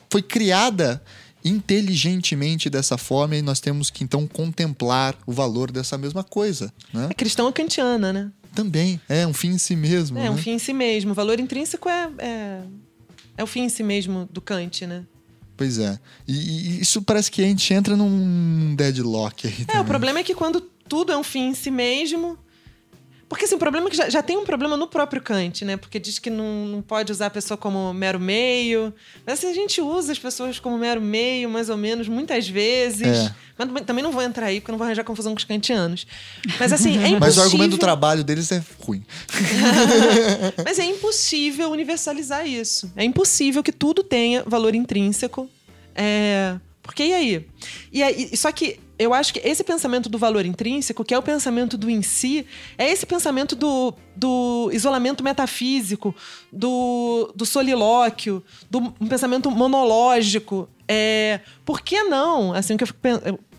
[0.09, 1.01] foi criada
[1.43, 7.07] inteligentemente dessa forma e nós temos que então contemplar o valor dessa mesma coisa, né?
[7.09, 8.31] É cristão ou kantiana, né?
[8.53, 10.19] Também é um fim em si mesmo.
[10.19, 10.41] É, um né?
[10.41, 11.11] fim em si mesmo.
[11.11, 12.61] O valor intrínseco é, é,
[13.37, 15.05] é o fim em si mesmo do Kant, né?
[15.55, 15.99] Pois é.
[16.27, 19.53] E, e isso parece que a gente entra num deadlock aí.
[19.61, 19.81] É, também.
[19.81, 22.37] o problema é que quando tudo é um fim em si mesmo.
[23.31, 25.77] Porque assim, o problema é que já, já tem um problema no próprio Kant, né?
[25.77, 28.93] Porque diz que não, não pode usar a pessoa como mero meio.
[29.25, 33.07] Mas assim, a gente usa as pessoas como mero meio, mais ou menos, muitas vezes.
[33.07, 33.35] É.
[33.57, 36.05] Mas também- não vou entrar aí, porque eu não vou arranjar confusão com os kantianos.
[36.59, 37.19] Mas assim, é impossível.
[37.21, 39.01] Mas o argumento do trabalho deles é ruim.
[40.65, 42.91] Mas é impossível universalizar isso.
[42.97, 45.49] É impossível que tudo tenha valor intrínseco.
[45.95, 46.57] É...
[46.81, 47.47] Porque e aí?
[47.91, 48.35] E aí?
[48.35, 51.89] Só que eu acho que esse pensamento do valor intrínseco, que é o pensamento do
[51.89, 52.45] em si,
[52.77, 56.15] é esse pensamento do, do isolamento metafísico,
[56.51, 60.69] do, do solilóquio, do um pensamento monológico.
[60.87, 62.53] É, por que não?
[62.53, 62.99] Assim, o que eu fico,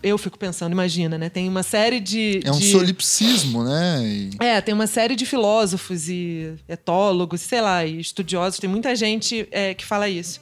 [0.03, 1.29] eu fico pensando, imagina, né?
[1.29, 2.39] Tem uma série de.
[2.43, 2.71] É um de...
[2.71, 4.01] solipsismo, né?
[4.05, 8.95] E- É, tem uma série de filósofos e etólogos, sei lá, e estudiosos, tem muita
[8.95, 10.39] gente é, que fala isso.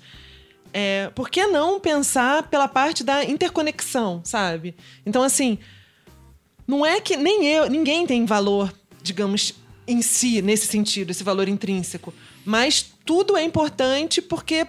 [0.73, 4.75] É, por que não pensar pela parte da interconexão, sabe?
[5.05, 5.57] Então, assim,
[6.67, 9.53] não é que nem eu, ninguém tem valor, digamos,
[9.87, 12.13] em si, nesse sentido, esse valor intrínseco.
[12.45, 14.65] Mas tudo é importante porque,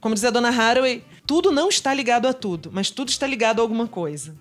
[0.00, 3.60] como diz a dona Haraway, tudo não está ligado a tudo, mas tudo está ligado
[3.60, 4.34] a alguma coisa.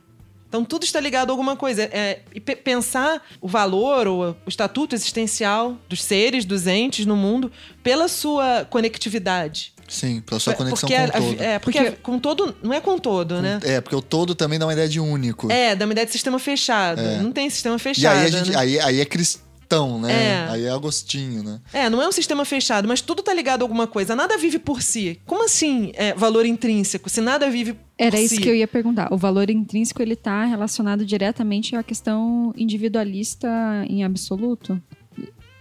[0.47, 1.83] Então tudo está ligado a alguma coisa.
[1.83, 7.17] É, e pe- pensar o valor ou o estatuto existencial dos seres, dos entes no
[7.17, 7.51] mundo,
[7.83, 9.73] pela sua conectividade.
[9.87, 11.41] Sim, pela sua conexão porque com o todo.
[11.41, 12.55] É, porque, Porque- com todo.
[12.61, 13.59] Não é com todo, né?
[13.63, 15.49] É, porque o todo também dá uma ideia de único.
[15.51, 17.01] É, dá uma ideia de sistema fechado.
[17.21, 18.17] Não tem sistema e fechado.
[18.19, 18.57] aí, a gente, né?
[18.57, 20.11] aí, aí é cristão, né?
[20.11, 20.47] É.
[20.51, 21.61] Aí é Agostinho, né?
[21.71, 24.15] É, não é um sistema fechado, mas tudo tá ligado a alguma coisa.
[24.15, 25.19] Nada vive por si.
[25.25, 27.09] Como assim é, valor intrínseco?
[27.09, 28.23] Se nada vive por Era si.
[28.25, 29.07] isso que eu ia perguntar.
[29.13, 33.47] O valor intrínseco ele está relacionado diretamente à questão individualista
[33.89, 34.81] em absoluto?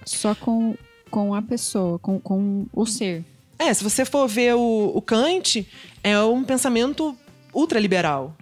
[0.04, 0.74] Só com,
[1.10, 3.24] com a pessoa, com, com o ser.
[3.58, 5.66] É, se você for ver o, o Kant,
[6.02, 7.16] é um pensamento
[7.52, 8.36] ultraliberal.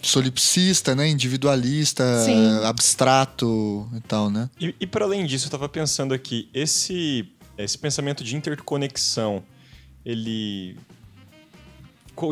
[0.00, 1.08] Solipsista, né?
[1.08, 2.64] Individualista, Sim.
[2.64, 4.50] abstrato e tal, né?
[4.60, 9.42] E, e para além disso, eu tava pensando aqui, esse, esse pensamento de interconexão,
[10.04, 10.76] ele.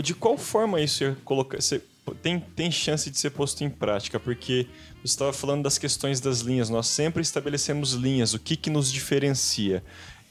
[0.03, 1.61] De qual forma isso ia colocar.
[1.61, 1.83] você-
[2.23, 4.21] tem, tem chance de ser posto em prática?
[4.21, 4.67] Porque
[4.97, 8.91] você estava falando das questões das linhas, nós sempre estabelecemos linhas, o que, que nos
[8.93, 9.83] diferencia?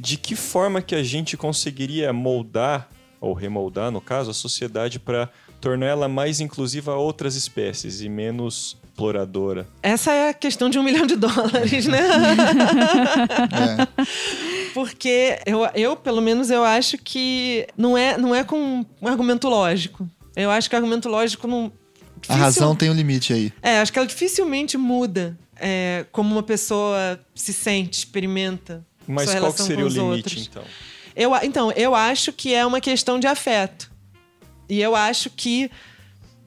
[0.01, 2.89] De que forma que a gente conseguiria moldar,
[3.19, 5.29] ou remoldar, no caso, a sociedade para
[5.59, 9.67] tornar ela mais inclusiva a outras espécies e menos exploradora?
[9.81, 11.99] Essa é a questão de um milhão de dólares, né?
[13.51, 14.71] É.
[14.73, 19.47] Porque eu, eu, pelo menos, eu acho que não é, não é com um argumento
[19.47, 20.07] lógico.
[20.35, 21.65] Eu acho que argumento lógico não.
[21.65, 23.51] A difícil- razão tem um limite aí.
[23.61, 28.85] É, acho que ela dificilmente muda é, como uma pessoa se sente, experimenta.
[29.11, 30.47] Mas sua qual seria com o os limite, outros.
[30.47, 30.63] então?
[31.15, 33.91] Eu, então, eu acho que é uma questão de afeto.
[34.69, 35.69] E eu acho que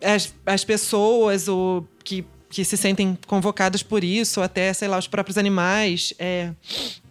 [0.03, 4.99] as, as pessoas ou que, que se sentem convocadas por isso, ou até, sei lá,
[4.99, 6.51] os próprios animais, é,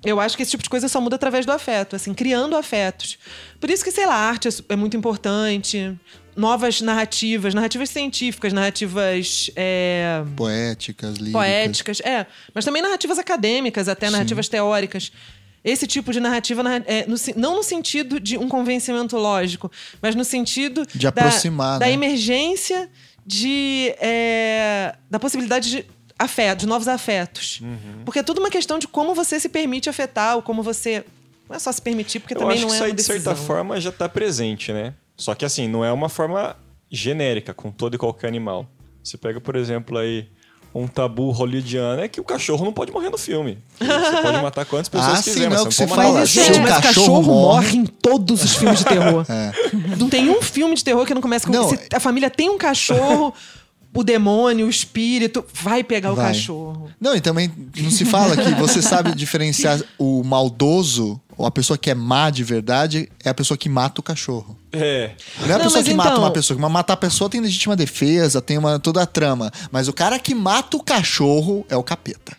[0.03, 3.17] eu acho que esse tipo de coisa só muda através do afeto, assim, criando afetos.
[3.59, 5.97] Por isso que, sei lá, a arte é é muito importante.
[6.35, 11.31] Novas narrativas, narrativas científicas, narrativas é, Poéticas, líricas.
[11.31, 12.25] poéticas, é,
[12.55, 15.11] mas também narrativas acadêmicas, até narrativas teóricas.
[15.63, 20.13] Esse tipo de narrativa, narra- é, no não no sentido de um convencimento lógico, mas
[20.15, 21.93] no sentido De aproximar, da, da né?
[21.93, 22.89] emergência
[23.25, 25.85] de é, da possibilidade de
[26.19, 27.61] afeto, de novos afetos.
[28.05, 31.05] Porque é tudo uma questão de como você se permite afetar, ou como você
[31.49, 32.95] não é só se permitir, porque Eu também acho não que é isso aí, uma
[32.97, 34.93] de certa forma, já está presente, né?
[35.15, 36.55] Só que assim, não é uma forma
[36.91, 38.67] genérica com todo e qualquer animal.
[39.03, 40.27] Você pega, por exemplo, aí
[40.75, 43.59] um tabu hollywoodiano é que o cachorro não pode morrer no filme.
[43.79, 46.19] Você pode matar quantas pessoas Ah, sim, quiser, não o mas que você não fala.
[46.19, 46.61] pode matar cachorro.
[46.61, 47.77] mas cachorro morre.
[47.77, 49.25] em todos os filmes de terror.
[49.29, 49.51] É.
[49.97, 51.69] Não tem um filme de terror que não começa com Não.
[51.93, 53.33] a família tem um cachorro,
[53.93, 56.27] o demônio, o espírito vai pegar o Vai.
[56.27, 56.89] cachorro.
[56.99, 61.77] Não, e também não se fala que você sabe diferenciar o maldoso, ou a pessoa
[61.77, 64.57] que é má de verdade, é a pessoa que mata o cachorro.
[64.71, 65.11] É.
[65.41, 67.41] Não é a Não, pessoa que mata então- uma pessoa, que matar a pessoa tem
[67.41, 69.51] legítima defesa, tem uma, toda a trama.
[69.71, 72.35] Mas o cara que mata o cachorro é o capeta.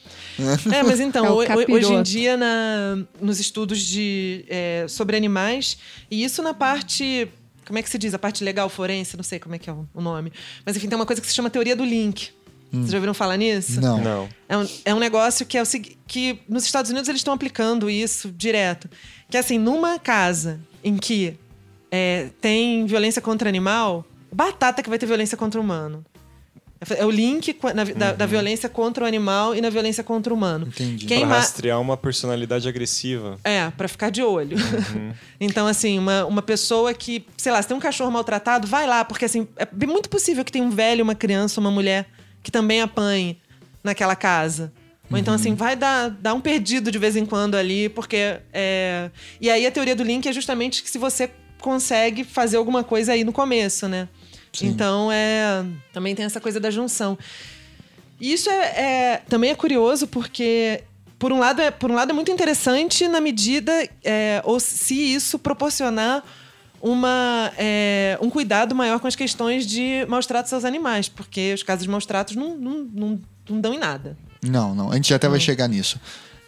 [0.72, 4.84] É, mas então, É o ho- ho- hoje em dia, na, nos estudos de, é,
[4.88, 5.76] sobre animais,
[6.11, 7.28] e isso na parte.
[7.67, 8.15] Como é que se diz?
[8.15, 10.33] A parte legal forense, não sei como é que é o nome.
[10.65, 12.33] Mas enfim, tem uma coisa que se chama teoria do link.
[12.71, 13.81] Vocês já ouviram falar nisso?
[13.81, 13.99] Não.
[14.01, 14.29] Não.
[14.49, 15.67] É um, é um negócio que é o
[16.07, 18.89] que nos Estados Unidos eles estão aplicando isso direto.
[19.31, 21.39] Que assim, numa casa em que
[21.91, 26.05] é, tem violência contra animal, batata que vai ter violência contra humano.
[26.91, 30.37] É o link na da, da violência contra o animal e na violência contra o
[30.37, 30.66] humano.
[30.66, 31.07] Entendi.
[31.07, 33.39] Quem Pra rastrear uma personalidade agressiva.
[33.43, 34.57] é, pra ficar de olho.
[35.41, 39.05] então, assim, uma, uma pessoa que, sei lá, se tem um cachorro maltratado, vai lá,
[39.05, 42.07] porque assim, é muito possível que tenha um velho, uma criança, uma mulher
[42.43, 43.39] que também apanhe
[43.83, 44.72] naquela casa.
[45.11, 48.39] Ou então, assim, vai dar, dar um perdido de vez em quando ali, porque.
[48.53, 49.11] É...
[49.41, 53.12] E aí a teoria do link é justamente que se você consegue fazer alguma coisa
[53.12, 54.09] aí no começo, né?
[54.55, 54.68] Sim.
[54.68, 55.64] Então é.
[55.92, 57.18] Também tem essa coisa da junção.
[58.20, 58.62] E isso é,
[59.14, 60.82] é- também é curioso porque.
[61.18, 63.72] Por um, lado é, por um lado é muito interessante na medida
[64.05, 66.22] é, ou se isso proporcionar
[66.82, 71.62] uma, é, um cuidado maior com as questões de maus tratos aos animais, porque os
[71.62, 74.90] casos de maus tratos não, não, não, não dão em nada Não, não.
[74.90, 75.98] A gente até vai chegar nisso.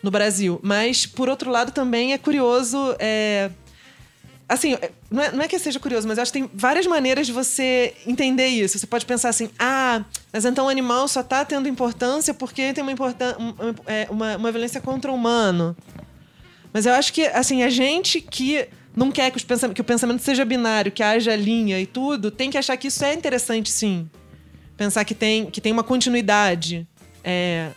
[0.02, 0.61] no Brasil.
[0.62, 2.76] Mas, por outro lado, também é curioso.
[4.49, 6.86] Assim, é, não é, não é que seja curioso, mas eu acho que tem várias
[6.86, 8.78] maneiras de você entender isso.
[8.78, 12.82] Você pode pensar assim: ah, mas então o animal só está tendo importância porque tem
[12.82, 13.36] uma, importan
[13.86, 15.76] é, uma, uma violência contra o humano.
[16.72, 19.44] Mas eu acho que, assim, a gente que não quer que,
[19.74, 23.05] que o pensamento seja binário, que haja linha e tudo, tem que achar que isso
[23.05, 24.09] é interessante, sim.
[24.76, 26.86] Pensar que tem, que tem uma continuidade.
[27.24, 27.70] É,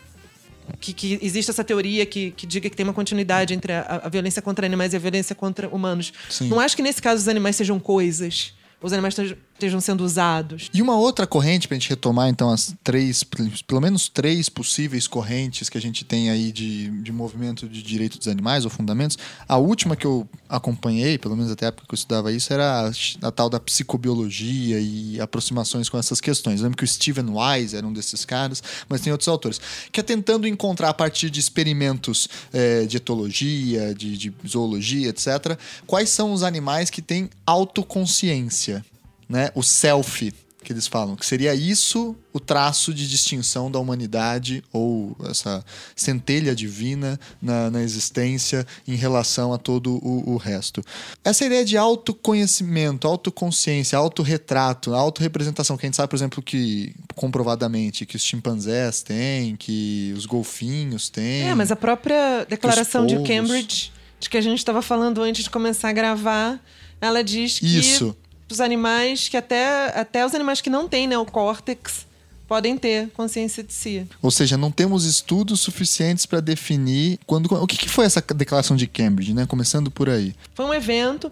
[0.79, 4.09] que, que existe essa teoria que, que diga que tem uma continuidade entre a, a
[4.09, 6.13] violência contra animais e a violência contra humanos.
[6.29, 6.49] Sim.
[6.49, 8.53] Não acho que nesse caso os animais sejam coisas.
[8.81, 9.15] Os animais
[9.59, 10.69] estejam- sendo usados.
[10.73, 15.69] E uma outra corrente, pra gente retomar, então, as três, pelo menos três possíveis correntes
[15.69, 19.17] que a gente tem aí de, de movimento de direito dos animais ou fundamentos.
[19.47, 22.87] A última que eu acompanhei, pelo menos até a época que eu estudava isso, era
[22.87, 26.59] a, a tal da psicobiologia e aproximações com essas questões.
[26.59, 29.59] Eu lembro que o Steven Wise era um desses caras, mas tem outros autores,
[29.91, 35.57] que é tentando encontrar a partir de experimentos eh, de etologia, de, de zoologia, etc.,
[35.85, 38.83] quais são os animais que têm autoconsciência
[39.29, 44.63] né, o self que eles falam, que seria isso o traço de distinção da humanidade
[44.73, 45.63] ou essa
[45.95, 50.83] centelha divina na, na existência em relação a todo o, o resto.
[51.23, 58.05] Essa ideia de autoconhecimento, autoconsciência, autorretrato, autorrepresentação, que a gente sabe, por exemplo, que comprovadamente
[58.05, 61.49] que os chimpanzés têm, que os golfinhos têm.
[61.49, 63.15] É, mas a própria declaração de.
[63.23, 66.61] Cambridge, de que a gente estava falando antes de começar a gravar,
[66.99, 68.15] ela diz que Isso.
[68.53, 72.07] Os animais, que até, até os animais que não têm neocórtex
[72.47, 74.07] podem ter consciência de si.
[74.21, 77.45] Ou seja, não temos estudos suficientes para definir quando.
[77.53, 79.45] O que, que foi essa declaração de Cambridge, né?
[79.45, 80.33] Começando por aí.
[80.55, 81.31] Foi um evento,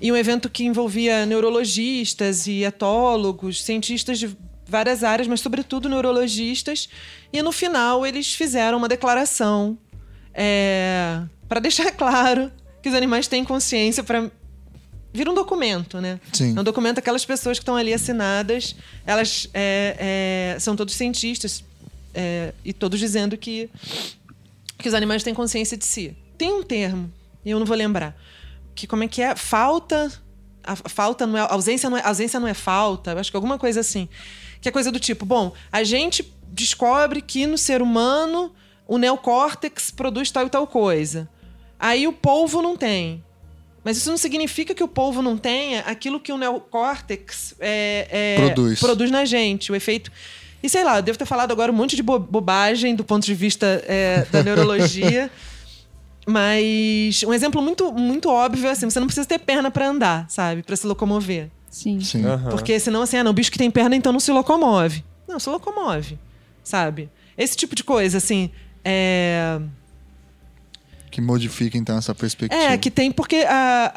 [0.00, 4.36] e um evento que envolvia neurologistas e etólogos, cientistas de
[4.66, 6.88] várias áreas, mas sobretudo neurologistas.
[7.32, 9.76] E no final eles fizeram uma declaração
[11.48, 12.50] para deixar claro
[12.82, 14.30] que os animais têm consciência para
[15.12, 16.20] vira um documento, né?
[16.32, 16.56] Sim.
[16.56, 21.64] É um documento aquelas pessoas que estão ali assinadas, elas é, é, são todos cientistas
[22.14, 23.68] é, e todos dizendo que
[24.78, 26.16] que os animais têm consciência de si.
[26.38, 27.12] Tem um termo,
[27.44, 28.16] e eu não vou lembrar,
[28.74, 29.36] que como é que é?
[29.36, 30.10] Falta.
[30.64, 31.40] A a falta não é.
[31.50, 34.08] Ausência não é, ausência não é falta, eu acho que alguma coisa assim.
[34.60, 38.52] Que é coisa do tipo, bom, a gente descobre que no ser humano
[38.86, 41.28] o neocórtex produz tal e tal coisa.
[41.78, 43.24] Aí o polvo não tem.
[43.82, 48.78] Mas isso não significa que o polvo não tenha aquilo que o neocórtex é, é,
[48.78, 49.10] Produz.
[49.10, 50.10] na gente, o efeito.
[50.62, 53.24] E sei lá, eu devo ter falado agora um monte de bo- bobagem do ponto
[53.24, 55.30] de vista é, da neurologia.
[56.26, 60.28] Mas um exemplo muito, muito óbvio é assim: você não precisa ter perna para andar,
[60.28, 60.62] sabe?
[60.62, 61.50] Para se locomover.
[61.70, 62.00] Sim.
[62.00, 62.24] Sim.
[62.26, 62.50] Aham.
[62.50, 65.02] Porque senão, assim, ah, não, o bicho que tem perna então não se locomove.
[65.26, 66.18] Não, se locomove,
[66.62, 67.08] sabe?
[67.38, 68.50] Esse tipo de coisa, assim.
[68.84, 69.58] É,
[71.10, 72.62] Que modifica, então, essa perspectiva.
[72.62, 73.92] é que tem, porque a,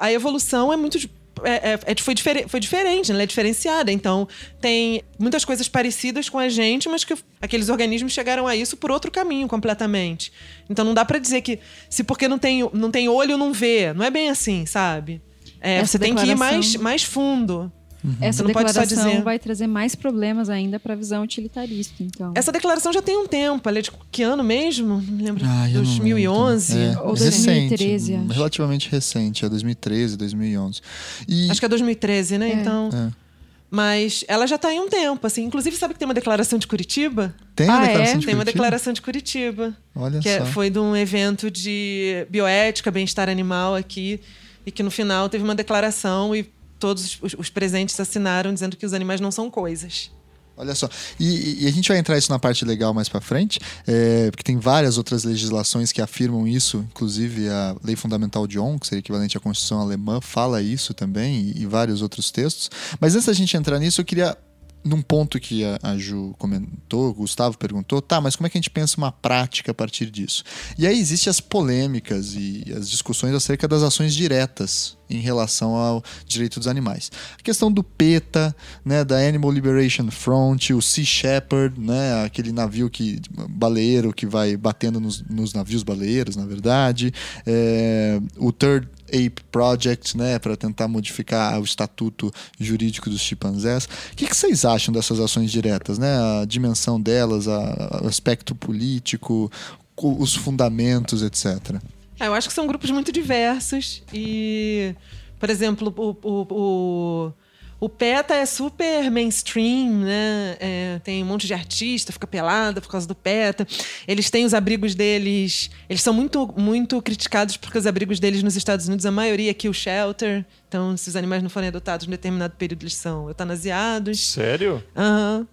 [0.00, 0.98] a, a evolução é muito.
[1.44, 3.14] É, é- é- foi, difere, foi diferente, né?
[3.14, 3.92] ela é diferenciada.
[3.92, 4.26] Então,
[4.60, 8.90] tem muitas coisas parecidas com a gente, mas que aqueles organismos chegaram a isso por
[8.90, 10.32] outro caminho completamente.
[10.68, 13.92] Então, não dá pra dizer que se porque não tem, não tem olho, não vê.
[13.92, 15.22] Não é bem assim, sabe?
[15.60, 17.72] É, você tem que ir mais, mais fundo.
[18.20, 19.22] Essa Você pode só declaração dizer.
[19.24, 22.32] vai trazer mais problemas ainda para a visão utilitarista, então.
[22.34, 23.68] Essa declaração já tem um tempo.
[23.68, 25.00] Ela é de que ano mesmo?
[25.02, 25.44] Me lembro.
[25.44, 26.74] Ah, eu não 2011?
[26.76, 27.00] lembro.
[27.04, 28.26] Ou É, recente, 2013, acho.
[28.32, 30.80] relativamente recente, é 2013, 2011.
[31.26, 32.50] E Acho que é 2013, né?
[32.50, 32.54] É.
[32.54, 32.88] Então.
[32.92, 33.28] É.
[33.70, 35.44] Mas ela já está em um tempo, assim.
[35.44, 37.34] Inclusive, sabe que tem uma declaração de Curitiba?
[37.54, 38.18] tem a Ah, declaração é?
[38.18, 38.44] de Tem uma Curitiba?
[38.64, 39.74] declaração de Curitiba.
[39.94, 40.46] Olha que é- só.
[40.46, 44.20] foi de um evento de bioética, bem-estar animal aqui.
[44.64, 48.86] E que no final teve uma declaração e todos os, os presentes assinaram dizendo que
[48.86, 50.10] os animais não são coisas.
[50.58, 50.88] Olha só.
[51.20, 54.42] E, e a gente vai entrar isso na parte legal mais pra frente, é, porque
[54.42, 58.98] tem várias outras legislações que afirmam isso, inclusive a Lei Fundamental de On, que seria
[58.98, 62.70] equivalente à Constituição Alemã, fala isso também, e, e vários outros textos.
[63.00, 64.36] Mas antes da gente entrar nisso, eu queria
[64.84, 68.58] num ponto que a, a Ju comentou, o Gustavo perguntou, tá, mas como é que
[68.58, 70.44] a gente pensa uma prática a partir disso?
[70.78, 76.02] E aí existem as polêmicas e as discussões acerca das ações diretas em relação ao
[76.26, 77.10] direito dos animais.
[77.38, 78.54] A questão do PETA,
[78.84, 84.56] né, da Animal Liberation Front, o Sea Shepherd, né, aquele navio que baleeiro que vai
[84.56, 87.12] batendo nos, nos navios baleeiros, na verdade,
[87.46, 93.84] é, o Third Ape Project, né, para tentar modificar o estatuto jurídico dos chimpanzés.
[93.84, 96.40] O que, que, vocês acham dessas ações diretas, né?
[96.40, 99.50] A dimensão delas, o aspecto político,
[99.96, 101.80] os fundamentos, etc.
[102.20, 104.94] É, eu acho que são grupos muito diversos e,
[105.38, 107.32] por exemplo, o, o, o
[107.80, 110.56] o PETA é super mainstream, né?
[110.58, 113.66] É, tem um monte de artista, fica pelada por causa do PETA.
[114.06, 115.70] Eles têm os abrigos deles.
[115.88, 119.68] Eles são muito, muito criticados porque os abrigos deles nos Estados Unidos, a maioria aqui
[119.68, 120.44] o shelter.
[120.66, 124.32] Então, se os animais não forem adotados em determinado período, eles são eutanasiados.
[124.32, 124.82] Sério?
[124.96, 125.38] Aham.
[125.38, 125.46] Uhum.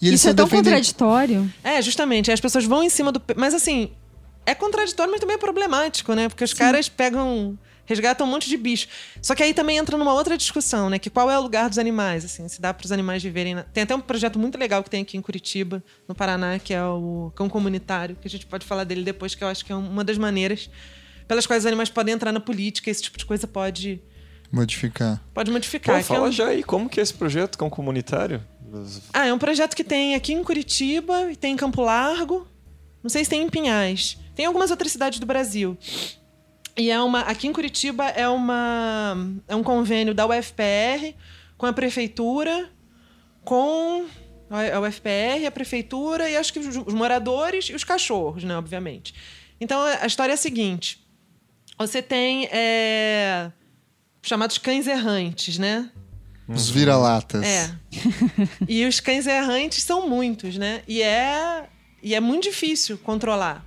[0.00, 0.72] Isso é tão defendem...
[0.72, 1.52] contraditório.
[1.64, 2.30] É, justamente.
[2.30, 3.20] As pessoas vão em cima do.
[3.36, 3.90] Mas assim,
[4.44, 6.28] é contraditório, mas também é problemático, né?
[6.28, 6.56] Porque os Sim.
[6.56, 8.88] caras pegam resgatam um monte de bicho.
[9.20, 10.98] Só que aí também entra numa outra discussão, né?
[10.98, 13.54] Que qual é o lugar dos animais, assim, se dá para os animais viverem.
[13.54, 13.62] Na...
[13.62, 16.84] Tem até um projeto muito legal que tem aqui em Curitiba, no Paraná, que é
[16.84, 19.76] o cão comunitário, que a gente pode falar dele depois, que eu acho que é
[19.76, 20.70] uma das maneiras
[21.26, 24.00] pelas quais os animais podem entrar na política, esse tipo de coisa pode
[24.50, 25.22] modificar.
[25.32, 25.98] Pode modificar.
[25.98, 26.32] Pô, fala é um...
[26.32, 28.44] já aí, como que é esse projeto cão comunitário?
[29.12, 32.46] Ah, é um projeto que tem aqui em Curitiba, tem em Campo Largo,
[33.02, 34.18] não sei se tem em Pinhais.
[34.34, 35.76] Tem algumas outras cidades do Brasil.
[36.76, 37.20] E é uma.
[37.20, 39.16] Aqui em Curitiba é uma.
[39.46, 41.14] É um convênio da UFPR
[41.56, 42.70] com a prefeitura,
[43.44, 44.06] com
[44.50, 49.14] a UFPR, a prefeitura e acho que os moradores e os cachorros, né, obviamente.
[49.60, 51.06] Então a história é a seguinte:
[51.78, 53.50] você tem é,
[54.22, 55.90] chamados cães errantes, né?
[56.48, 57.44] Os vira-latas.
[57.44, 57.74] É.
[58.68, 60.82] e os cães errantes são muitos, né?
[60.88, 61.68] E é,
[62.02, 63.64] e é muito difícil controlar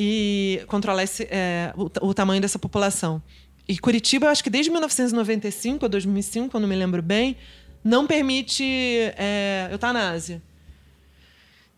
[0.00, 3.20] e controlar esse, é, o, o, tamanho dessa população.
[3.68, 7.36] E Curitiba, eu acho que desde 1995 ou 2005, eu não me lembro bem,
[7.82, 10.40] não permite é, eutanásia.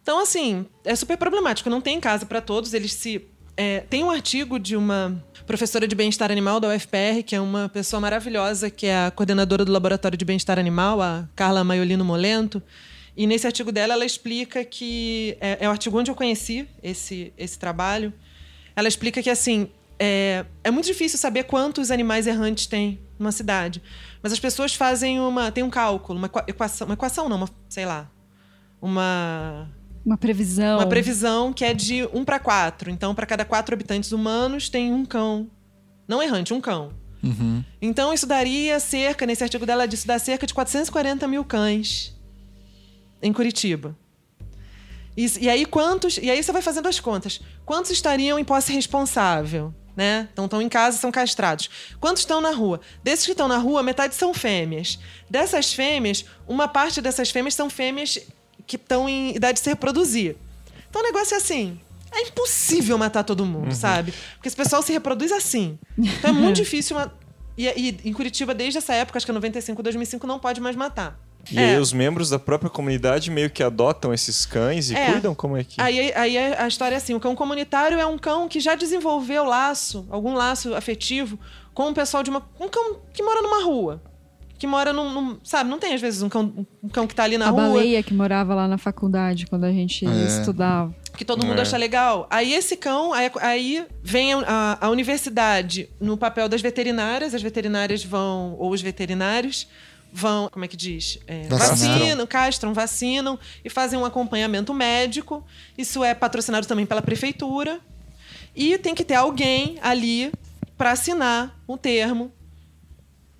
[0.02, 1.70] Então, assim, é super problemático.
[1.70, 2.74] Não tem casa para todos.
[2.74, 3.26] Eles se.
[3.56, 7.70] É, tem um artigo de uma professora de bem-estar animal da UFPR, que é uma
[7.70, 12.62] pessoa maravilhosa, que é a coordenadora do Laboratório de Bem-Estar Animal, a Carla Maiolino Molento
[13.16, 15.36] e nesse artigo dela, ela explica que.
[15.40, 18.12] É, é o artigo onde eu conheci esse, esse trabalho.
[18.74, 23.82] Ela explica que, assim, é, é muito difícil saber quantos animais errantes tem numa cidade.
[24.22, 25.50] Mas as pessoas fazem uma.
[25.50, 26.86] Tem um cálculo, uma equação.
[26.86, 28.11] Uma equação, não, uma, sei lá.
[28.80, 29.68] Uma.
[30.06, 30.78] Uma previsão.
[30.78, 32.90] Uma previsão que é de 1 para 4.
[32.90, 35.50] Então, para cada quatro habitantes humanos, tem um cão.
[36.08, 36.92] Não errante, um cão.
[37.22, 37.62] Uhum.
[37.82, 42.18] Então, isso daria cerca, nesse artigo dela disso, dá cerca de 440 mil cães
[43.22, 43.96] em Curitiba.
[45.16, 46.16] E, e, aí quantos?
[46.18, 47.40] E aí você vai fazendo as contas.
[47.64, 49.74] Quantos estariam em posse responsável?
[49.96, 50.28] Né?
[50.32, 51.68] Então estão em casa são castrados.
[52.00, 52.80] Quantos estão na rua?
[53.02, 54.98] Desses que estão na rua, metade são fêmeas.
[55.28, 58.18] Dessas fêmeas, uma parte dessas fêmeas são fêmeas
[58.66, 60.36] que estão em idade de se reproduzir.
[60.88, 61.78] Então o negócio é assim.
[62.12, 63.74] É impossível matar todo mundo, uhum.
[63.74, 64.12] sabe?
[64.34, 65.78] Porque esse pessoal se reproduz assim.
[65.98, 66.96] Então é muito difícil.
[66.96, 67.12] Uma...
[67.58, 70.74] E, e em Curitiba, desde essa época, acho que é 95, 2005, não pode mais
[70.74, 71.18] matar.
[71.51, 71.74] E é.
[71.74, 75.12] aí os membros da própria comunidade meio que adotam esses cães e é.
[75.12, 75.80] cuidam como é que.
[75.80, 79.45] Aí, aí a história é assim: o cão comunitário é um cão que já desenvolveu
[79.45, 81.38] laço, algum laço afetivo,
[81.74, 82.43] com o pessoal de uma.
[82.59, 84.03] Um cão que mora numa rua.
[84.59, 85.11] Que mora num.
[85.11, 87.51] num sabe, não tem às vezes um cão, um cão que tá ali na a
[87.51, 87.64] rua.
[87.64, 90.26] A baleia que morava lá na faculdade quando a gente é.
[90.26, 90.95] estudava.
[91.16, 91.62] Que todo mundo é.
[91.62, 92.26] acha legal.
[92.30, 98.05] Aí esse cão, aí, aí vem a, a universidade no papel das veterinárias, as veterinárias
[98.05, 99.66] vão, ou os veterinários,
[100.12, 101.18] vão, como é que diz?
[101.26, 105.44] É, vacinam, castram, vacinam e fazem um acompanhamento médico.
[105.76, 107.80] Isso é patrocinado também pela prefeitura.
[108.54, 110.32] E tem que ter alguém ali
[110.76, 112.32] para assinar um termo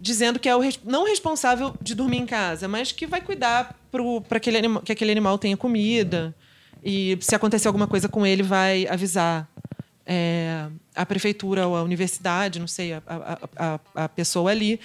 [0.01, 3.79] dizendo que é o não responsável de dormir em casa, mas que vai cuidar
[4.27, 6.35] para aquele anima, que aquele animal tenha comida.
[6.83, 9.47] E se acontecer alguma coisa com ele, vai avisar
[10.07, 14.81] é, a prefeitura ou a universidade, não sei, a, a, a, a pessoa ali.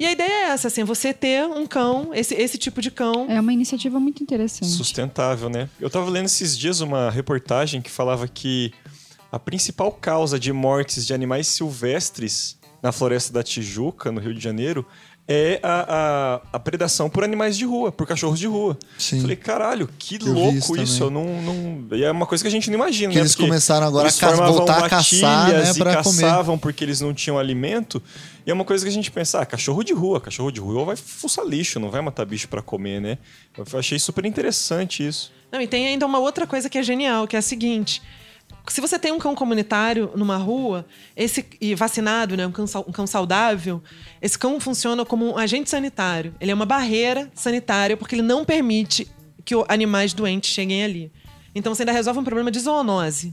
[0.00, 3.26] E a ideia é essa, assim, você ter um cão, esse, esse tipo de cão.
[3.28, 4.72] É uma iniciativa muito interessante.
[4.72, 5.68] Sustentável, né?
[5.78, 8.72] Eu estava lendo esses dias uma reportagem que falava que
[9.30, 14.42] a principal causa de mortes de animais silvestres na floresta da Tijuca, no Rio de
[14.42, 14.86] Janeiro,
[15.28, 18.76] é a, a, a predação por animais de rua, por cachorros de rua.
[18.98, 19.20] Sim.
[19.20, 21.02] Falei, caralho, que louco isso isso.
[21.04, 21.96] Eu não, não...
[21.96, 23.22] E é uma coisa que a gente não imagina, Que né?
[23.22, 26.20] eles Porque começaram agora eles a ca- voltar a caçar, né, matilhas e pra comer.
[26.22, 28.02] caçavam porque eles não tinham alimento.
[28.44, 30.84] E é uma coisa que a gente pensa, ah, cachorro de rua, cachorro de rua
[30.84, 33.18] vai fuçar lixo, não vai matar bicho pra comer, né?
[33.56, 35.30] Eu achei super interessante isso.
[35.52, 38.02] Não, e tem ainda uma outra coisa que é genial, que é a seguinte.
[38.68, 40.86] Se você tem um cão comunitário numa rua,
[41.16, 43.82] esse e vacinado, né, um cão, um cão saudável,
[44.22, 46.34] esse cão funciona como um agente sanitário.
[46.40, 49.08] Ele é uma barreira sanitária porque ele não permite
[49.44, 51.10] que animais doentes cheguem ali.
[51.54, 53.32] Então você ainda resolve um problema de zoonose.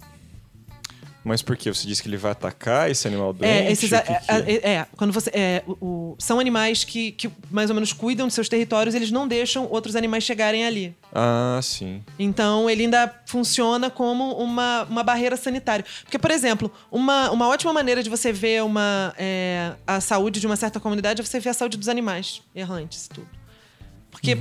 [1.24, 1.74] Mas por quê?
[1.74, 3.52] Você disse que ele vai atacar esse animal doente?
[3.52, 4.20] É, esses, que é, que é?
[4.32, 8.34] é, é, quando você é, o- são animais que, que mais ou menos cuidam de
[8.34, 10.96] seus territórios, eles não deixam outros animais chegarem ali.
[11.20, 12.04] Ah, sim.
[12.20, 15.84] Então, ele ainda funciona como uma, uma barreira sanitária.
[16.04, 20.46] Porque, por exemplo, uma, uma ótima maneira de você ver uma, é, a saúde de
[20.46, 23.28] uma certa comunidade é você ver a saúde dos animais errantes e tudo.
[24.12, 24.38] Porque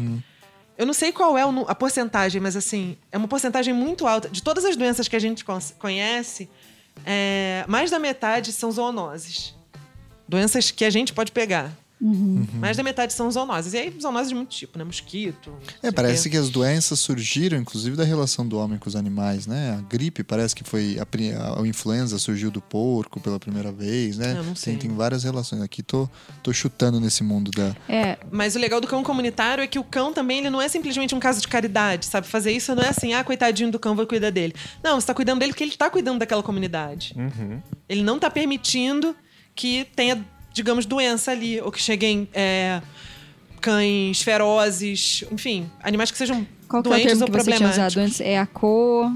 [0.76, 4.28] eu não sei qual é a porcentagem, mas assim, é uma porcentagem muito alta.
[4.28, 5.46] De todas as doenças que a gente
[5.78, 6.46] conhece,
[7.06, 9.54] é, mais da metade são zoonoses.
[10.28, 11.72] Doenças que a gente pode pegar.
[11.98, 13.72] Mais da metade são zoonoses.
[13.72, 14.84] E aí, zoonoses de muito tipo, né?
[14.84, 15.52] Mosquito.
[15.82, 16.30] É, parece quê.
[16.30, 19.78] que as doenças surgiram, inclusive, da relação do homem com os animais, né?
[19.78, 20.98] A gripe parece que foi.
[20.98, 24.34] A, a influenza surgiu do porco pela primeira vez, né?
[24.36, 24.76] Eu não sei.
[24.76, 25.62] Tem, tem várias relações.
[25.62, 26.08] Aqui tô,
[26.42, 27.74] tô chutando nesse mundo da.
[27.88, 30.68] É, Mas o legal do cão comunitário é que o cão também ele não é
[30.68, 32.26] simplesmente um caso de caridade, sabe?
[32.26, 34.54] Fazer isso não é assim, ah, coitadinho do cão, vou cuidar dele.
[34.82, 37.14] Não, você tá cuidando dele porque ele tá cuidando daquela comunidade.
[37.16, 37.60] Uhum.
[37.88, 39.16] Ele não tá permitindo
[39.54, 40.22] que tenha,
[40.56, 42.80] digamos, doença ali, ou que cheguem é,
[43.60, 47.68] cães ferozes, enfim, animais que sejam qual que é o termo ou que você tinha
[47.68, 47.96] usado problemáticos.
[47.96, 48.20] antes?
[48.22, 49.10] É a co...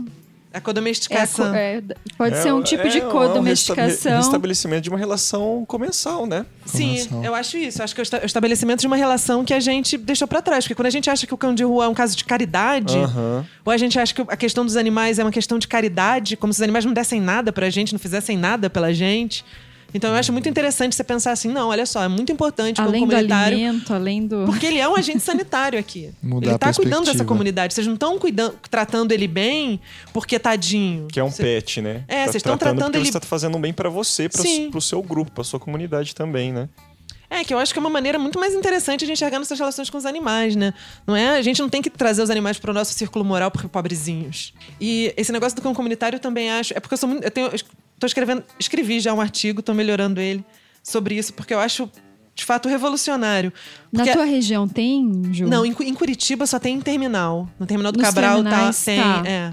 [0.53, 1.55] A É a co- codomesticação.
[1.55, 1.81] é,
[2.19, 4.17] pode É, ser um tipo de é, é um co-domesticação.
[4.19, 6.45] restabelecimento de uma relação comensal, né?
[6.67, 7.25] Sim, Coração.
[7.25, 7.81] eu acho isso.
[7.81, 10.27] Eu acho que é o esta- o estabelecimento de uma relação que a gente deixou
[10.27, 10.65] pra trás.
[10.65, 12.99] Porque quando a gente acha que o cão de rua é um caso de caridade,
[12.99, 13.47] Aham.
[13.65, 16.53] ou a gente acha que a questão dos animais é uma questão de caridade, como
[16.53, 19.45] se os animais não dessem nada pra gente, não fizessem nada pela gente.
[19.93, 22.85] Então eu acho muito interessante você pensar assim, não, olha só, é muito importante o
[22.85, 23.57] cão Além do comunitário.
[23.59, 24.45] alimento, além do...
[24.47, 26.11] Porque ele é um agente sanitário aqui.
[26.23, 27.75] Mudar ele a tá cuidando dessa comunidade.
[27.75, 29.81] Vocês não estão cuidando, tratando ele bem
[30.13, 31.09] porque tadinho.
[31.11, 32.05] Que é um Você- pet, né?
[32.09, 34.71] É, Tá vocês estão tratando tratando ele- você tá fazendo um bem pra você, Sim.
[34.71, 36.69] pro seu grupo, pra sua comunidade também, né?
[37.33, 39.57] É, que eu acho que é uma maneira muito mais interessante a gente enxergar nossas
[39.57, 40.75] relações com os animais, né?
[41.07, 41.29] Não é?
[41.39, 44.53] A gente não tem que trazer os animais para o nosso círculo moral porque pobrezinhos.
[44.81, 46.75] E esse negócio do cão comunitário eu também acho.
[46.77, 47.23] É porque eu sou muito.
[47.23, 47.49] Eu tenho,
[48.01, 48.43] tô escrevendo.
[48.59, 50.45] Escrevi já um artigo, tô melhorando ele
[50.83, 51.89] sobre isso, porque eu acho,
[52.35, 53.53] de fato, revolucionário.
[53.93, 55.47] Na Porque- tua região tem, Ju?
[55.47, 57.49] Não, em, em Curitiba só tem em terminal.
[57.59, 58.99] No terminal do Nos Cabral tá, tem.
[58.99, 59.23] tá.
[59.27, 59.53] É.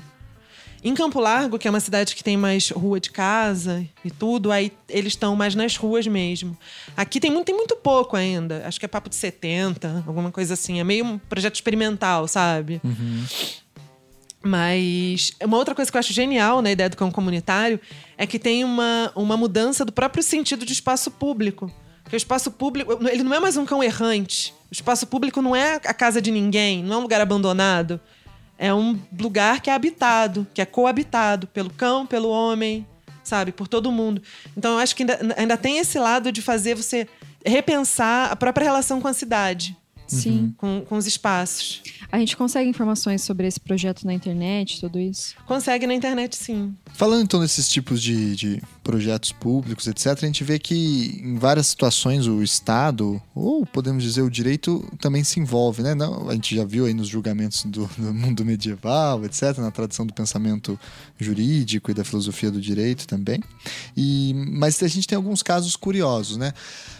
[0.83, 4.51] Em Campo Largo, que é uma cidade que tem mais rua de casa e tudo,
[4.51, 6.55] aí eles estão mais nas ruas mesmo.
[6.95, 8.63] Aqui tem muito, tem muito pouco ainda.
[8.65, 10.79] Acho que é papo de 70, alguma coisa assim.
[10.79, 12.79] É meio um projeto experimental, sabe?
[14.43, 17.79] Mas uma outra coisa que eu acho genial na ideia do cão comunitário
[18.17, 21.71] é que tem uma, uma mudança do próprio sentido de espaço público.
[22.03, 24.53] Porque o espaço público, ele não é mais um cão errante.
[24.71, 27.99] O espaço público não é a casa de ninguém, não é um lugar abandonado.
[28.57, 32.87] É um lugar que é habitado, que é coabitado pelo cão, pelo homem,
[33.23, 33.51] sabe?
[33.51, 34.21] Por todo mundo.
[34.55, 37.07] Então eu acho que ainda, ainda tem esse lado de fazer você
[37.45, 39.77] repensar a própria relação com a cidade,
[40.07, 40.53] Sim.
[40.57, 41.81] com, com os espaços.
[42.11, 45.35] A gente consegue informações sobre esse projeto na internet, tudo isso?
[45.45, 46.73] Consegue na internet, sim.
[46.93, 51.67] Falando então desses tipos de, de projetos públicos, etc., a gente vê que em várias
[51.67, 55.93] situações o Estado, ou podemos dizer o direito, também se envolve, né?
[55.93, 60.05] Não, a gente já viu aí nos julgamentos do, do mundo medieval, etc., na tradição
[60.05, 60.79] do pensamento
[61.19, 63.43] jurídico e da filosofia do direito também.
[63.95, 66.53] E, mas a gente tem alguns casos curiosos, né?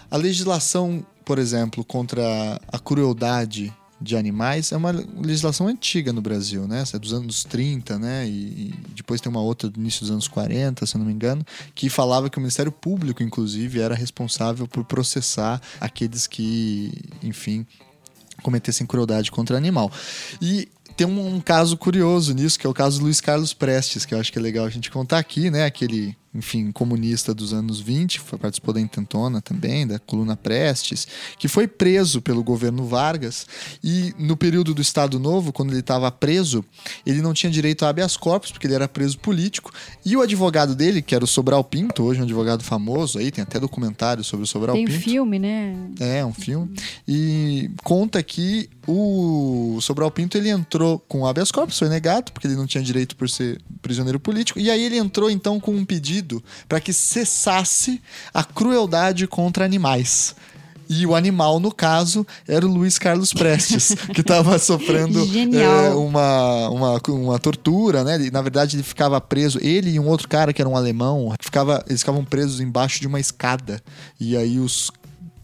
[0.10, 2.24] A legislação, por exemplo, contra
[2.72, 6.80] a crueldade de animais é uma legislação antiga no Brasil, né?
[6.80, 8.26] Essa é dos anos 30, né?
[8.26, 11.46] E, depois tem uma outra do início dos anos 40, se eu não me engano,
[11.76, 17.68] que falava que o Ministério Público, inclusive, era responsável por processar aqueles que, enfim,
[18.42, 19.92] cometessem crueldade contra animal.
[20.42, 24.06] E tem um, um caso curioso nisso, que é o caso do Luiz Carlos Prestes,
[24.06, 25.66] que eu acho que é legal a gente contar aqui, né?
[25.66, 31.08] Aquele, enfim, comunista dos anos 20, foi, participou da intentona também, da coluna Prestes,
[31.40, 33.48] que foi preso pelo governo Vargas
[33.84, 36.64] e no período do Estado Novo, quando ele estava preso,
[37.06, 39.74] ele não tinha direito a habeas corpus, porque ele era preso político,
[40.06, 43.42] e o advogado dele, que era o Sobral Pinto, hoje um advogado famoso aí, tem
[43.42, 45.00] até documentário sobre o Sobral Tem Pinto.
[45.00, 45.76] filme, né?
[46.00, 46.72] É, um filme.
[47.08, 52.56] E conta que o Sobral Pinto ele entrou com habeas corpus, foi negado, porque ele
[52.56, 54.60] não tinha direito por ser prisioneiro político.
[54.60, 58.02] E aí ele entrou então com um pedido para que cessasse
[58.34, 60.36] a crueldade contra animais.
[60.90, 65.20] E o animal, no caso, era o Luiz Carlos Prestes, que estava sofrendo
[65.54, 68.16] é, uma, uma, uma tortura, né?
[68.16, 71.34] Ele, na verdade, ele ficava preso, ele e um outro cara que era um alemão,
[71.42, 73.82] ficava, eles ficavam presos embaixo de uma escada.
[74.18, 74.90] E aí os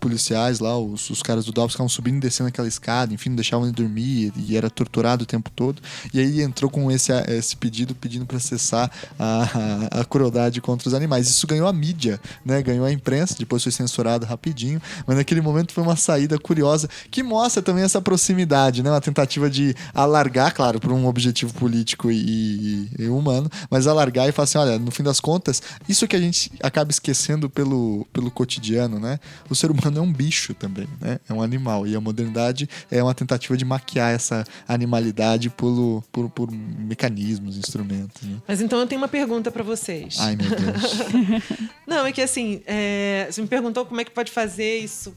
[0.03, 3.37] policiais lá, os, os caras do DOPS ficavam subindo e descendo aquela escada, enfim, não
[3.37, 5.81] deixavam ele dormir e era torturado o tempo todo.
[6.13, 10.89] E aí entrou com esse, esse pedido, pedindo para cessar a, a, a crueldade contra
[10.89, 11.29] os animais.
[11.29, 12.61] Isso ganhou a mídia, né?
[12.61, 17.23] Ganhou a imprensa, depois foi censurado rapidinho, mas naquele momento foi uma saída curiosa que
[17.23, 18.89] mostra também essa proximidade, né?
[18.91, 24.27] Uma tentativa de alargar, claro, por um objetivo político e, e- e humano, mas alargar
[24.27, 28.05] e falar assim, olha, no fim das contas, isso que a gente acaba esquecendo pelo,
[28.11, 29.17] pelo cotidiano, né?
[29.49, 31.19] O ser humano é um bicho também, né?
[31.27, 31.87] É um animal.
[31.87, 38.21] E a modernidade é uma tentativa de maquiar essa animalidade por, por, por mecanismos, instrumentos,
[38.23, 38.37] né?
[38.47, 40.17] Mas então eu tenho uma pergunta pra vocês.
[40.19, 40.93] Ai, meu Deus.
[41.87, 45.15] Não, é que assim, é, você me perguntou como é que pode fazer isso.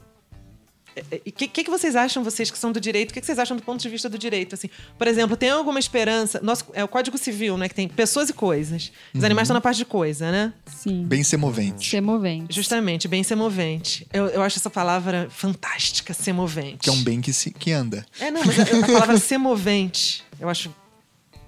[1.25, 3.39] O que, que, que vocês acham, vocês que são do direito, o que, que vocês
[3.39, 4.55] acham do ponto de vista do direito?
[4.55, 6.39] Assim, por exemplo, tem alguma esperança?
[6.41, 7.67] Nosso, é o Código Civil, né?
[7.67, 8.91] Que tem pessoas e coisas.
[9.13, 10.53] Os animais estão na parte de coisa, né?
[10.65, 11.05] Sim.
[11.05, 11.89] Bem semovente.
[11.89, 12.55] Semovente.
[12.55, 14.07] Justamente, bem semovente.
[14.11, 16.79] Eu, eu acho essa palavra fantástica, semovente.
[16.79, 18.05] Que é um bem que, se, que anda.
[18.19, 20.71] É, não, mas a, a palavra semovente, eu acho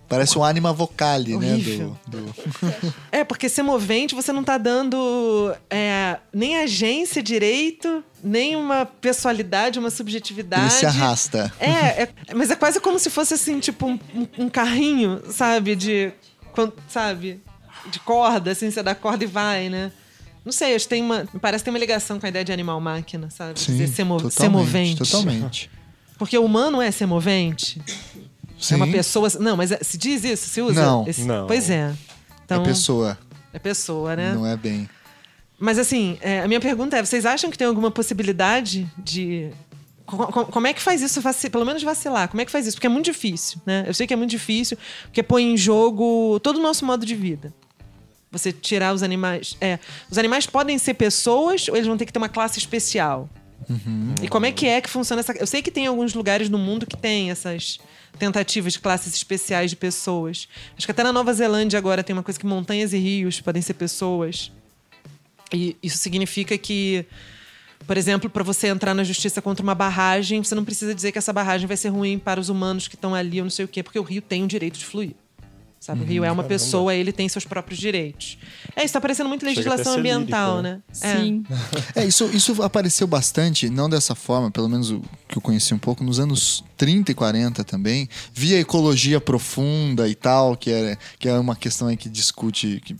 [0.09, 1.55] Parece um anima vocale, né?
[1.57, 2.35] Do, do-
[3.11, 9.77] É, porque ser movente você não tá dando é, nem agência direito, nem uma pessoalidade,
[9.77, 10.63] uma subjetividade.
[10.63, 11.53] Ele se arrasta.
[11.59, 13.99] É, é- mas é quase como se fosse assim, tipo, um,
[14.37, 15.75] um- carrinho, sabe?
[15.75, 16.11] De.
[16.87, 17.41] Sabe?
[17.91, 19.91] De corda, assim, você dá corda e vai, né?
[20.43, 21.25] Não sei, acho que tem uma.
[21.39, 23.59] Parece que tem uma ligação com a ideia de animal-máquina, sabe?
[23.59, 24.97] Sim, Dizer ser, mo- totalmente, ser movente.
[25.11, 25.71] Totalmente.
[26.17, 27.81] Porque o humano é ser movente.
[28.59, 29.27] Sim, É uma pessoa.
[29.39, 30.81] Não, mas é- se diz isso, se usa?
[30.85, 31.05] Não.
[31.25, 31.47] Não.
[31.47, 31.93] Pois é.
[32.45, 33.17] Então, é pessoa,
[33.53, 34.33] É pessoa, né?
[34.33, 34.89] não é bem.
[35.57, 39.49] Mas assim, é, a minha pergunta é: vocês acham que tem alguma possibilidade de.
[40.05, 41.21] co- co- Como é que faz isso,
[41.51, 42.27] pelo menos vacilar?
[42.29, 42.75] Como é que faz isso?
[42.77, 43.83] Porque é muito difícil, né?
[43.87, 47.15] Eu sei que é muito difícil, porque põe em jogo todo o nosso modo de
[47.15, 47.53] vida.
[48.31, 49.57] Você tirar os animais.
[49.59, 49.79] É,
[50.09, 53.27] os animais podem ser pessoas ou eles vão ter que ter uma classe especial?
[54.21, 55.33] E como é que é que funciona essa.
[55.33, 57.79] Eu sei que tem alguns lugares no mundo que tem essas
[58.17, 60.47] tentativas de classes especiais de pessoas.
[60.77, 63.61] Acho que até na Nova Zelândia agora tem uma coisa que montanhas e rios podem
[63.61, 64.51] ser pessoas.
[65.53, 67.05] E isso significa que,
[67.85, 71.17] por exemplo, para você entrar na justiça contra uma barragem, você não precisa dizer que
[71.17, 73.67] essa barragem vai ser ruim para os humanos que estão ali, ou não sei o
[73.67, 75.13] quê, porque o rio tem o direito de fluir.
[75.79, 76.01] Sabe?
[76.01, 76.49] o rio é uma caramba.
[76.49, 78.37] pessoa, ele tem seus próprios direitos.
[78.75, 80.81] É, isso tá parecendo muito legislação ambiental, lírico, né?
[81.01, 81.17] É.
[81.17, 81.45] Sim.
[81.95, 85.77] É, isso, isso apareceu bastante, não dessa forma, pelo menos o que eu conheci um
[85.79, 91.29] pouco, nos anos 30 e 40 também, via ecologia profunda e tal, que é, que
[91.29, 92.95] é uma questão aí que discute, que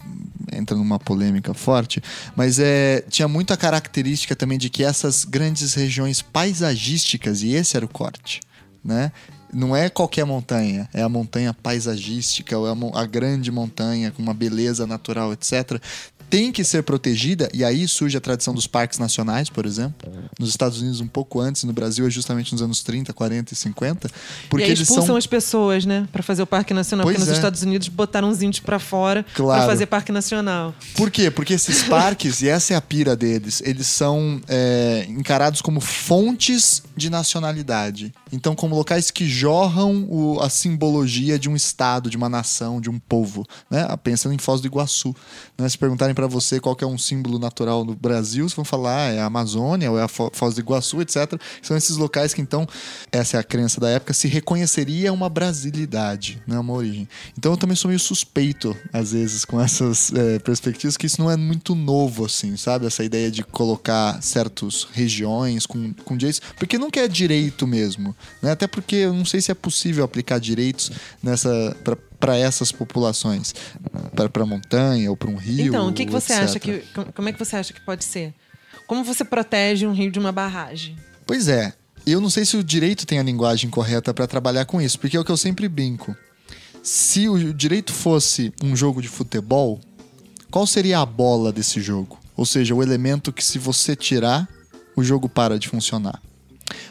[0.54, 2.02] entra numa polêmica forte,
[2.36, 7.86] mas é, tinha muita característica também de que essas grandes regiões paisagísticas, e esse era
[7.86, 8.40] o corte,
[8.84, 9.12] né?
[9.52, 14.22] Não é qualquer montanha, é a montanha paisagística, ou é a, a grande montanha com
[14.22, 15.82] uma beleza natural, etc.
[16.30, 20.12] Tem que ser protegida, e aí surge a tradição dos parques nacionais, por exemplo.
[20.40, 23.56] Nos Estados Unidos, um pouco antes, no Brasil é justamente nos anos 30, 40 e
[23.58, 24.10] 50.
[24.50, 25.16] Porque e aí eles expulsam são.
[25.18, 26.08] as pessoas, né?
[26.12, 27.04] Pra fazer o Parque Nacional.
[27.06, 27.38] Pois porque nos é.
[27.38, 29.62] Estados Unidos botaram os índios pra fora Claro.
[29.62, 30.74] pra fazer Parque Nacional.
[30.96, 31.32] Por quê?
[31.32, 36.84] Porque esses parques, e essa é a pira deles, eles são é, encarados como fontes
[36.96, 38.14] de nacionalidade.
[38.32, 42.90] Então, como locais que jorram o- a simbologia de um estado, de uma nação, de
[42.90, 43.46] um povo.
[43.70, 43.88] Né?
[44.04, 45.16] Pensando em Foz do Iguaçu.
[45.58, 45.68] Né?
[45.68, 49.12] Se perguntarem para você qual é um símbolo natural no Brasil, vocês vão falar ah,
[49.14, 51.40] é a Amazônia ou é a Fo- Foz do Iguaçu, etc.
[51.62, 52.68] São esses locais que, então,
[53.10, 56.60] essa é a crença da época, se reconheceria uma brasilidade, né?
[56.60, 57.08] uma origem.
[57.38, 61.32] Então, eu também sou meio suspeito, às vezes, com essas é, perspectivas, que isso não
[61.32, 62.86] é muito novo, assim, sabe?
[62.86, 68.52] Essa ideia de colocar certas regiões com, com direitos, porque não quer direito mesmo, né?
[68.52, 70.92] Até porque eu não sei se é possível aplicar direitos
[71.24, 71.78] nessa
[72.20, 73.54] para essas populações,
[74.34, 75.68] para montanha ou para um rio.
[75.68, 76.44] então, o que, que você etc.
[76.44, 76.80] acha que.
[76.94, 78.34] com- Como é que você acha que pode ser?
[78.88, 80.96] Como você protege um rio de uma barragem?
[81.26, 81.74] Pois é.
[82.06, 85.16] Eu não sei se o direito tem a linguagem correta para trabalhar com isso, porque
[85.16, 86.16] é o que eu sempre brinco.
[86.82, 89.80] Se o direito fosse um jogo de futebol,
[90.50, 92.18] qual seria a bola desse jogo?
[92.36, 94.48] Ou seja, o elemento que, se você tirar,
[94.96, 96.22] o jogo para de funcionar.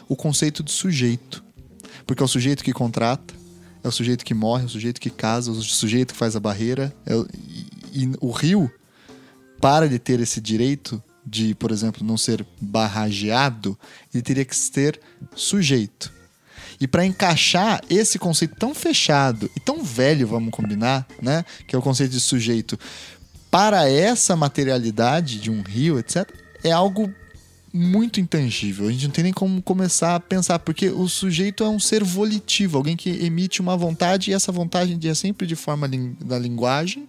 [0.07, 1.43] O conceito de sujeito.
[2.05, 3.33] Porque é o sujeito que contrata,
[3.83, 6.35] é o sujeito que morre, é o sujeito que casa, é o sujeito que faz
[6.35, 6.93] a barreira.
[7.05, 7.27] é o-
[7.93, 8.71] e, e o rio
[9.61, 13.77] para de ter esse direito de, por exemplo, não ser barrageado,
[14.13, 14.99] ele teria que ser
[15.35, 16.11] sujeito.
[16.81, 21.79] E para encaixar esse conceito tão fechado e tão velho, vamos combinar, né, que é
[21.79, 22.79] o conceito de sujeito,
[23.51, 26.27] para essa materialidade de um rio, etc,
[26.63, 27.13] é algo
[27.73, 28.87] muito intangível.
[28.87, 32.03] A gente não tem nem como começar a pensar, porque o sujeito é um ser
[32.03, 35.87] volitivo, alguém que emite uma vontade e essa vontade é sempre de forma
[36.21, 37.07] da linguagem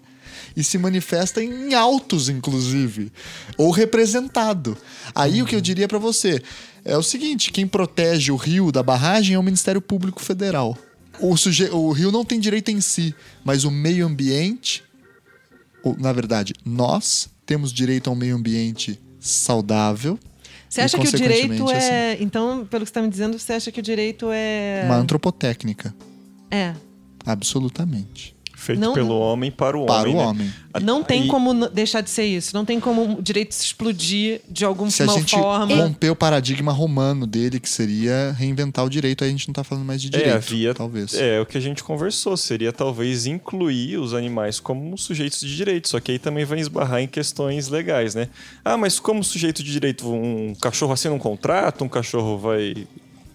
[0.57, 3.13] e se manifesta em autos, inclusive,
[3.57, 4.77] ou representado.
[5.15, 6.43] Aí o que eu diria para você
[6.85, 10.77] é o seguinte: quem protege o rio da barragem é o Ministério Público Federal.
[11.19, 13.15] O, suje o rio não tem direito em si,
[13.45, 14.83] mas o meio ambiente,
[15.83, 20.19] ou, na verdade, nós temos direito a um meio ambiente saudável.
[20.71, 22.13] Você acha que o direito é.
[22.13, 24.83] Assim, então, pelo que você está me dizendo, você acha que o direito é.
[24.87, 25.93] Uma antropotécnica.
[26.49, 26.75] É.
[27.27, 28.37] Absolutamente.
[28.61, 30.13] Feito não, pelo homem para o para homem.
[30.13, 30.29] Para o né?
[30.29, 30.53] homem.
[30.83, 32.55] Não tem como deixar de ser isso.
[32.55, 35.75] Não tem como o direito se explodir de alguma se a gente forma.
[35.75, 39.65] romper o paradigma romano dele, que seria reinventar o direito, aí a gente não está
[39.65, 41.15] falando mais de é, direito, é, havia, talvez.
[41.15, 42.37] É, o que a gente conversou.
[42.37, 45.89] Seria talvez incluir os animais como sujeitos de direito.
[45.89, 48.29] Só que aí também vai esbarrar em questões legais, né?
[48.63, 52.87] Ah, mas como sujeito de direito, um cachorro assina um contrato, um cachorro vai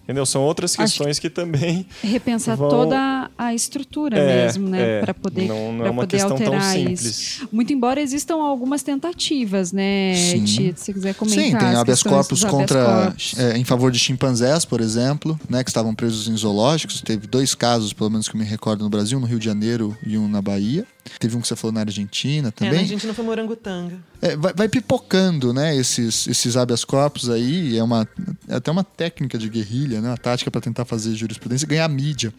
[0.06, 0.24] Entendeu?
[0.24, 1.84] São outras questões que, que, também.
[2.00, 2.68] Repensar vão...
[2.68, 4.98] toda a estrutura é, mesmo, né?
[4.98, 7.48] É, para poder, não, não é uma poder alterar isso.
[7.50, 10.14] Muito embora existam algumas tentativas, né,
[10.44, 11.44] Tia, se você quiser comentar.
[11.44, 12.84] Sim, tem habeas corpus contra.
[13.06, 13.34] Corpus.
[13.36, 15.64] É, em favor de chimpanzés, por exemplo, né?
[15.64, 17.00] Que estavam presos em zoológicos.
[17.00, 19.96] Teve dois casos, pelo menos que eu me recordo, no Brasil, no Rio de Janeiro
[20.06, 20.86] e um na Bahia.
[21.18, 22.72] Teve um que você falou na Argentina também.
[22.72, 23.98] É, na Argentina foi morangotanga.
[24.20, 27.76] É, vai, vai, pipocando, né, esses, esses habeas corpus aí.
[27.76, 28.08] É, uma,
[28.48, 30.08] é até uma técnica de guerrilha, né?
[30.08, 32.32] Uma tática para tentar fazer jurisprudência e ganhar mídia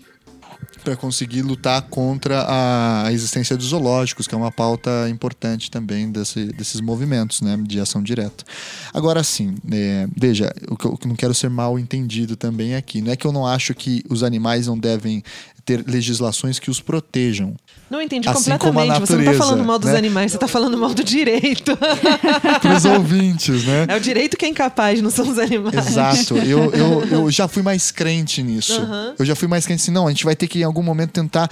[0.83, 6.45] para conseguir lutar contra a existência dos zoológicos, que é uma pauta importante também desse,
[6.45, 8.45] desses movimentos né, de ação direta.
[8.93, 13.01] Agora sim, é, veja, o que eu não quero ser mal entendido também aqui.
[13.01, 15.23] Não é que eu não acho que os animais não devem
[15.65, 17.55] ter legislações que os protejam.
[17.89, 18.99] Não entendi assim completamente.
[18.99, 19.97] Natureza, você não está falando mal dos né?
[19.97, 21.77] animais, você está falando mal do direito.
[22.61, 23.85] Para os ouvintes, né?
[23.87, 25.87] É o direito que é incapaz, não são os animais.
[25.87, 26.37] Exato.
[26.37, 28.81] Eu, eu, eu já fui mais crente nisso.
[28.81, 29.13] Uhum.
[29.17, 31.11] Eu já fui mais crente assim, não, a gente vai ter que em algum momento
[31.11, 31.49] tentar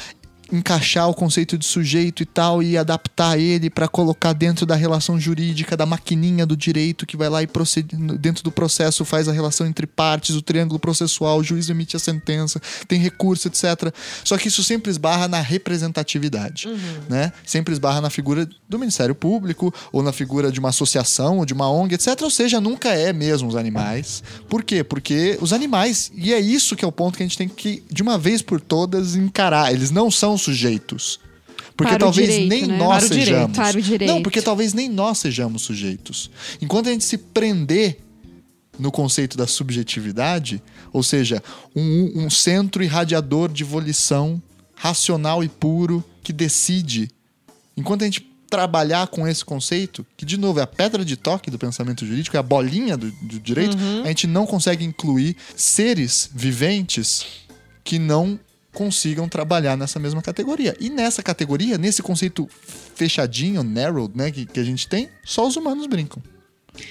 [0.52, 5.20] encaixar o conceito de sujeito e tal e adaptar ele para colocar dentro da relação
[5.20, 9.32] jurídica da maquininha do direito que vai lá e procede, dentro do processo faz a
[9.32, 13.94] relação entre partes, o triângulo processual, o juiz emite a sentença, tem recurso, etc.
[14.24, 16.78] Só que isso sempre esbarra na representatividade, uhum.
[17.10, 17.32] né?
[17.46, 21.54] Sempre esbarra na figura do Ministério Público ou na figura de uma associação ou de
[21.54, 22.22] uma ONG, etc.
[22.22, 24.24] Ou seja, nunca é mesmo os animais.
[24.48, 24.84] Por quê?
[24.84, 27.84] Porque os animais, e é isso que é o ponto que a gente tem que
[27.92, 31.20] de uma vez por todas encarar, eles não são sujeitos.
[31.76, 32.78] Porque para talvez direito, nem né?
[32.78, 33.57] nós para sejamos.
[33.57, 34.14] Para o direito.
[34.14, 36.32] Não, porque talvez nem nós sejamos sujeitos.
[36.62, 37.99] Enquanto a gente se prender
[38.80, 41.41] no conceito da subjetividade, ou seja,
[41.76, 44.41] um, um centro irradiador de volição
[44.76, 47.10] racional e puro que decide.
[47.76, 51.49] Enquanto a gente trabalhar com esse conceito, que de novo é a pedra de toque
[51.49, 54.03] do pensamento jurídico, é a bolinha do, do direito, uhum.
[54.03, 57.26] a gente não consegue incluir seres viventes
[57.84, 58.40] que não
[58.76, 60.76] consigam trabalhar nessa mesma categoria.
[60.80, 62.48] E nessa categoria, nesse conceito
[62.94, 66.22] fechadinho, narrowed, né, que, que a gente tem, só os humanos brincam.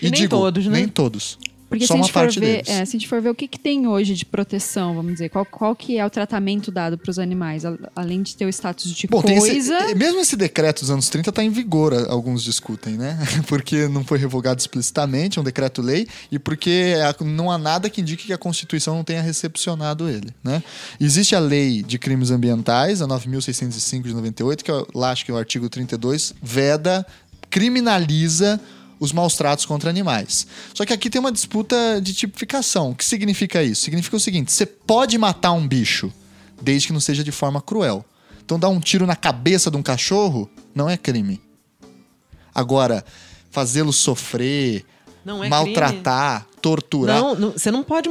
[0.01, 0.79] E, e nem digo, todos, né?
[0.79, 1.39] Nem todos.
[1.75, 2.69] Porque Só se a, uma gente for parte ver, deles.
[2.69, 5.29] é, se a gente for ver o que, que tem hoje de proteção, vamos dizer,
[5.29, 8.49] qual, qual que é o tratamento dado para os animais, a- além de ter o
[8.49, 9.77] status de Bom, coisa...
[9.79, 13.19] esse, mesmo esse decreto dos anos 30 está em vigor, alguns discutem, né?
[13.49, 18.27] Porque não foi revogado explicitamente, é um decreto-lei, e porque não há nada que indique
[18.27, 20.63] que a Constituição não tenha recepcionado ele, né?
[21.01, 25.31] Existe a Lei de Crimes Ambientais, a 9.605 de 98, que eu lá acho que
[25.31, 27.05] é o artigo 32, veda,
[27.51, 28.61] criminaliza
[29.05, 30.47] os maus tratos contra animais.
[30.73, 32.91] Só que aqui tem uma disputa de tipificação.
[32.91, 33.83] O que significa isso?
[33.83, 36.13] Significa o seguinte: você pode matar um bicho,
[36.61, 38.05] desde que não seja de forma cruel.
[38.45, 41.41] Então, dar um tiro na cabeça de um cachorro não é crime.
[42.55, 43.05] Agora,
[43.51, 44.85] fazê-lo sofrer,
[45.25, 47.19] Não é maltratar, torturar.
[47.21, 48.09] Não, não, você não pode.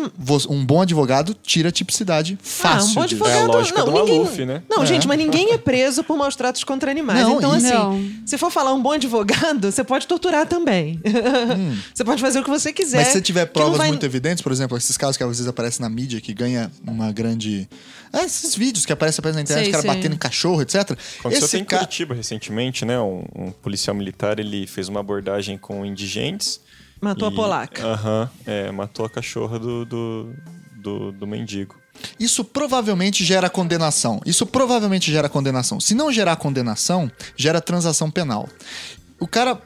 [0.50, 2.80] Um bom advogado tira a tipicidade fácil.
[2.80, 3.24] ah, um bom disso.
[3.24, 3.38] advogado.
[3.38, 4.64] É a lógica não, do ninguém, Maluf, né?
[4.70, 4.86] Não, É.
[4.86, 7.22] gente, mas ninguém é preso por maus tratos contra animais.
[7.22, 8.04] Não, então, assim, Não.
[8.26, 11.00] se for falar um bom advogado, você pode torturar também.
[11.94, 12.98] Você pode fazer o que você quiser.
[12.98, 13.00] Hum.
[13.02, 15.48] Mas se você tiver provas vai- muito evidentes, por exemplo, esses casos que às vezes
[15.48, 17.68] aparecem na mídia, que ganha uma grande.
[18.12, 19.92] Ah, esses vídeos que aparecem, aparecem na internet, Sei, o cara sei.
[19.96, 20.76] batendo em cachorro, etc.
[20.92, 23.00] Aconteceu até Esse em ca- Curitiba recentemente, né?
[23.00, 26.60] Um, um policial militar ele fez uma abordagem com indigentes.
[27.04, 27.86] Matou a e- polaca.
[27.86, 30.34] Aham, é, matou a cachorra do, do,
[30.78, 31.76] do, do mendigo.
[32.20, 34.20] Isso provavelmente gera condenação.
[34.26, 35.80] Isso provavelmente gera condenação.
[35.80, 38.50] Se não gerar condenação, gera transação penal.
[39.20, 39.62] O cara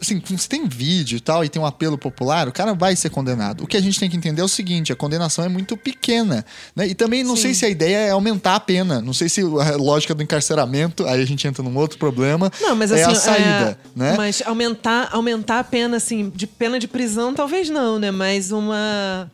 [0.00, 3.10] assim, se tem vídeo e tal, e tem um apelo popular, o cara vai ser
[3.10, 3.64] condenado.
[3.64, 6.44] O que a gente tem que entender é o seguinte: a condenação é muito pequena.
[6.74, 6.88] Né?
[6.88, 7.42] E também não Sim.
[7.42, 9.00] sei se a ideia é aumentar a pena.
[9.00, 12.50] Não sei se a lógica do encarceramento, aí a gente entra num outro problema.
[12.60, 14.14] Não, mas é assim, a saída, é, né?
[14.16, 18.10] Mas aumentar, aumentar a pena, assim, de pena de prisão, talvez não, né?
[18.10, 19.30] Mas uma.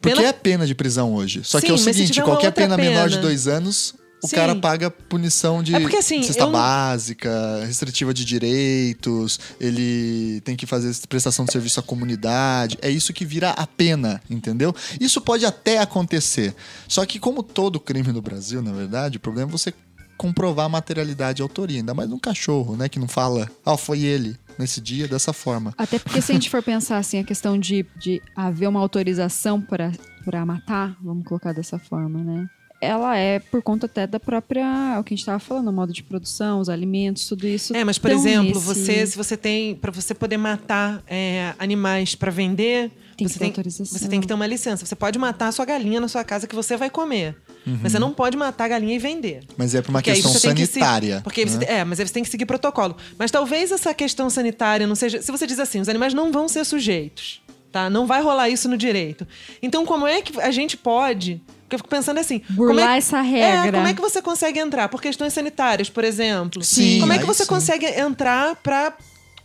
[0.00, 1.42] Porque pena- é pena de prisão hoje.
[1.44, 4.28] Só que Sim, é o seguinte: qualquer outra pena, menor de pena- dois anos, o
[4.28, 4.36] Sim.
[4.36, 10.56] cara paga punição de É porque, assim, cesta não- básica, restritiva de direitos, ele tem
[10.56, 12.78] que fazer prestação de serviço à comunidade.
[12.80, 14.74] É isso que vira a pena, entendeu?
[15.00, 16.54] Isso pode até acontecer.
[16.88, 19.72] Só que, como todo crime no Brasil, na verdade, o problema é você
[20.16, 21.78] comprovar a materialidade e autoria.
[21.78, 22.88] Ainda mais num cachorro, né?
[22.88, 25.74] Que não fala, ah, foi ele, nesse dia, dessa forma.
[25.76, 29.60] Até porque se a gente for pensar assim, a questão de, de haver uma autorização
[29.60, 29.90] para
[30.24, 32.46] para matar, vamos colocar dessa forma, né?
[32.84, 35.92] Ela é por conta até da própria, o que a gente estava falando, o modo
[35.92, 37.76] de produção, os alimentos, tudo isso.
[37.76, 42.16] É, mas por exemplo, nesse- você, se você tem, para você poder matar é, animais
[42.16, 44.84] para vender, Tem você que ter tem, você tem que ter uma licença.
[44.84, 47.78] Você pode matar a sua galinha na sua casa que você vai comer, Uhum.
[47.84, 49.44] mas você não pode matar a galinha e vender.
[49.56, 51.20] Mas é por uma Porque questão tem que se- sanitária.
[51.22, 51.66] porque aí você, né?
[51.68, 52.96] é, mas aí você tem que seguir protocolo.
[53.16, 55.22] Mas talvez essa questão sanitária não seja.
[55.22, 57.40] Se você diz assim, os animais não vão ser sujeitos,
[57.70, 57.88] tá?
[57.88, 59.24] Não vai rolar isso no direito.
[59.62, 61.40] Então, como é que a gente pode?
[61.72, 62.40] Porque eu fico pensando assim.
[62.40, 63.72] como Burlar é, essa É, regra.
[63.78, 64.88] como é que você consegue entrar?
[64.88, 66.62] Por questões sanitárias, por exemplo.
[66.62, 67.48] Sim, Como é que você sim.
[67.48, 68.94] consegue entrar pra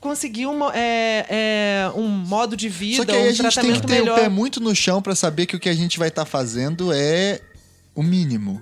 [0.02, 3.50] conseguir uma, é, é, um modo de vida, Só que aí um a gente tem
[3.52, 4.18] tratamento que ter melhor?
[4.18, 6.92] o pé muito no chão pra saber que o que a gente vai estar fazendo
[6.94, 7.40] é
[7.96, 8.62] o mínimo.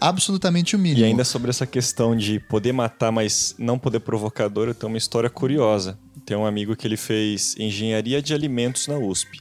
[0.00, 1.00] Absolutamente o mínimo.
[1.00, 4.90] E ainda sobre essa questão de poder matar, mas não poder provocar dor, eu tenho
[4.92, 5.98] uma história curiosa.
[6.24, 9.40] Tem um amigo que ele fez engenharia de alimentos na USP.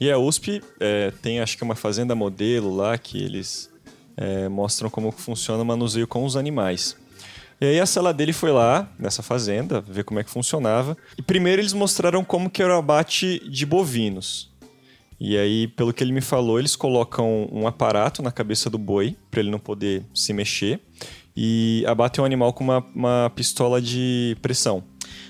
[0.00, 3.70] E a USP é, tem, acho que uma fazenda modelo lá, que eles
[4.16, 6.96] é, mostram como funciona o manuseio com os animais.
[7.60, 10.96] E aí a sala dele foi lá, nessa fazenda, ver como é que funcionava.
[11.16, 14.52] E primeiro eles mostraram como que era o abate de bovinos.
[15.20, 19.16] E aí, pelo que ele me falou, eles colocam um aparato na cabeça do boi,
[19.30, 20.80] para ele não poder se mexer,
[21.36, 24.82] e abatem o animal com uma, uma pistola de pressão.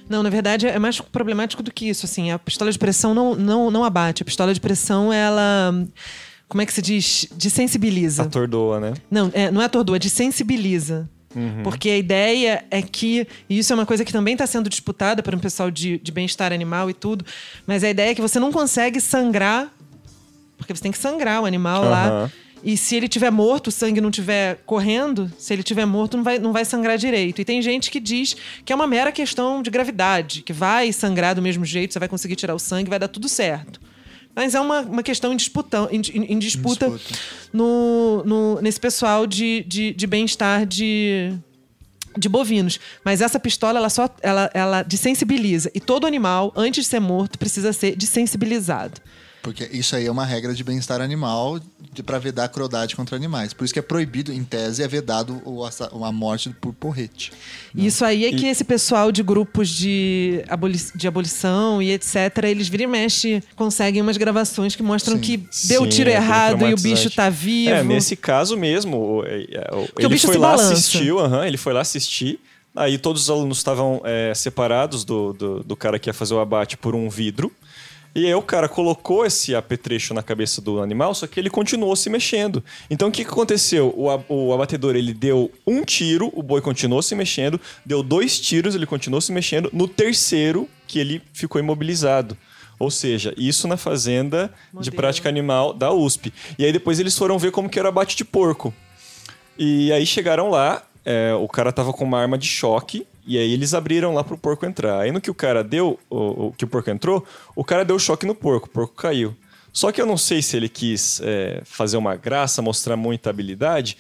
[0.09, 2.07] Não, na verdade é mais problemático do que isso.
[2.07, 4.23] Assim, a pistola de pressão não, não, não abate.
[4.23, 5.75] A pistola de pressão, ela.
[6.49, 7.27] Como é que se diz?
[7.35, 8.23] Desensibiliza.
[8.23, 8.95] Atordoa, né?
[9.11, 11.09] Não, é, não é atordoa, é desensibiliza.
[11.63, 15.23] Porque a ideia é que, e isso é uma coisa que também está sendo disputada
[15.23, 17.25] por um pessoal de, de bem-estar animal e tudo,
[17.67, 19.69] mas a ideia é que você não consegue sangrar,
[20.57, 22.31] porque você tem que sangrar o animal lá.
[22.65, 26.25] E se ele tiver morto, o sangue não estiver correndo, se ele tiver morto, não
[26.25, 27.41] vai, não vai sangrar direito.
[27.41, 28.35] E tem gente que diz
[28.65, 32.09] que é uma mera questão de gravidade, que vai sangrar do mesmo jeito, você vai
[32.09, 33.79] conseguir tirar o sangue, vai dar tudo certo.
[34.35, 37.21] Mas é uma, uma questão em, disputa, em, em- em disputa, disputa.
[37.53, 41.35] No, no- nesse pessoal de, de, de bem-estar de,
[42.19, 42.81] de bovinos.
[43.05, 45.71] Mas essa pistola, ela só ela, ela desensibiliza.
[45.75, 49.01] E todo animal, antes de ser morto, precisa ser desensibilizado.
[49.45, 51.61] Porque isso aí é uma regra de bem-estar animal
[51.93, 53.53] de, pra vedar crueldade contra animais.
[53.53, 55.63] Por isso que é proibido, em tese, é vedado o
[56.03, 57.31] a morte por porrete.
[57.75, 61.93] E Isso aí é E- que esse pessoal de grupos de, aboli de abolição e
[61.93, 65.21] etc., eles vira e mexe, conseguem umas gravações que mostram Sim.
[65.21, 65.37] que
[65.69, 67.71] deu tiro é bem errado e o bicho tá vivo.
[67.75, 70.73] É, nesse caso mesmo, o- é, é, o- o ele bicho foi lá, balança.
[70.73, 72.41] assistiu, aham, ele foi lá assistir.
[72.75, 76.41] Aí todos os alunos estavam é, separados do, do, do cara que ia fazer o
[76.41, 77.53] abate por um vidro.
[78.15, 81.97] E aí o cara colocou esse apetrecho na cabeça do animal, só que ele continuou
[81.97, 82.63] se mexendo.
[82.89, 83.93] Então o que, que aconteceu?
[83.97, 88.75] O, o abatedor ele deu um tiro, o boi continuou se mexendo, deu dois tiros,
[88.77, 89.69] ele continuou se mexendo.
[89.73, 92.37] No terceiro, que ele ficou imobilizado.
[92.79, 94.97] Ou seja, isso na fazenda de Modelo.
[94.97, 96.33] prática animal da USP.
[96.59, 98.73] E aí depois eles foram ver como que era o abate de porco.
[99.59, 103.53] E aí chegaram lá, é, o cara tava com uma arma de choque, e aí
[103.53, 105.01] eles abriram lá pro porco entrar.
[105.01, 107.25] Aí no que o cara deu, o, o que o porco entrou,
[107.55, 109.35] o cara deu choque no porco, o porco caiu.
[109.73, 113.97] Só que eu não sei se ele quis é, fazer uma graça, mostrar muita habilidade,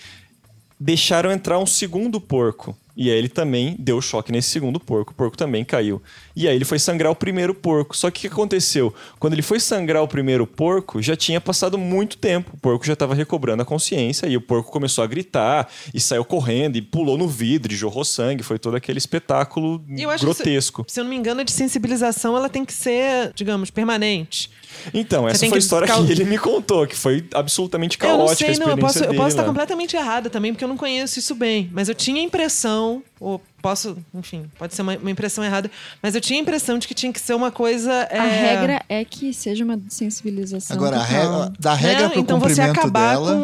[0.79, 2.77] deixaram entrar um segundo porco.
[2.97, 5.12] E aí ele também deu choque nesse segundo porco.
[5.12, 6.01] O porco também caiu.
[6.37, 7.97] E aí ele foi sangrar o primeiro porco.
[7.97, 8.95] Só que o que aconteceu?
[9.19, 12.53] Quando ele foi sangrar o primeiro porco, já tinha passado muito tempo.
[12.55, 16.25] O porco já estava recobrando a consciência e o porco começou a gritar e saiu
[16.25, 18.43] correndo e pulou no vidro e jorrou sangue.
[18.43, 20.85] Foi todo aquele espetáculo eu acho que grotesco.
[20.89, 24.51] Se eu não me engano, a desensibilização ela tem que ser, digamos, permanente.
[24.93, 28.17] Então, essa foi a história cal- que ele me contou, que foi absolutamente eu não
[28.27, 28.73] caótica sei, a não.
[28.73, 29.49] Eu posso, eu posso estar lá.
[29.49, 31.69] completamente errada também, porque eu não conheço isso bem.
[31.73, 35.71] Mas eu tinha a impressão, ou posso, enfim, pode ser uma, uma impressão errada,
[36.03, 38.07] mas eu tinha a impressão de que tinha que ser uma coisa.
[38.11, 40.77] A é, regra é que seja uma sensibilização.
[40.77, 42.09] Agora, a regra, da regra né?
[42.11, 43.33] pro Então você acabar dela.
[43.35, 43.41] com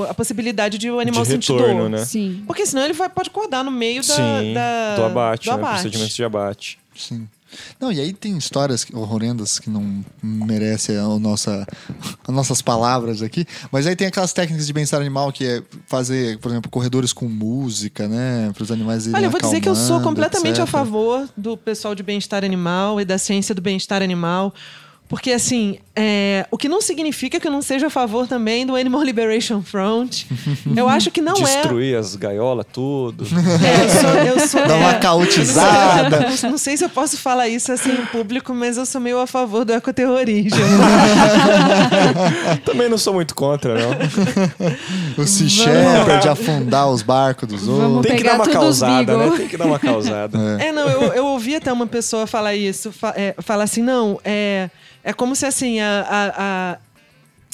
[0.00, 1.90] o- a possibilidade de o animal De sentir retorno, dor.
[1.90, 2.04] né?
[2.04, 2.42] Sim.
[2.46, 5.54] Porque senão ele vai, pode acordar no meio da, Sim, da- do abate, do né?
[5.54, 5.82] abate.
[5.82, 6.78] Procedimento de abate.
[6.96, 7.28] Sim.
[7.80, 11.66] Não, e aí tem histórias horrendas que não merecem a nossa,
[12.26, 16.38] as nossas palavras aqui, mas aí tem aquelas técnicas de bem-estar animal que é fazer,
[16.38, 18.50] por exemplo, corredores com música, né?
[18.54, 20.72] Para os animais irem Olha, eu vou dizer que eu sou completamente a etc.
[20.72, 24.52] favor do pessoal de bem-estar animal e da ciência do bem-estar animal.
[25.12, 28.74] Porque, assim, é, o que não significa que eu não seja a favor também do
[28.74, 30.24] Animal Liberation Front.
[30.74, 31.42] Eu acho que não é.
[31.42, 33.26] Destruir as gaiolas, tudo.
[33.62, 34.10] É, eu sou.
[34.10, 36.20] Eu sou Dá uma é, cautizada.
[36.42, 39.20] Não, não sei se eu posso falar isso assim em público, mas eu sou meio
[39.20, 40.58] a favor do ecoterrorismo.
[42.64, 43.90] Também não sou muito contra, não.
[45.22, 48.06] O Sea Shepherd de afundar os barcos dos Vamos outros.
[48.06, 49.32] Tem que dar uma causada, né?
[49.36, 50.38] Tem que dar uma causada.
[50.58, 54.18] É, não, eu, eu ouvi até uma pessoa falar isso, fa é, falar assim, não,
[54.24, 54.70] é,
[55.04, 56.78] é como se assim, a, a,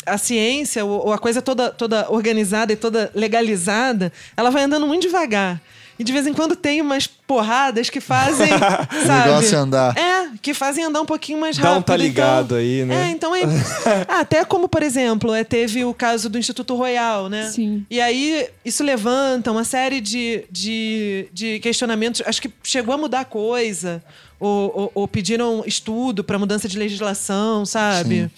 [0.08, 4.64] a, a ciência, ou, ou a coisa toda, toda organizada e toda legalizada, ela vai
[4.64, 5.60] andando muito devagar.
[5.98, 8.46] E de vez em quando tem umas porradas que fazem,
[9.04, 9.28] sabe?
[9.28, 9.98] negócio é andar.
[9.98, 11.80] É, que fazem andar um pouquinho mais Dá rápido.
[11.80, 13.08] um tá ligado então, aí, né?
[13.08, 13.42] É, então é.
[14.06, 17.50] Ah, até como, por exemplo, é, teve o caso do Instituto Royal, né?
[17.50, 17.84] Sim.
[17.90, 22.22] E aí isso levanta uma série de, de, de questionamentos.
[22.24, 24.00] Acho que chegou a mudar coisa.
[24.40, 28.30] Ou, ou- ou pediram estudo para mudança de legislação, sabe?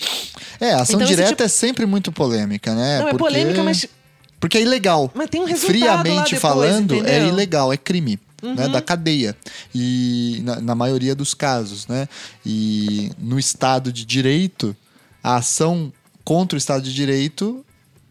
[0.58, 3.00] É, a ação Então, direta tipo- é sempre muito polêmica, né?
[3.00, 3.86] Não, é Porque- polêmica, mas
[4.38, 5.10] Porque é ilegal.
[5.14, 7.22] Mas tem um resultado Friamente depois, falando, é entendeu?
[7.24, 7.28] Uhum.
[7.28, 8.18] ilegal, é crime.
[8.42, 9.36] Né, da cadeia.
[9.74, 12.08] E na, na maioria dos casos, né?
[12.46, 14.74] E no Estado de Direito,
[15.22, 15.92] a ação
[16.24, 17.62] contra o Estado de Direito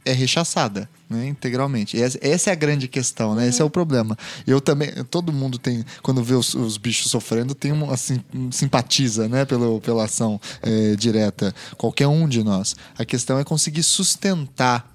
[0.05, 0.87] é rechaçada.
[1.09, 1.99] Né, integralmente.
[1.99, 3.41] Essa, essa é a grande questão, né?
[3.41, 3.49] Uhum.
[3.49, 4.15] Esse é o problema.
[4.45, 8.21] Eu também, todo mundo tem, quando vê os, os bichos sofrendo, tem uma assim,
[8.51, 11.51] simpatiza, né, pelo, pela ação eh, direta.
[11.77, 12.75] Qualquer um de nós.
[12.95, 14.87] A questão é conseguir sustentar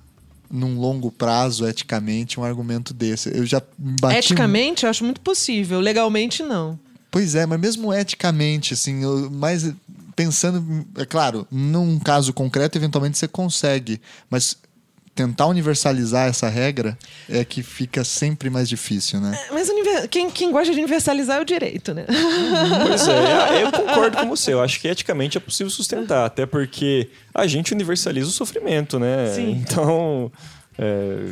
[0.49, 3.37] num longo prazo, eticamente, um argumento desse.
[3.37, 6.79] Eu já bati eticamente eu acho muito possível, legalmente não.
[7.11, 9.73] Pois é, mas mesmo eticamente, assim, eu, mais
[10.15, 14.01] pensando, é claro, num caso concreto, eventualmente você consegue,
[14.31, 14.57] mas
[15.15, 19.39] tentar universalizar essa regra é que fica sempre mais difícil, né?
[19.53, 22.05] Mas univer- quem, quem gosta de universalizar é o direito, né?
[22.87, 24.53] Pois é, eu concordo com você.
[24.53, 29.33] Eu acho que eticamente é possível sustentar, até porque a gente universaliza o sofrimento, né?
[29.35, 29.53] Sim.
[29.53, 30.33] Então,
[30.77, 31.29] é,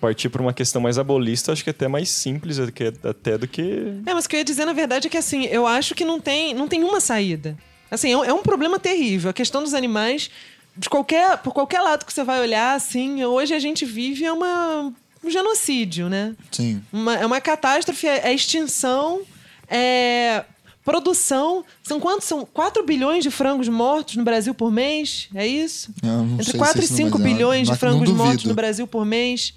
[0.00, 3.36] partir para uma questão mais abolista, acho que é até mais simples do que- até
[3.36, 4.00] do que.
[4.06, 6.04] É, mas o que eu ia dizer, na verdade, é que assim, eu acho que
[6.04, 7.56] não tem, não tem uma saída.
[7.90, 9.30] Assim, é é um problema terrível.
[9.30, 10.30] A questão dos animais,
[10.78, 14.32] de qualquer, por qualquer lado que você vai olhar, assim, hoje a gente vive é
[14.32, 14.92] uma,
[15.24, 16.34] um genocídio, né?
[16.52, 16.82] Sim.
[16.92, 19.22] Uma- é uma catástrofe, é, é extinção,
[19.68, 20.44] é
[20.84, 21.64] produção.
[21.82, 22.26] São quantos?
[22.26, 25.28] São 4 bilhões de frangos mortos no Brasil por mês?
[25.34, 25.92] É isso?
[26.34, 29.04] Entre se 4 e esse 5 número é- bilhões de frangos mortos no Brasil por
[29.04, 29.52] mês.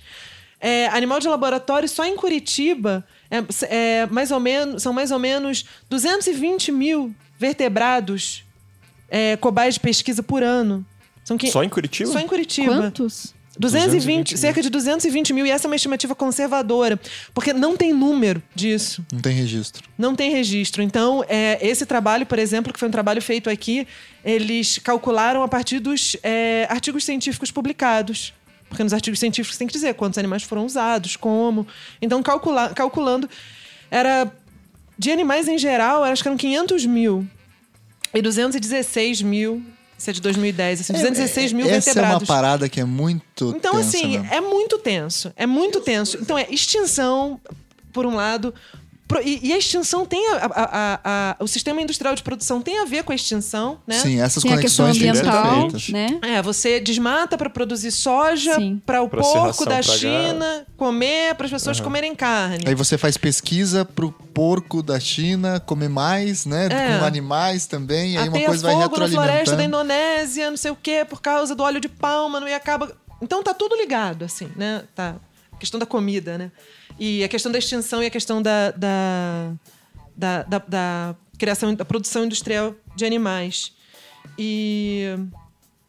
[0.59, 3.37] É, animal de laboratório só em Curitiba é,
[4.01, 8.43] é mais ou menos, são mais ou menos 220 mil vertebrados
[9.09, 10.85] é, cobaias de pesquisa por ano.
[11.23, 12.11] São que- Só em Curitiba?
[12.11, 12.73] Só em Curitiba.
[12.75, 13.33] Quantos?
[13.59, 14.37] 220, 220 mil.
[14.37, 16.99] cerca de 220 mil, e essa é uma estimativa conservadora,
[17.33, 19.83] porque não tem número disso, Não tem registro.
[19.97, 20.81] não tem registro.
[20.81, 23.85] Então, é, esse trabalho, por exemplo, que foi um trabalho feito aqui,
[24.23, 28.33] eles calcularam a partir dos é, artigos científicos publicados.
[28.69, 31.67] Porque nos artigos científicos tem que dizer quantos animais foram usados, como.
[32.01, 33.29] Então, calcula- calculando,
[33.91, 34.31] era.
[34.97, 37.27] De animais em geral, acho que eram 500 mil.
[38.13, 39.61] E 216 mil.
[40.01, 42.27] Isso é de 2010, assim, 216 mil Essa é uma vertebrados.
[42.27, 44.33] parada que é muito Então, assim, mesmo.
[44.33, 45.31] é muito tenso.
[45.35, 46.17] É muito tenso.
[46.19, 47.39] Então, é extinção,
[47.93, 48.51] por um lado.
[49.19, 50.27] E, e a extinção tem.
[50.31, 53.79] A, a- a- a- o sistema industrial de produção tem a ver com a extinção,
[53.85, 53.95] né?
[53.99, 56.37] Sim, essas Tem a questão conexões têm que ser ambiental, né?
[56.37, 61.79] É, você desmata para produzir soja, para o porco da China comer, para as pessoas
[61.79, 62.63] comerem carne.
[62.67, 66.67] Aí você faz pesquisa pro porco da China comer mais, né?
[66.71, 66.99] É.
[66.99, 69.31] Com animais também, aí uma Ateia coisa vai fogo na floresta da
[69.63, 69.63] retroalimentando.
[69.63, 72.91] Indonésia, não sei o quê, por causa do óleo de palma, não e acaba.
[73.21, 74.83] Então tá tudo ligado, assim, né?
[74.95, 75.15] Tá.
[75.61, 76.51] A questão da comida, né?
[76.99, 79.53] E a questão da extinção e a questão da, da,
[80.17, 83.71] da, da- da criação, da produção industrial de animais.
[84.39, 85.05] E,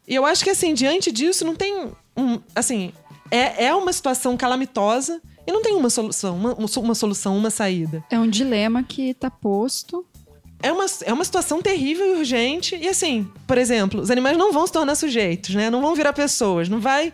[0.06, 1.90] e eu acho que, assim, diante disso, não tem.
[2.14, 2.92] Um, assim,
[3.30, 8.04] é, é uma situação calamitosa e não tem uma solução, uma, uma solução, uma saída.
[8.10, 10.04] É um dilema que tá posto.
[10.62, 12.76] É uma, é uma situação terrível e urgente.
[12.76, 15.70] E assim, por exemplo, os animais não vão se tornar sujeitos, né?
[15.70, 16.68] Não vão virar pessoas.
[16.68, 17.10] Não vai,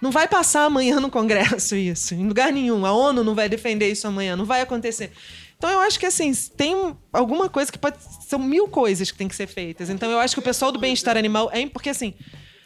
[0.00, 2.14] não vai passar amanhã no Congresso isso.
[2.14, 2.84] Em lugar nenhum.
[2.86, 4.36] A ONU não vai defender isso amanhã.
[4.36, 5.10] Não vai acontecer.
[5.58, 7.96] Então eu acho que assim, tem alguma coisa que pode.
[8.28, 9.88] São mil coisas que tem que ser feitas.
[9.88, 11.66] Então eu acho que o pessoal do bem-estar animal é.
[11.66, 12.12] Porque assim.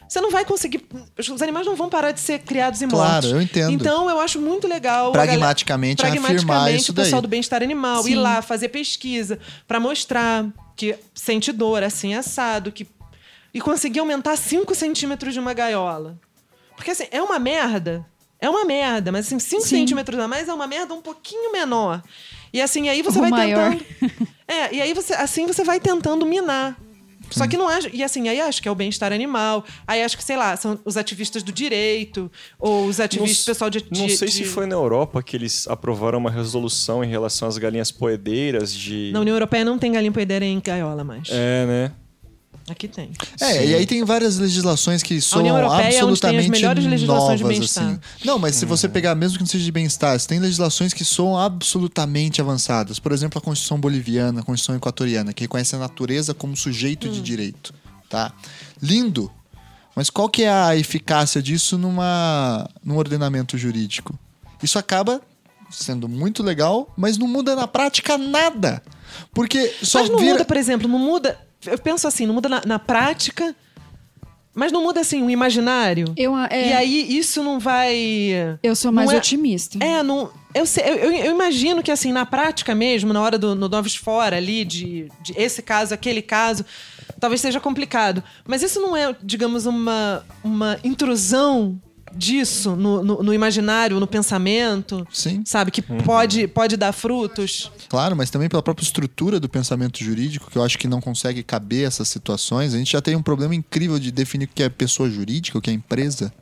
[0.09, 0.85] você não vai conseguir.
[1.17, 3.31] Os animais não vão parar de ser criados e Claro, mortos.
[3.31, 3.71] eu entendo.
[3.71, 5.11] Então, eu acho muito legal.
[5.11, 7.27] a galera- Pragmaticamente, pragmaticamente o pessoal daí.
[7.27, 8.11] do bem-estar animal Sim.
[8.11, 10.45] ir lá fazer pesquisa pra mostrar
[10.75, 12.85] que sente dor assim, assado, que.
[13.53, 16.17] E conseguir aumentar 5 centímetros de uma gaiola.
[16.81, 18.05] Porque assim, é uma merda.
[18.39, 19.67] É uma merda, mas assim, 5 Sim.
[19.69, 22.01] centímetros a mais é uma merda um pouquinho menor.
[22.51, 23.71] E assim, aí você Ou vai maior.
[23.77, 24.27] tentando.
[24.47, 26.75] É, e aí você, assim você vai tentando minar.
[27.29, 27.87] Só que não acho.
[27.93, 29.63] E assim, aí acho que é o bem-estar animal.
[29.87, 32.29] Aí acho que, sei lá, são os ativistas do direito,
[32.59, 33.85] ou os ativistas, Não- pessoal de.
[33.89, 37.47] Não de- sei de- se foi na Europa que eles aprovaram uma resolução em relação
[37.47, 39.11] às galinhas poedeiras de.
[39.13, 41.29] Na União Europeia não tem galinha poedeira em gaiola mais.
[41.31, 41.91] É, né?
[42.69, 43.11] Aqui tem.
[43.39, 43.67] É, Sim.
[43.69, 47.85] e aí tem várias legislações que são é absolutamente melhores legislações de novas, bem-estar.
[47.85, 47.99] assim.
[48.23, 51.37] Não, mas se você pegar, mesmo que não seja de bem-estar, tem legislações que são
[51.37, 52.99] absolutamente avançadas.
[52.99, 57.11] Por exemplo, a Constituição Boliviana, a Constituição Equatoriana, que reconhece a natureza como sujeito Hum.
[57.11, 57.73] de direito,
[58.09, 58.31] tá?
[58.81, 59.31] Lindo.
[59.95, 64.17] Mas qual que é a eficácia disso numa, num ordenamento jurídico?
[64.63, 65.21] Isso acaba
[65.69, 68.81] sendo muito legal, mas não muda na prática nada.
[69.33, 70.33] Porque só mas não vira...
[70.33, 71.39] muda, por exemplo, não muda.
[71.65, 73.55] Eu penso assim, não muda na, na prática,
[74.53, 76.13] mas não muda assim o imaginário.
[76.17, 78.57] Eu, é, E aí isso não vai.
[78.61, 79.77] eu sou mais é- otimista.
[79.83, 80.29] É, não.
[80.53, 83.69] Eu, sei- eu, eu- eu imagino que, assim, na prática mesmo, na hora do no
[83.69, 86.65] Novos Fora ali, de, de esse caso, aquele caso,
[87.19, 88.21] talvez seja complicado.
[88.45, 91.81] Mas isso não é, digamos, uma, uma intrusão
[92.15, 95.43] disso no, no- no imaginário, no pensamento, Sim.
[95.45, 95.71] sabe?
[95.71, 97.71] Que pode, pode dar frutos.
[97.89, 101.43] Claro, mas também pela própria estrutura do pensamento jurídico, que eu acho que não consegue
[101.43, 102.73] caber essas situações.
[102.73, 105.61] A gente já tem um problema incrível de definir o que é pessoa jurídica, o
[105.61, 106.33] que é empresa.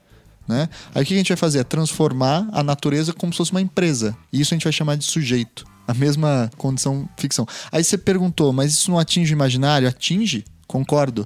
[0.48, 0.68] Né?
[0.96, 1.60] Aí o que a gente vai fazer?
[1.60, 4.18] É transformar a natureza como se fosse uma empresa.
[4.34, 5.64] E isso a gente vai chamar de sujeito.
[5.88, 7.48] A mesma condição ficção.
[7.72, 9.88] Aí você perguntou, mas isso não atinge o imaginário?
[9.88, 11.26] Atinge, concordo.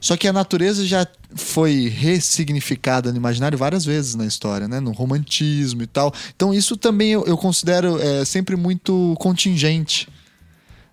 [0.00, 4.80] Só que a natureza já foi ressignificada no imaginário várias vezes na história, né?
[4.80, 6.12] No romantismo e tal.
[6.34, 10.08] Então isso também eu, eu considero é, sempre muito contingente.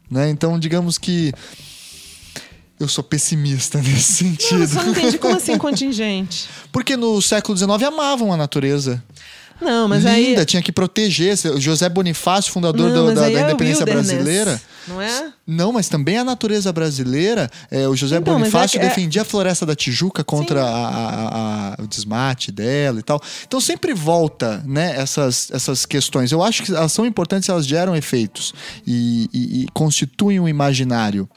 [0.10, 0.30] Né?
[0.30, 1.34] Então, digamos que
[2.80, 4.68] eu sou pessimista nesse Não, eu sentido.
[4.68, 6.48] só não entendi como assim contingente.
[6.72, 9.04] Porque no século XIX amavam a natureza.
[9.62, 10.46] Não, mas Linda, aí.
[10.46, 11.34] tinha que proteger.
[11.54, 14.62] O José Bonifácio, fundador Não, do- da, da é independência brasileira.
[14.88, 15.32] Não é?
[15.48, 17.50] Não, mas também a natureza brasileira.
[17.72, 20.64] é, o José Então, mas Bonifácio é que- é- defendia a floresta da Tijuca contra
[20.64, 23.20] a- a- a- o desmate dela e tal.
[23.48, 26.32] Então sempre volta, né, essas, essas questões.
[26.32, 28.54] Eu acho que elas são importantes, elas geram efeitos
[28.86, 31.28] e, e- e constituem um imaginário.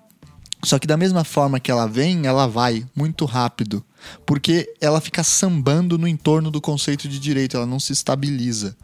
[0.65, 3.85] Só que da mesma forma que ela vem, ela vai muito rápido.
[4.27, 8.77] Porque ela fica sambando no entorno do conceito de direito, ela não se estabiliza.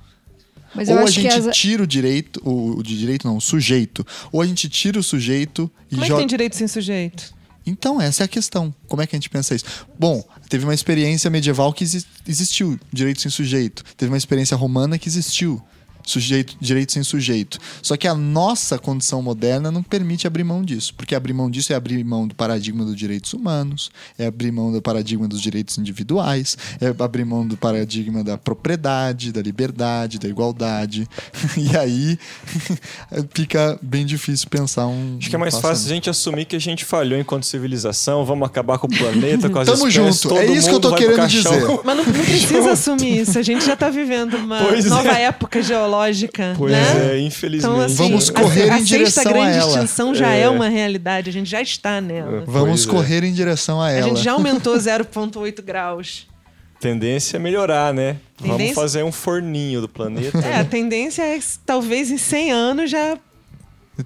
[0.75, 4.05] Mas ou a gente as, tira o direito, o, o de direito não, o sujeito.
[4.33, 6.21] Ou a gente tira o sujeito e Como é que joga.
[6.21, 7.33] tem direito sem sujeito?
[7.67, 8.75] Então, essa é a questão.
[8.89, 9.65] Como é que a gente pensa isso?
[9.99, 13.83] Bom, teve uma experiência medieval que exi- existiu direito sem sujeito.
[13.97, 15.63] Teve uma experiência romana que existiu
[16.05, 17.59] sujeito, direito sem sujeito.
[17.83, 20.95] Só que a nossa condição moderna não permite abrir mão disso.
[20.95, 24.73] Porque abrir mão disso é abrir mão do paradigma dos direitos humanos, é abrir mão
[24.73, 30.29] do paradigma dos direitos individuais, é abrir mão do paradigma da propriedade, da liberdade, da
[30.29, 31.09] igualdade.
[31.57, 32.19] e aí
[33.35, 35.17] fica bem difícil pensar um.
[35.19, 38.47] Acho que é mais fácil a gente assumir que a gente falhou enquanto civilização, vamos
[38.47, 40.95] acabar com o planeta, com as Tamo espécies, junto, todo é isso que eu tô
[40.95, 41.65] querendo dizer.
[41.85, 43.39] Mas não, não precisa assumir isso.
[43.39, 45.25] A gente já tá vivendo uma Pois nova é.
[45.25, 45.94] época geológica,
[46.57, 47.15] Pois né?
[47.15, 47.73] é, infelizmente.
[47.73, 49.69] Então, assim, Vamos a- correr a, em sexta direção a grande ela.
[49.69, 50.43] extinção já é.
[50.43, 50.49] É.
[50.49, 51.31] uma realidade.
[51.31, 52.43] A gente já está nela.
[52.47, 52.91] Vamos Pois é.
[52.99, 54.09] correr em direção a A ela.
[54.09, 56.27] gente já aumentou 0,8 graus.
[56.81, 58.17] Tendência é melhorar, né?
[58.39, 60.39] Vamos Tendência- fazer um forninho do planeta.
[60.39, 63.17] É, a tendência é talvez em 100 anos já,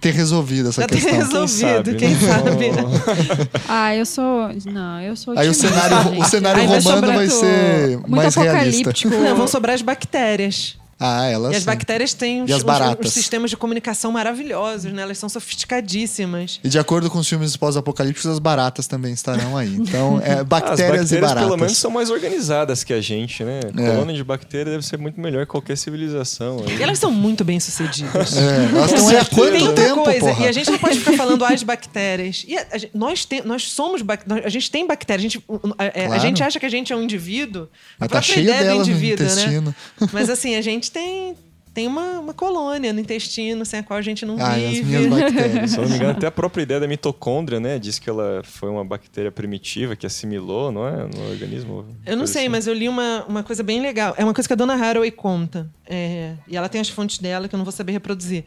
[0.00, 1.40] Ter resolvido essa já tenha questão.
[1.46, 1.96] resolvido.
[1.96, 2.20] Quem né?
[2.20, 3.50] sabe?
[3.66, 4.50] Ah, eu sou.
[4.66, 5.36] Não, eu sou.
[5.36, 8.90] Aí o cenário, o cenário Aí vai romano vai muito- ser muito mais realista.
[8.90, 9.14] apocalíptico.
[9.14, 10.76] Não, vão sobrar as bactérias.
[11.00, 11.52] Ah, elas.
[11.52, 11.66] E as sim.
[11.66, 15.02] bactérias têm uns, as uns- uns sistemas de comunicação maravilhosos, né?
[15.02, 16.60] Elas são sofisticadíssimas.
[16.64, 19.74] E de acordo com os filmes pós-apocalípticos, as baratas também estarão aí.
[19.76, 21.42] Então, é, As bactérias, bactérias, e baratas.
[21.44, 23.60] pelo menos, são mais organizadas que a gente, né?
[23.76, 23.90] É.
[23.90, 26.64] Colônia de bactéria deve ser muito melhor que qualquer civilização.
[26.66, 26.76] aí.
[26.78, 28.36] E elas são muito bem sucedidas.
[28.36, 30.44] É, elas estão aí há quanto Tem outra tempo, coisa, porra?
[30.44, 32.44] e a gente não pode ficar falando as bactérias.
[32.46, 35.24] E a- a nós, tem, nós somos bac- nós- A gente tem bactérias.
[35.24, 35.44] A gente,
[35.78, 36.20] a- é, a Claro.
[36.22, 37.68] gente acha que a gente é um indivíduo.
[37.98, 39.32] Mas a tá própria cheio ideia do delas no indivíduo, né?
[39.32, 39.74] intestino.
[40.12, 41.36] Mas assim, a gente tem,
[41.74, 44.82] tem uma, uma colônia no intestino sem a qual a gente não as vive.
[44.84, 45.70] minhas bactérias.
[45.70, 47.78] Se eu não me engano, até a própria ideia da mitocôndria, né?
[47.78, 51.06] Diz que ela foi uma bactéria primitiva que assimilou, não é?
[51.06, 51.84] No organismo.
[52.04, 52.48] Eu não sei, assim.
[52.50, 54.14] mas eu li uma, uma coisa bem legal.
[54.16, 55.70] É uma coisa que a dona Haraway conta.
[55.86, 58.44] É, e ela tem as fontes dela que eu não vou saber reproduzir.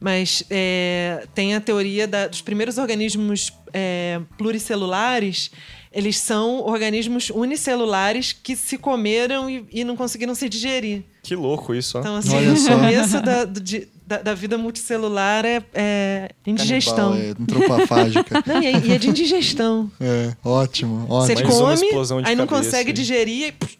[0.00, 5.50] Mas é, tem a teoria da- dos primeiros organismos é, pluricelulares
[5.94, 11.02] eles são organismos unicelulares que se comeram e, e não conseguiram se digerir.
[11.22, 12.00] Que louco isso, ó.
[12.00, 12.70] Então, assim, Olha o só.
[12.76, 17.12] começo da, de- da, da vida multicelular é, é indigestão.
[17.12, 18.42] Canibal, é, antropofágica.
[18.46, 19.90] Não, e, é, e é de indigestão.
[20.00, 21.48] é, ótimo, Você ótimo.
[21.48, 22.92] Mais uma come, explosão de aí não cabeça consegue aí.
[22.94, 23.76] digerir e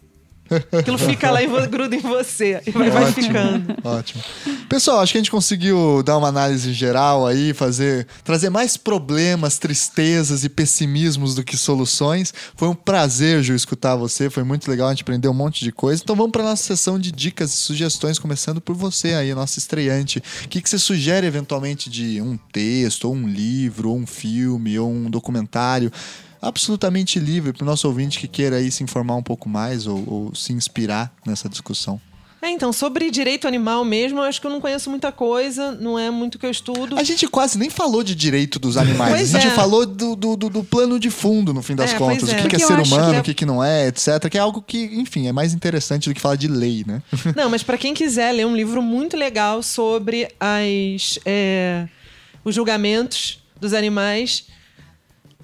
[0.73, 2.61] aquilo fica lá e gruda em você.
[2.67, 3.77] E vai, vai Ótimo, ficando.
[3.83, 4.23] Ótimo.
[4.69, 9.59] Pessoal, acho que a gente conseguiu dar uma análise geral aí, fazer, trazer mais problemas,
[9.59, 12.33] tristezas e pessimismos do que soluções.
[12.57, 14.31] Foi um prazer, Ju, escutar você.
[14.31, 16.03] Foi muito legal, a gente aprendeu um monte de coisa.
[16.03, 20.23] Então vamos para nossa sessão de dicas e sugestões, começando por você aí, nossa estreante.
[20.45, 24.79] O que, que você sugere eventualmente de um texto, ou um livro, ou um filme,
[24.79, 25.91] ou um documentário?
[26.47, 30.05] Absolutamente livre para o nosso ouvinte que queira aí se informar um pouco mais ou-
[30.07, 32.01] ou se inspirar nessa discussão.
[32.43, 35.99] É, então, sobre direito animal mesmo, eu acho que eu não conheço muita coisa, não
[35.99, 36.99] é muito que eu estudo.
[36.99, 39.15] A gente quase nem falou de direito dos animais.
[39.15, 39.55] Pois a gente é.
[39.55, 42.29] falou do, do, do- plano de fundo, no fim das É, contas.
[42.29, 42.33] é.
[42.33, 43.87] O que, que é Porque eu ser humano, que é- o que, que não é,
[43.89, 44.29] etc.
[44.31, 47.01] Que é algo que, enfim, é mais interessante do que falar de lei, né?
[47.35, 51.89] Não, mas para quem quiser ler um livro muito legal sobre as, é,
[52.45, 54.45] os julgamentos dos animais.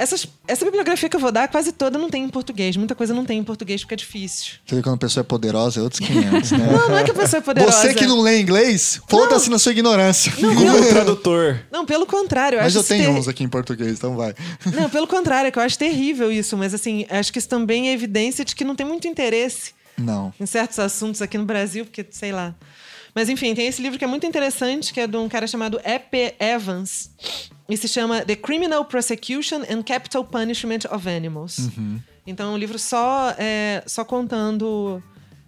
[0.01, 2.75] Essas, essa bibliografia que eu vou dar, quase toda não tem em português.
[2.75, 4.55] Muita coisa não tem em português porque é difícil.
[4.65, 6.59] Você vê quando a pessoa é poderosa, é outros 500, né?
[6.73, 7.77] Não, não é que a pessoa é poderosa.
[7.77, 10.33] Você que não lê inglês, foda-se na sua ignorância.
[10.41, 11.61] Google Tradutor.
[11.71, 12.57] Não, pelo contrário.
[12.57, 14.35] Eu Mas acho eu tenho ter- uns aqui em português, então vai.
[14.75, 16.57] Não, pelo contrário, é que eu acho terrível isso.
[16.57, 20.33] Mas, assim, acho que isso também é evidência de que não tem muito interesse Não.
[20.41, 22.55] em certos assuntos aqui no Brasil, porque, sei lá.
[23.15, 25.79] Mas, enfim, tem esse livro que é muito interessante, que é de um cara chamado
[25.85, 26.37] E.P.
[26.39, 27.11] Evans.
[27.71, 31.71] E se chama The Criminal Prosecution and Capital Punishment of Animals.
[32.27, 35.03] Então, é um livro só, é, só contando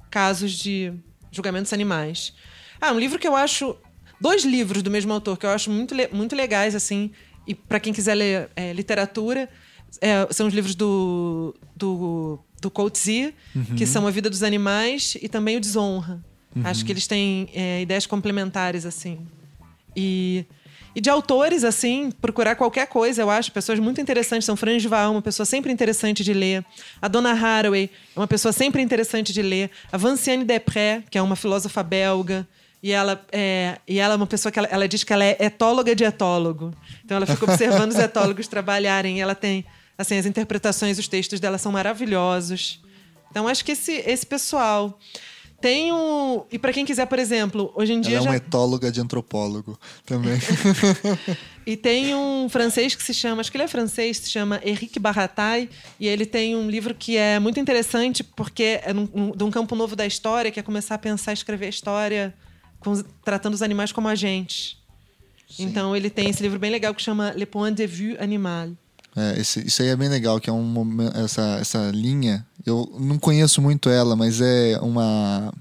[0.09, 0.93] casos de
[1.31, 2.33] julgamentos animais.
[2.81, 3.77] Ah, um livro que eu acho...
[4.21, 7.11] Dois livros do mesmo autor que eu acho muito, muito legais, assim.
[7.45, 9.49] E para quem quiser ler é, literatura,
[10.01, 13.35] é, são os livros do, do, do Coetzee,
[13.77, 16.25] que são A Vida dos Animais e também o Desonra.
[16.63, 19.27] Acho que eles têm é, ideias complementares, assim.
[19.97, 20.47] E,
[20.95, 23.51] e de autores, assim, procurar qualquer coisa, eu acho.
[23.51, 24.45] Pessoas muito interessantes.
[24.45, 26.65] São Franz Val, uma pessoa sempre interessante de ler.
[27.01, 29.71] A Donna Haraway uma pessoa sempre interessante de ler.
[29.91, 32.47] A Vinciane Desprez, que é uma filósofa belga.
[32.83, 35.37] E ela é, e ela é uma pessoa que ela, ela diz que ela é
[35.41, 36.75] etóloga de etólogo.
[37.05, 39.19] Então ela fica observando os etólogos trabalharem.
[39.19, 39.65] E ela tem,
[39.97, 42.83] assim, as interpretações, os textos dela são maravilhosos.
[43.31, 44.99] Então acho que esse, esse pessoal.
[45.63, 46.43] Tem um.
[46.51, 48.17] E para quem quiser, por exemplo, hoje em dia.
[48.19, 50.39] Ela é uma etóloga de antropólogo também.
[51.65, 54.99] E tem um francês que se chama, acho que ele é francês, se chama Henrique
[54.99, 55.69] Barratai,
[56.01, 59.51] e ele tem um livro que é muito interessante porque é num- num- de um
[59.53, 62.35] campo novo da história, que é começar a pensar e escrever a história
[62.81, 64.77] com tratando os animais como agentes.
[65.57, 68.71] Então ele tem esse livro bem legal que chama Le Point de Vue Animal.
[69.15, 70.75] É, esse- isso aí é bem legal, que é um
[71.25, 72.47] essa, essa linha.
[72.65, 75.53] Eu não conheço muito ela, mas é uma.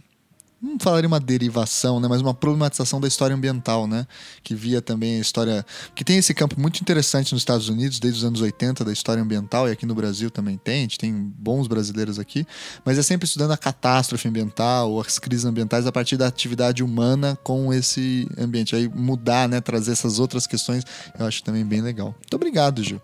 [0.63, 2.07] Não falaria uma derivação, né?
[2.07, 4.05] Mas uma problematização da história ambiental, né?
[4.43, 5.65] Que via também a história.
[5.95, 9.23] Que tem esse campo muito interessante nos Estados Unidos, desde os anos 80, da história
[9.23, 12.45] ambiental, e aqui no Brasil também tem, a gente tem bons brasileiros aqui,
[12.85, 16.83] mas é sempre estudando a catástrofe ambiental, ou as crises ambientais a partir da atividade
[16.83, 18.75] humana com esse ambiente.
[18.75, 19.59] Aí mudar, né?
[19.61, 20.83] Trazer essas outras questões,
[21.19, 22.15] eu acho também bem legal.
[22.19, 23.01] Muito obrigado, Gil.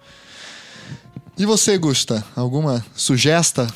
[1.38, 2.26] E você, Gusta?
[2.36, 3.68] Alguma sugesta?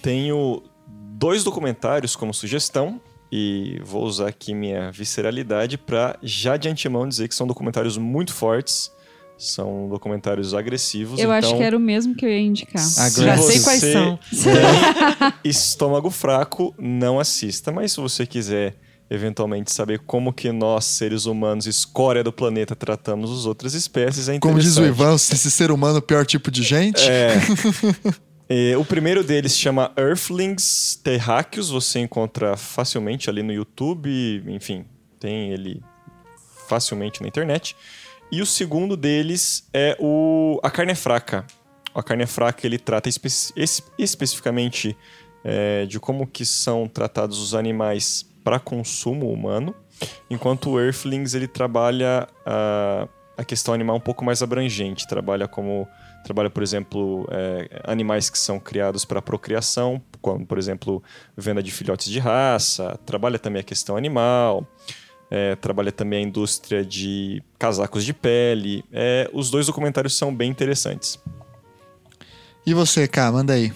[0.00, 3.00] Tenho dois documentários como sugestão
[3.32, 8.32] e vou usar aqui minha visceralidade para já de antemão dizer que são documentários muito
[8.32, 8.92] fortes,
[9.36, 11.18] são documentários agressivos.
[11.18, 12.80] Eu acho então, que era o mesmo que eu ia indicar.
[12.80, 14.16] Se Já sei quais são.
[15.42, 18.76] tem estômago fraco, não assista, mas se você quiser
[19.14, 24.38] eventualmente saber como que nós, seres humanos, escória do planeta, tratamos as outras espécies, é
[24.38, 24.84] Como diz o.
[24.84, 27.00] Ivan, esse ser humano é o pior tipo de gente?
[27.08, 27.34] É.
[28.78, 34.84] O primeiro deles chama Earthlings Terráqueos, você encontra facilmente ali no YouTube, enfim,
[35.18, 35.82] tem ele
[36.68, 37.74] facilmente na internet.
[38.30, 41.44] E o segundo deles é o A Carne é Fraca.
[41.94, 44.96] A Carne é Fraca ele trata espe es- especificamente
[45.42, 49.74] é, de como que são tratados os animais para consumo humano,
[50.30, 53.08] enquanto o Earthlings ele trabalha a,
[53.38, 55.88] a questão animal um pouco mais abrangente, trabalha como
[56.22, 61.02] trabalha, por exemplo, é, animais que são criados para procriação, como, por exemplo,
[61.36, 64.66] venda de filhotes de raça, trabalha também a questão animal,
[65.30, 68.84] é, trabalha também a indústria de casacos de pele.
[68.90, 71.18] É, os dois documentários são bem interessantes.
[72.66, 73.70] E você, cá, manda aí.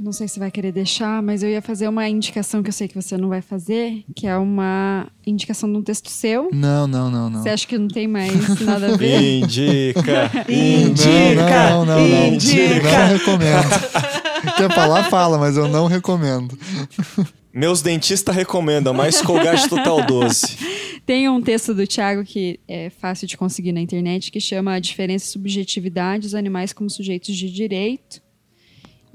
[0.00, 2.86] Não sei se vai querer deixar, mas eu ia fazer uma indicação que eu sei
[2.86, 6.50] que você não vai fazer, que é uma indicação de um texto seu.
[6.52, 7.42] Não, não, não, não.
[7.42, 9.42] Você acha que não tem mais nada a ver?
[9.42, 10.30] Indica.
[10.48, 12.26] Indica, não, não, não, não.
[12.34, 12.82] indica.
[12.82, 13.68] Não recomendo.
[14.56, 16.56] Quer falar, fala, mas eu não recomendo.
[17.52, 20.58] Meus dentistas recomendam mais Colgate Total 12.
[21.04, 24.78] Tem um texto do Tiago que é fácil de conseguir na internet, que chama A
[24.78, 28.20] Diferença e Subjetividade dos Animais como Sujeitos de Direito.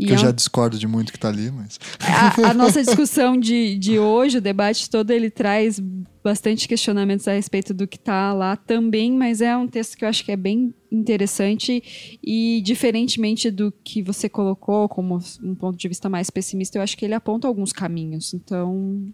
[0.03, 1.79] E Que eu é já discordo de muito que tá ali, mas.
[1.99, 5.81] a, a nossa discussão de, de hoje, o debate todo, ele traz
[6.23, 10.09] bastante questionamentos a respeito do que está lá também, mas é um texto que eu
[10.09, 15.87] acho que é bem interessante e, diferentemente do que você colocou como um ponto de
[15.87, 18.33] vista mais pessimista, eu acho que ele aponta alguns caminhos.
[18.33, 19.05] Então,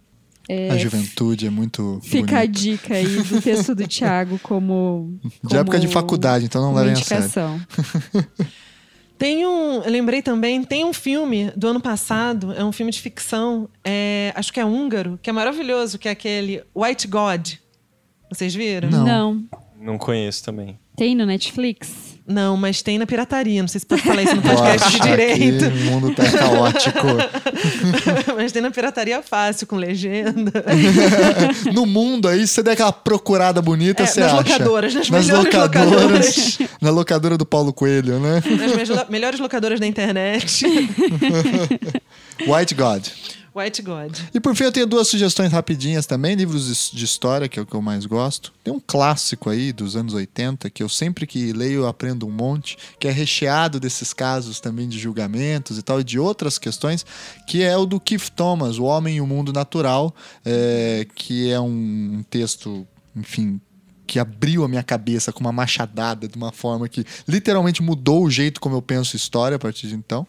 [0.72, 2.00] A juventude é muito.
[2.04, 2.60] fica a bonita.
[2.60, 6.94] dica aí do texto do Tiago como, De época de como faculdade, então não levem
[6.94, 7.30] a sério.
[9.20, 13.02] Tem um, eu lembrei também, tem um filme do ano passado, é um filme de
[13.02, 17.50] ficção, é, acho que é húngaro, que é maravilhoso, que é aquele White God.
[18.32, 18.90] Vocês viram?
[18.90, 19.06] Não.
[19.06, 19.50] Não.
[19.78, 20.80] Não conheço também.
[20.96, 22.09] Tem no Netflix?
[22.30, 23.60] Não, mas tem na pirataria.
[23.62, 25.66] Não sei se pode falar isso no podcast de direito.
[25.66, 27.08] aqui O mundo tá caótico.
[28.38, 30.52] mas tem na pirataria fácil, com legenda.
[31.74, 34.42] no mundo aí, você der aquela procurada bonita, É, você nas acha.
[34.54, 35.92] locadoras, nas nas melhores locadoras.
[35.96, 36.58] locadoras.
[36.80, 38.44] Na locadora do Paulo Coelho, né?
[38.46, 40.66] Nas me- melhores locadoras da internet.
[42.48, 43.06] White God.
[43.56, 44.18] White God.
[44.34, 47.66] E por fim, eu tenho duas sugestões rapidinhas também, livros de- história, que é o
[47.66, 48.54] que eu mais gosto.
[48.64, 52.78] Tem um clássico aí dos anos 80, que eu sempre que leio aprendo um monte,
[53.00, 57.06] que é recheado desses casos também de julgamentos e tal, e de outras questões,
[57.48, 60.14] que é o do Keith Thomas, O Homem e o Mundo Natural,
[60.46, 63.60] é, que é um texto, enfim,
[64.10, 68.32] que abriu a minha cabeça com uma machadada de uma forma que literalmente mudou o
[68.32, 70.26] jeito como eu penso história a partir de então.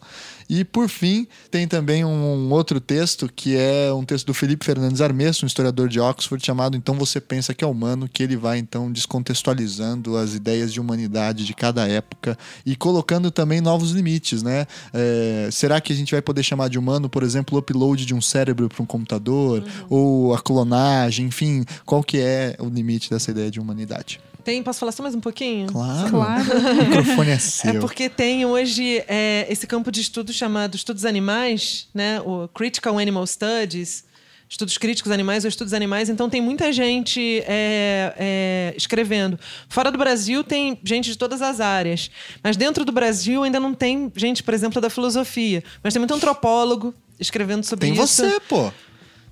[0.47, 4.99] E por fim, tem também um outro texto que é um texto do Felipe Fernandes
[4.99, 8.59] Armesso, um historiador de Oxford, chamado Então Você Pensa que é Humano, que ele vai
[8.59, 14.67] então descontextualizando as ideias de humanidade de cada época e colocando também novos limites, né?
[14.93, 18.13] É, será que a gente vai poder chamar de humano, por exemplo, o upload de
[18.13, 23.31] um cérebro para um computador ou a clonagem, enfim, qual que é o limite dessa
[23.31, 24.19] ideia de humanidade?
[24.43, 25.67] Tem, posso falar só mais um pouquinho?
[25.67, 26.09] Claro.
[26.09, 26.43] Claro.
[26.81, 27.71] O microfone é seu.
[27.71, 32.19] É porque tem hoje é, esse campo de estudo chamado estudos animais, né?
[32.21, 34.03] O Critical Animal Studies,
[34.49, 36.09] estudos críticos animais ou estudos animais.
[36.09, 39.39] Então tem muita gente é, é, escrevendo.
[39.69, 42.09] Fora do Brasil tem gente de todas as áreas,
[42.43, 45.63] mas dentro do Brasil ainda não tem gente, por exemplo, da filosofia.
[45.83, 48.07] Mas tem muito antropólogo escrevendo sobre Tem isso.
[48.07, 48.71] você, pô.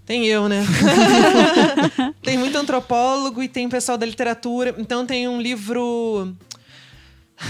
[0.10, 0.66] Tem eu, né?
[2.24, 4.74] tem muito antropólogo e tem pessoal da literatura.
[4.80, 6.36] Então tem um livro.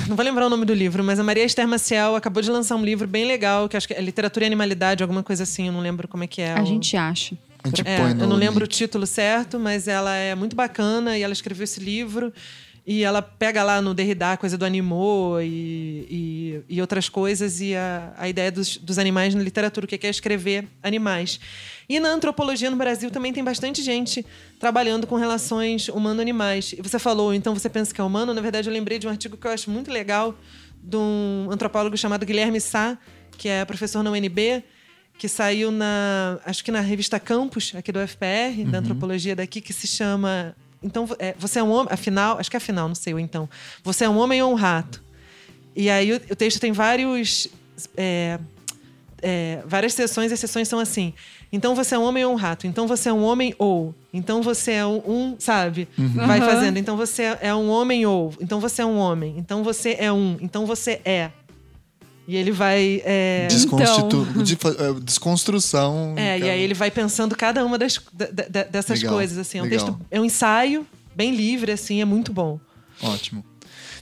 [0.10, 2.76] Não vou lembrar o nome do livro, mas a Maria Esther Maciel acabou de lançar
[2.76, 5.72] um livro bem legal, que acho que é Literatura e Animalidade, alguma coisa assim, eu
[5.72, 6.52] não lembro como é que é.
[6.52, 7.38] A o- gente acha.
[7.64, 10.54] A gente é, põe no eu não lembro o título certo, mas ela é muito
[10.54, 12.34] bacana e ela escreveu esse livro.
[12.86, 16.06] E ela pega lá no Derrida a coisa do animô e,
[16.68, 20.06] e, e outras coisas, e a, a ideia dos, dos animais na literatura, o que
[20.06, 21.40] é escrever animais.
[21.90, 24.24] E na antropologia no Brasil também tem bastante gente
[24.60, 26.74] trabalhando com relações humano-animais.
[26.78, 28.32] E você falou, então você pensa que é humano?
[28.32, 30.38] Na verdade, eu lembrei de um artigo que eu acho muito legal
[30.84, 32.96] de um antropólogo chamado Guilherme Sá,
[33.40, 34.64] que é professor na UNB,
[35.18, 39.74] que saiu na, acho que na revista Campus, aqui do FPR, da antropologia daqui, que
[39.74, 40.56] se chama.
[40.84, 41.92] Então, é, você é um homem.
[41.92, 43.50] Afinal, acho que é afinal, não sei, ou então.
[43.84, 45.04] Você é um homem ou um rato?
[45.76, 47.48] E aí o, o texto tem vários.
[47.98, 48.40] é,
[49.22, 51.14] é, várias sessões, e as sessões são assim.
[51.52, 52.68] Então você é um homem ou um rato.
[52.68, 53.96] Então você é um homem ou.
[54.14, 55.88] Então você é um, sabe?
[55.98, 56.48] Vai Aham.
[56.48, 56.78] fazendo.
[56.78, 58.34] Então você é um homem ou.
[58.40, 59.36] Então você é um homem.
[59.38, 60.38] Então você é um.
[60.42, 61.32] Então você é.
[62.28, 63.02] E ele vai.
[63.04, 64.24] é, Desconstitu...
[64.44, 66.14] de- é, desconstrução.
[66.16, 69.58] é, e aí ele vai pensando cada uma das, da- da- dessas Legal, coisas, assim.
[69.58, 70.86] É um texto, é um ensaio
[71.16, 72.60] bem livre, assim, é muito bom.
[73.02, 73.44] Ótimo.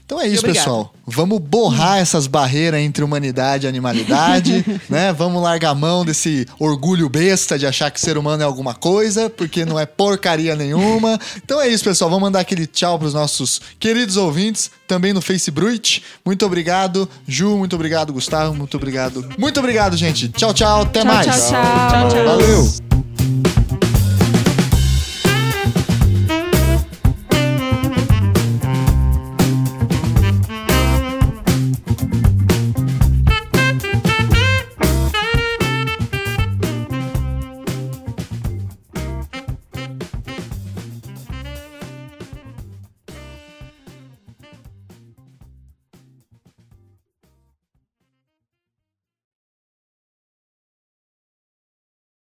[0.08, 0.90] Então é isso, pessoal.
[1.06, 5.12] Vamos borrar essas barreiras entre humanidade e animalidade, né?
[5.12, 9.28] Vamos largar a mão desse orgulho besta de achar que ser humano é alguma coisa,
[9.28, 11.20] porque não é porcaria nenhuma.
[11.44, 12.08] Então é isso, pessoal.
[12.08, 16.02] Vamos mandar aquele tchau pros nossos queridos ouvintes, também no Facebook.
[16.24, 17.58] Muito obrigado, Ju.
[17.58, 18.54] Muito obrigado, Gustavo.
[18.54, 19.28] Muito obrigado.
[19.36, 20.30] Muito obrigado, gente.
[20.30, 20.82] Tchau, tchau.
[20.84, 21.26] Até Tchau, mais.
[21.26, 21.90] tchau, tchau.
[21.90, 22.24] Tchau, tchau.
[22.24, 23.47] Valeu.